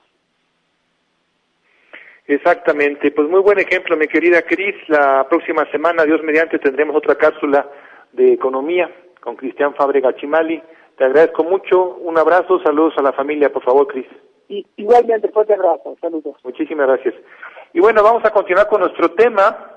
Exactamente, 2.28 3.12
pues 3.12 3.30
muy 3.30 3.42
buen 3.42 3.60
ejemplo, 3.60 3.98
mi 3.98 4.08
querida 4.08 4.42
Cris. 4.42 4.76
La 4.88 5.28
próxima 5.30 5.70
semana, 5.72 6.06
Dios 6.06 6.22
mediante, 6.24 6.60
tendremos 6.60 6.96
otra 6.96 7.16
cápsula 7.16 7.70
de 8.14 8.34
economía 8.34 8.90
con 9.24 9.36
Cristian 9.36 9.74
Fábrega 9.74 10.14
Chimali. 10.16 10.62
Te 10.98 11.06
agradezco 11.06 11.44
mucho, 11.44 11.96
un 11.96 12.18
abrazo, 12.18 12.60
saludos 12.62 12.94
a 12.98 13.02
la 13.02 13.14
familia, 13.14 13.52
por 13.52 13.64
favor, 13.64 13.88
Cris. 13.88 14.06
Y, 14.50 14.66
igualmente, 14.76 15.30
fuerte 15.30 15.54
abrazo, 15.54 15.96
saludos. 16.02 16.36
Muchísimas 16.44 16.88
gracias. 16.88 17.16
Y 17.74 17.80
bueno, 17.80 18.04
vamos 18.04 18.24
a 18.26 18.32
continuar 18.32 18.68
con 18.68 18.82
nuestro 18.82 19.10
tema, 19.12 19.72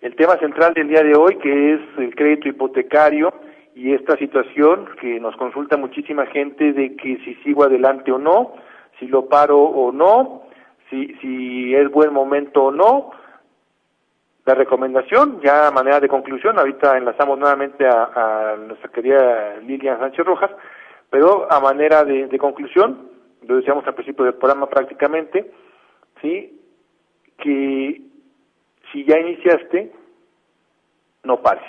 el 0.00 0.14
tema 0.16 0.36
central 0.36 0.74
del 0.74 0.88
día 0.88 1.02
de 1.02 1.16
hoy, 1.16 1.36
que 1.38 1.74
es 1.74 1.80
el 1.98 2.14
crédito 2.14 2.48
hipotecario 2.48 3.32
y 3.74 3.94
esta 3.94 4.16
situación 4.18 4.88
que 5.00 5.18
nos 5.20 5.36
consulta 5.36 5.76
muchísima 5.76 6.26
gente 6.26 6.72
de 6.72 6.96
que 6.96 7.16
si 7.24 7.34
sigo 7.36 7.64
adelante 7.64 8.12
o 8.12 8.18
no, 8.18 8.54
si 8.98 9.06
lo 9.06 9.26
paro 9.26 9.58
o 9.58 9.92
no, 9.92 10.42
si, 10.90 11.14
si 11.20 11.74
es 11.74 11.90
buen 11.90 12.12
momento 12.12 12.64
o 12.64 12.70
no. 12.72 13.12
La 14.44 14.54
recomendación, 14.54 15.40
ya 15.40 15.68
a 15.68 15.70
manera 15.70 16.00
de 16.00 16.08
conclusión, 16.08 16.58
ahorita 16.58 16.98
enlazamos 16.98 17.38
nuevamente 17.38 17.86
a, 17.86 18.56
nuestra 18.58 18.90
querida 18.90 19.56
Lilian 19.60 19.98
Sánchez 19.98 20.26
Rojas, 20.26 20.50
pero 21.08 21.50
a 21.50 21.60
manera 21.60 22.04
de, 22.04 22.26
de 22.26 22.38
conclusión, 22.38 23.10
lo 23.42 23.56
decíamos 23.56 23.86
al 23.86 23.94
principio 23.94 24.24
del 24.26 24.34
programa 24.34 24.68
prácticamente, 24.68 25.50
sí, 26.20 26.60
que 27.38 28.02
si 28.92 29.04
ya 29.04 29.18
iniciaste, 29.18 29.92
no 31.22 31.40
pares. 31.40 31.64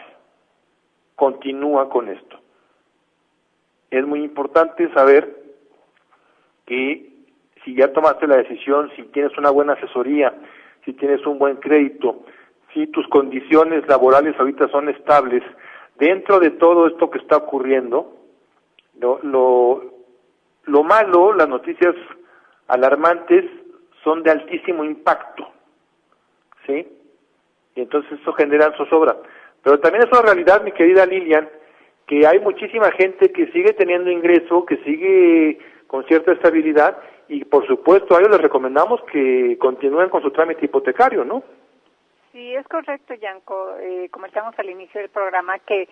Continúa 1.16 1.90
con 1.90 2.10
esto. 2.10 2.40
Es 3.90 4.06
muy 4.06 4.22
importante 4.22 4.92
saber 4.94 5.34
que 6.66 7.10
si 7.64 7.76
ya 7.76 7.94
tomaste 7.94 8.28
la 8.28 8.38
decisión, 8.38 8.92
si 8.96 9.04
tienes 9.04 9.38
una 9.38 9.50
buena 9.50 9.74
asesoría, 9.74 10.34
si 10.84 10.94
tienes 10.94 11.26
un 11.26 11.40
buen 11.40 11.56
crédito, 11.58 12.26
si 12.76 12.88
tus 12.88 13.08
condiciones 13.08 13.88
laborales 13.88 14.36
ahorita 14.38 14.68
son 14.68 14.90
estables, 14.90 15.42
dentro 15.98 16.40
de 16.40 16.52
todo 16.52 16.88
esto 16.88 17.10
que 17.10 17.20
está 17.20 17.38
ocurriendo, 17.38 18.14
lo, 19.00 19.20
lo, 19.24 19.94
lo 20.66 20.84
malo, 20.84 21.34
las 21.34 21.48
noticias 21.48 21.96
alarmantes 22.68 23.46
son 24.04 24.24
de 24.24 24.32
altísimo 24.32 24.84
impacto. 24.84 25.48
¿sí? 26.68 26.86
Y 27.76 27.82
entonces 27.82 28.20
eso 28.20 28.34
genera 28.34 28.76
zozobra. 28.78 29.16
Pero 29.64 29.80
también 29.80 30.04
es 30.04 30.12
una 30.12 30.34
realidad, 30.34 30.62
mi 30.62 30.74
querida 30.74 31.06
Lilian, 31.06 31.50
que 32.06 32.28
hay 32.28 32.40
muchísima 32.40 32.92
gente 32.92 33.32
que 33.32 33.48
sigue 33.48 33.72
teniendo 33.74 34.12
ingreso, 34.12 34.66
que 34.66 34.78
sigue 34.84 35.60
con 35.88 36.06
cierta 36.06 36.34
estabilidad 36.34 36.98
y 37.30 37.46
por 37.46 37.66
supuesto 37.66 38.16
a 38.16 38.20
ellos 38.20 38.32
les 38.32 38.42
recomendamos 38.42 39.02
que 39.12 39.58
continúen 39.60 40.10
con 40.10 40.22
su 40.22 40.32
trámite 40.32 40.66
hipotecario, 40.66 41.24
¿no? 41.24 41.42
Sí, 42.36 42.54
es 42.54 42.68
correcto, 42.68 43.14
Yanko. 43.14 43.78
Eh, 43.80 44.10
comentamos 44.12 44.54
al 44.60 44.70
inicio 44.70 45.00
del 45.00 45.10
programa 45.10 45.58
que 45.60 45.88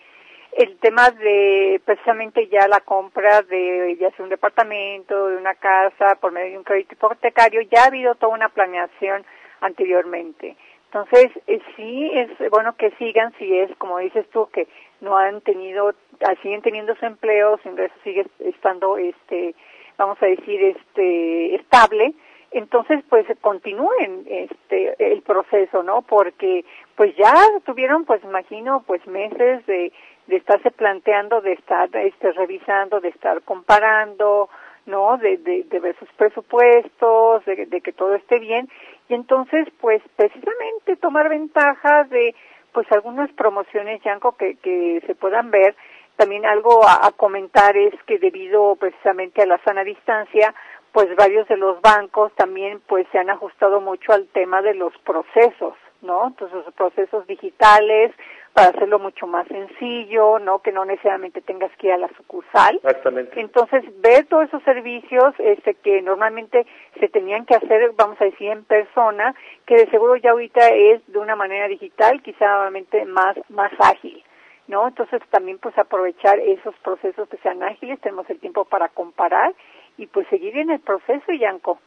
el 0.57 0.77
tema 0.79 1.09
de 1.09 1.79
precisamente 1.85 2.49
ya 2.49 2.67
la 2.67 2.81
compra 2.81 3.43
de 3.43 3.95
ya 3.97 4.11
sea 4.11 4.25
un 4.25 4.29
departamento, 4.29 5.29
de 5.29 5.37
una 5.37 5.55
casa 5.55 6.15
por 6.19 6.33
medio 6.33 6.51
de 6.51 6.57
un 6.57 6.65
crédito 6.65 6.95
hipotecario, 6.95 7.61
ya 7.71 7.83
ha 7.83 7.87
habido 7.87 8.15
toda 8.15 8.33
una 8.33 8.49
planeación 8.49 9.23
anteriormente. 9.61 10.57
Entonces, 10.87 11.31
eh, 11.47 11.61
sí 11.77 12.11
es 12.13 12.29
bueno 12.51 12.75
que 12.75 12.91
sigan, 12.97 13.33
si 13.39 13.57
es 13.57 13.73
como 13.77 13.99
dices 13.99 14.29
tú, 14.31 14.49
que 14.51 14.67
no 14.99 15.17
han 15.17 15.39
tenido, 15.39 15.93
ah, 16.27 16.35
siguen 16.41 16.61
teniendo 16.61 16.93
su 16.97 17.05
empleo, 17.05 17.57
su 17.63 17.69
ingreso 17.69 17.95
sigue 18.03 18.27
estando, 18.39 18.97
este, 18.97 19.55
vamos 19.97 20.21
a 20.21 20.25
decir, 20.25 20.61
este, 20.61 21.55
estable, 21.55 22.13
entonces 22.53 23.03
pues 23.09 23.25
continúen 23.41 24.25
este 24.27 24.95
el 24.99 25.21
proceso 25.21 25.83
no 25.83 26.01
porque 26.01 26.65
pues 26.95 27.15
ya 27.15 27.33
tuvieron 27.65 28.05
pues 28.05 28.23
imagino 28.23 28.83
pues 28.85 29.05
meses 29.07 29.65
de 29.65 29.91
de 30.27 30.35
estarse 30.37 30.71
planteando 30.71 31.41
de 31.41 31.53
estar 31.53 31.89
este 31.95 32.31
revisando 32.31 32.99
de 32.99 33.09
estar 33.09 33.41
comparando 33.41 34.49
no 34.85 35.17
de, 35.17 35.37
de, 35.37 35.63
de 35.63 35.79
ver 35.79 35.95
sus 35.97 36.09
presupuestos 36.13 37.45
de, 37.45 37.65
de 37.67 37.81
que 37.81 37.93
todo 37.93 38.15
esté 38.15 38.39
bien. 38.39 38.69
Y 39.09 39.13
entonces 39.13 39.67
pues 39.79 40.01
precisamente 40.15 40.95
tomar 40.97 41.29
ventaja 41.29 42.03
de 42.05 42.35
pues 42.71 42.91
algunas 42.91 43.31
promociones 43.33 44.01
Yanko 44.03 44.33
que 44.33 44.55
que 44.55 45.01
se 45.05 45.15
puedan 45.15 45.51
ver. 45.51 45.75
También 46.15 46.45
algo 46.45 46.85
a, 46.85 47.07
a 47.07 47.11
comentar 47.11 47.75
es 47.75 47.93
que 48.05 48.19
debido 48.19 48.75
precisamente 48.75 49.41
a 49.41 49.47
la 49.47 49.57
sana 49.59 49.83
distancia 49.83 50.53
pues 50.93 51.13
varios 51.15 51.47
de 51.47 51.57
los 51.57 51.81
bancos 51.81 52.31
también 52.35 52.79
pues 52.87 53.05
se 53.11 53.17
han 53.17 53.29
ajustado 53.29 53.81
mucho 53.81 54.13
al 54.13 54.27
tema 54.27 54.61
de 54.61 54.75
los 54.75 54.95
procesos, 54.99 55.73
¿no? 56.01 56.27
Entonces 56.27 56.63
los 56.63 56.73
procesos 56.75 57.25
digitales 57.27 58.11
para 58.53 58.69
hacerlo 58.69 58.99
mucho 58.99 59.25
más 59.25 59.47
sencillo, 59.47 60.37
¿no? 60.37 60.59
Que 60.59 60.71
no 60.71 60.85
necesariamente 60.85 61.41
tengas 61.41 61.75
que 61.77 61.87
ir 61.87 61.93
a 61.93 61.97
la 61.97 62.09
sucursal. 62.09 62.75
Exactamente. 62.75 63.39
Entonces, 63.41 63.83
ver 64.01 64.27
todos 64.27 64.45
esos 64.45 64.61
servicios 64.61 65.33
este 65.39 65.73
que 65.73 66.03
normalmente 66.03 66.67
se 66.99 67.09
tenían 67.09 67.45
que 67.47 67.55
hacer, 67.55 67.91
vamos 67.95 68.21
a 68.21 68.25
decir, 68.25 68.51
en 68.51 68.63
persona, 68.63 69.33
que 69.65 69.75
de 69.75 69.89
seguro 69.89 70.15
ya 70.17 70.31
ahorita 70.31 70.67
es 70.67 71.01
de 71.11 71.17
una 71.17 71.35
manera 71.35 71.67
digital, 71.67 72.21
quizá 72.21 72.45
nuevamente 72.45 73.03
más 73.05 73.35
más 73.49 73.71
ágil. 73.79 74.23
¿No? 74.67 74.87
Entonces 74.87 75.21
también 75.29 75.57
pues 75.57 75.77
aprovechar 75.77 76.39
esos 76.39 76.73
procesos 76.75 77.27
que 77.27 77.37
sean 77.37 77.61
ágiles, 77.63 77.99
tenemos 77.99 78.29
el 78.29 78.39
tiempo 78.39 78.63
para 78.63 78.87
comparar 78.87 79.53
y 79.97 80.07
pues 80.07 80.27
seguir 80.27 80.57
en 80.57 80.71
el 80.71 80.79
proceso, 80.79 81.31
Yanko. 81.31 81.79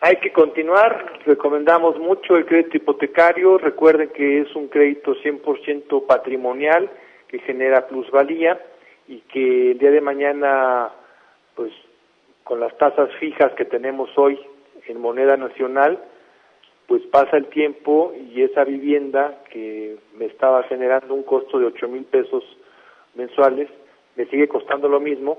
Hay 0.00 0.16
que 0.16 0.32
continuar, 0.32 1.20
recomendamos 1.24 1.98
mucho 1.98 2.36
el 2.36 2.44
crédito 2.44 2.76
hipotecario, 2.76 3.56
recuerden 3.56 4.10
que 4.10 4.40
es 4.40 4.54
un 4.54 4.68
crédito 4.68 5.14
100% 5.14 6.06
patrimonial 6.06 6.90
que 7.28 7.38
genera 7.38 7.86
plusvalía 7.86 8.60
y 9.08 9.20
que 9.20 9.70
el 9.70 9.78
día 9.78 9.90
de 9.90 10.00
mañana, 10.00 10.90
pues 11.54 11.72
con 12.42 12.60
las 12.60 12.76
tasas 12.76 13.14
fijas 13.18 13.52
que 13.52 13.64
tenemos 13.64 14.10
hoy 14.16 14.38
en 14.86 15.00
moneda 15.00 15.38
nacional, 15.38 15.98
pues 16.86 17.00
pasa 17.06 17.38
el 17.38 17.46
tiempo 17.46 18.12
y 18.14 18.42
esa 18.42 18.64
vivienda 18.64 19.42
que 19.50 19.96
me 20.18 20.26
estaba 20.26 20.64
generando 20.64 21.14
un 21.14 21.22
costo 21.22 21.58
de 21.58 21.66
ocho 21.66 21.88
mil 21.88 22.04
pesos 22.04 22.44
mensuales, 23.14 23.70
me 24.16 24.26
sigue 24.26 24.48
costando 24.48 24.86
lo 24.86 25.00
mismo 25.00 25.38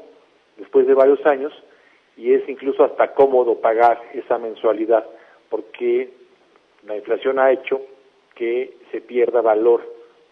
después 0.58 0.88
de 0.88 0.94
varios 0.94 1.26
años 1.26 1.54
y 2.18 2.34
es 2.34 2.48
incluso 2.48 2.84
hasta 2.84 3.14
cómodo 3.14 3.60
pagar 3.60 4.02
esa 4.14 4.38
mensualidad 4.38 5.06
porque 5.50 6.10
la 6.88 6.96
inflación 6.96 7.40
ha 7.40 7.52
hecho 7.52 7.82
que 8.36 8.74
se 8.92 9.02
pierda 9.02 9.42
valor 9.42 9.82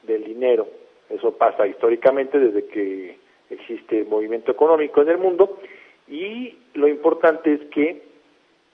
del 0.04 0.24
dinero. 0.24 0.68
Eso 1.10 1.38
pasa 1.38 1.68
históricamente 1.68 2.40
desde 2.40 2.68
que 2.68 3.18
existe 3.50 4.04
movimiento 4.06 4.52
económico 4.52 5.02
en 5.02 5.10
el 5.10 5.18
mundo 5.18 5.60
y 6.08 6.58
lo 6.74 6.88
importante 6.88 7.54
es 7.54 7.62
que 7.72 8.04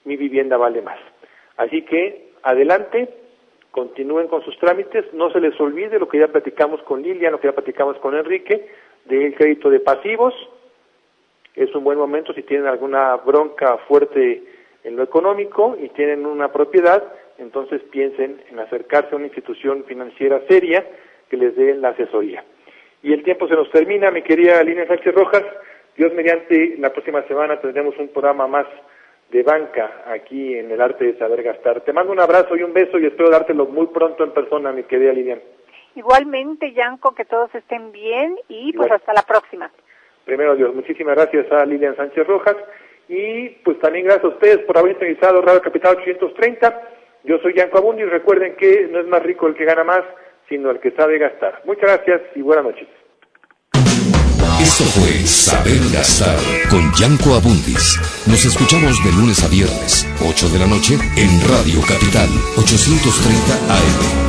mi 0.06 0.16
vivienda 0.18 0.58
vale 0.58 0.82
más. 0.82 1.00
Así 1.58 1.84
que 1.84 2.32
adelante, 2.44 3.10
continúen 3.72 4.28
con 4.28 4.44
sus 4.44 4.58
trámites, 4.58 5.14
no 5.14 5.30
se 5.32 5.40
les 5.40 5.60
olvide 5.60 6.00
lo 6.00 6.08
que 6.08 6.20
ya 6.20 6.28
platicamos 6.28 6.82
con 6.84 7.02
Lilian, 7.02 7.32
lo 7.32 7.40
que 7.40 7.48
ya 7.48 7.54
platicamos 7.54 7.98
con 7.98 8.16
Enrique, 8.16 8.68
del 9.06 9.36
crédito 9.36 9.70
de 9.70 9.80
pasivos, 9.80 10.34
es 11.64 11.76
un 11.76 11.84
buen 11.84 11.98
momento 11.98 12.34
si 12.34 12.44
tienen 12.44 12.68
alguna 12.68 13.18
bronca 13.18 13.78
fuerte 13.88 14.44
en 14.84 14.96
lo 14.96 15.04
económico 15.04 15.76
y 15.80 15.90
tienen 15.90 16.26
una 16.26 16.52
propiedad, 16.54 17.04
entonces 17.38 17.82
piensen 17.92 18.42
en 18.50 18.60
acercarse 18.60 19.14
a 19.14 19.18
una 19.18 19.26
institución 19.26 19.84
financiera 19.84 20.42
seria 20.48 20.86
que 21.30 21.36
les 21.36 21.56
dé 21.58 21.76
la 21.76 21.90
asesoría. 21.90 22.46
Y 23.04 23.12
el 23.12 23.24
tiempo 23.24 23.48
se 23.48 23.56
nos 23.56 23.70
termina, 23.72 24.10
mi 24.10 24.22
querida 24.22 24.64
Línea 24.64 24.88
Sánchez 24.88 25.14
Rojas. 25.14 25.44
Dios 25.98 26.14
mediante, 26.14 26.78
la 26.80 26.94
próxima 26.94 27.24
semana 27.24 27.60
tendremos 27.60 27.98
un 27.98 28.08
programa 28.08 28.48
más 28.48 28.66
de 29.30 29.44
banca 29.44 30.04
aquí 30.08 30.56
en 30.56 30.72
el 30.72 30.80
arte 30.80 31.06
de 31.06 31.18
saber 31.18 31.44
gastar. 31.44 31.82
Te 31.82 31.92
mando 31.92 32.14
un 32.14 32.22
abrazo 32.22 32.56
y 32.56 32.64
un 32.64 32.74
beso 32.74 32.98
y 32.98 33.06
espero 33.06 33.30
dártelo 33.30 33.66
muy 33.66 33.88
pronto 33.88 34.24
en 34.24 34.32
persona, 34.32 34.72
mi 34.72 34.84
querida 34.84 35.12
Lilian. 35.12 35.42
Igualmente, 35.96 36.72
Yanko, 36.72 37.14
que 37.14 37.26
todos 37.26 37.54
estén 37.54 37.92
bien 37.92 38.38
y 38.48 38.72
pues 38.74 38.90
hasta 38.92 39.14
la 39.14 39.24
próxima. 39.24 39.70
Primero 40.30 40.56
Dios, 40.56 40.76
muchísimas 40.76 41.16
gracias 41.16 41.52
a 41.52 41.66
Lilian 41.66 41.96
Sánchez 41.96 42.28
Rojas 42.28 42.56
y 43.08 43.50
pues 43.66 43.80
también 43.80 44.06
gracias 44.06 44.26
a 44.26 44.36
ustedes 44.36 44.60
por 44.60 44.78
haber 44.78 44.96
utilizado 44.96 45.42
Radio 45.42 45.60
Capital 45.60 45.98
830. 45.98 46.82
Yo 47.24 47.40
soy 47.40 47.56
Yanko 47.56 47.80
Abundi 47.80 48.04
y 48.04 48.06
recuerden 48.06 48.56
que 48.56 48.88
no 48.92 49.00
es 49.00 49.08
más 49.08 49.24
rico 49.24 49.48
el 49.48 49.56
que 49.56 49.66
gana 49.66 49.84
más, 49.84 50.02
sino 50.48 50.70
el 50.70 50.80
que 50.80 50.92
sabe 50.92 51.18
gastar. 51.18 51.64
Muchas 51.66 51.86
gracias 51.98 52.22
y 52.36 52.44
buenas 52.44 52.66
noches. 52.66 52.88
Esto 54.62 54.84
fue 54.84 55.26
Saber 55.26 55.82
Gastar 55.92 56.38
con 56.70 56.94
Yanko 56.94 57.34
Abundis. 57.34 57.98
Nos 58.28 58.46
escuchamos 58.46 59.04
de 59.04 59.12
lunes 59.14 59.44
a 59.44 59.48
viernes, 59.48 60.06
8 60.22 60.48
de 60.50 60.60
la 60.60 60.68
noche, 60.68 60.94
en 60.94 61.42
Radio 61.50 61.82
Capital 61.90 62.30
830 62.56 63.74
AM. 63.74 64.29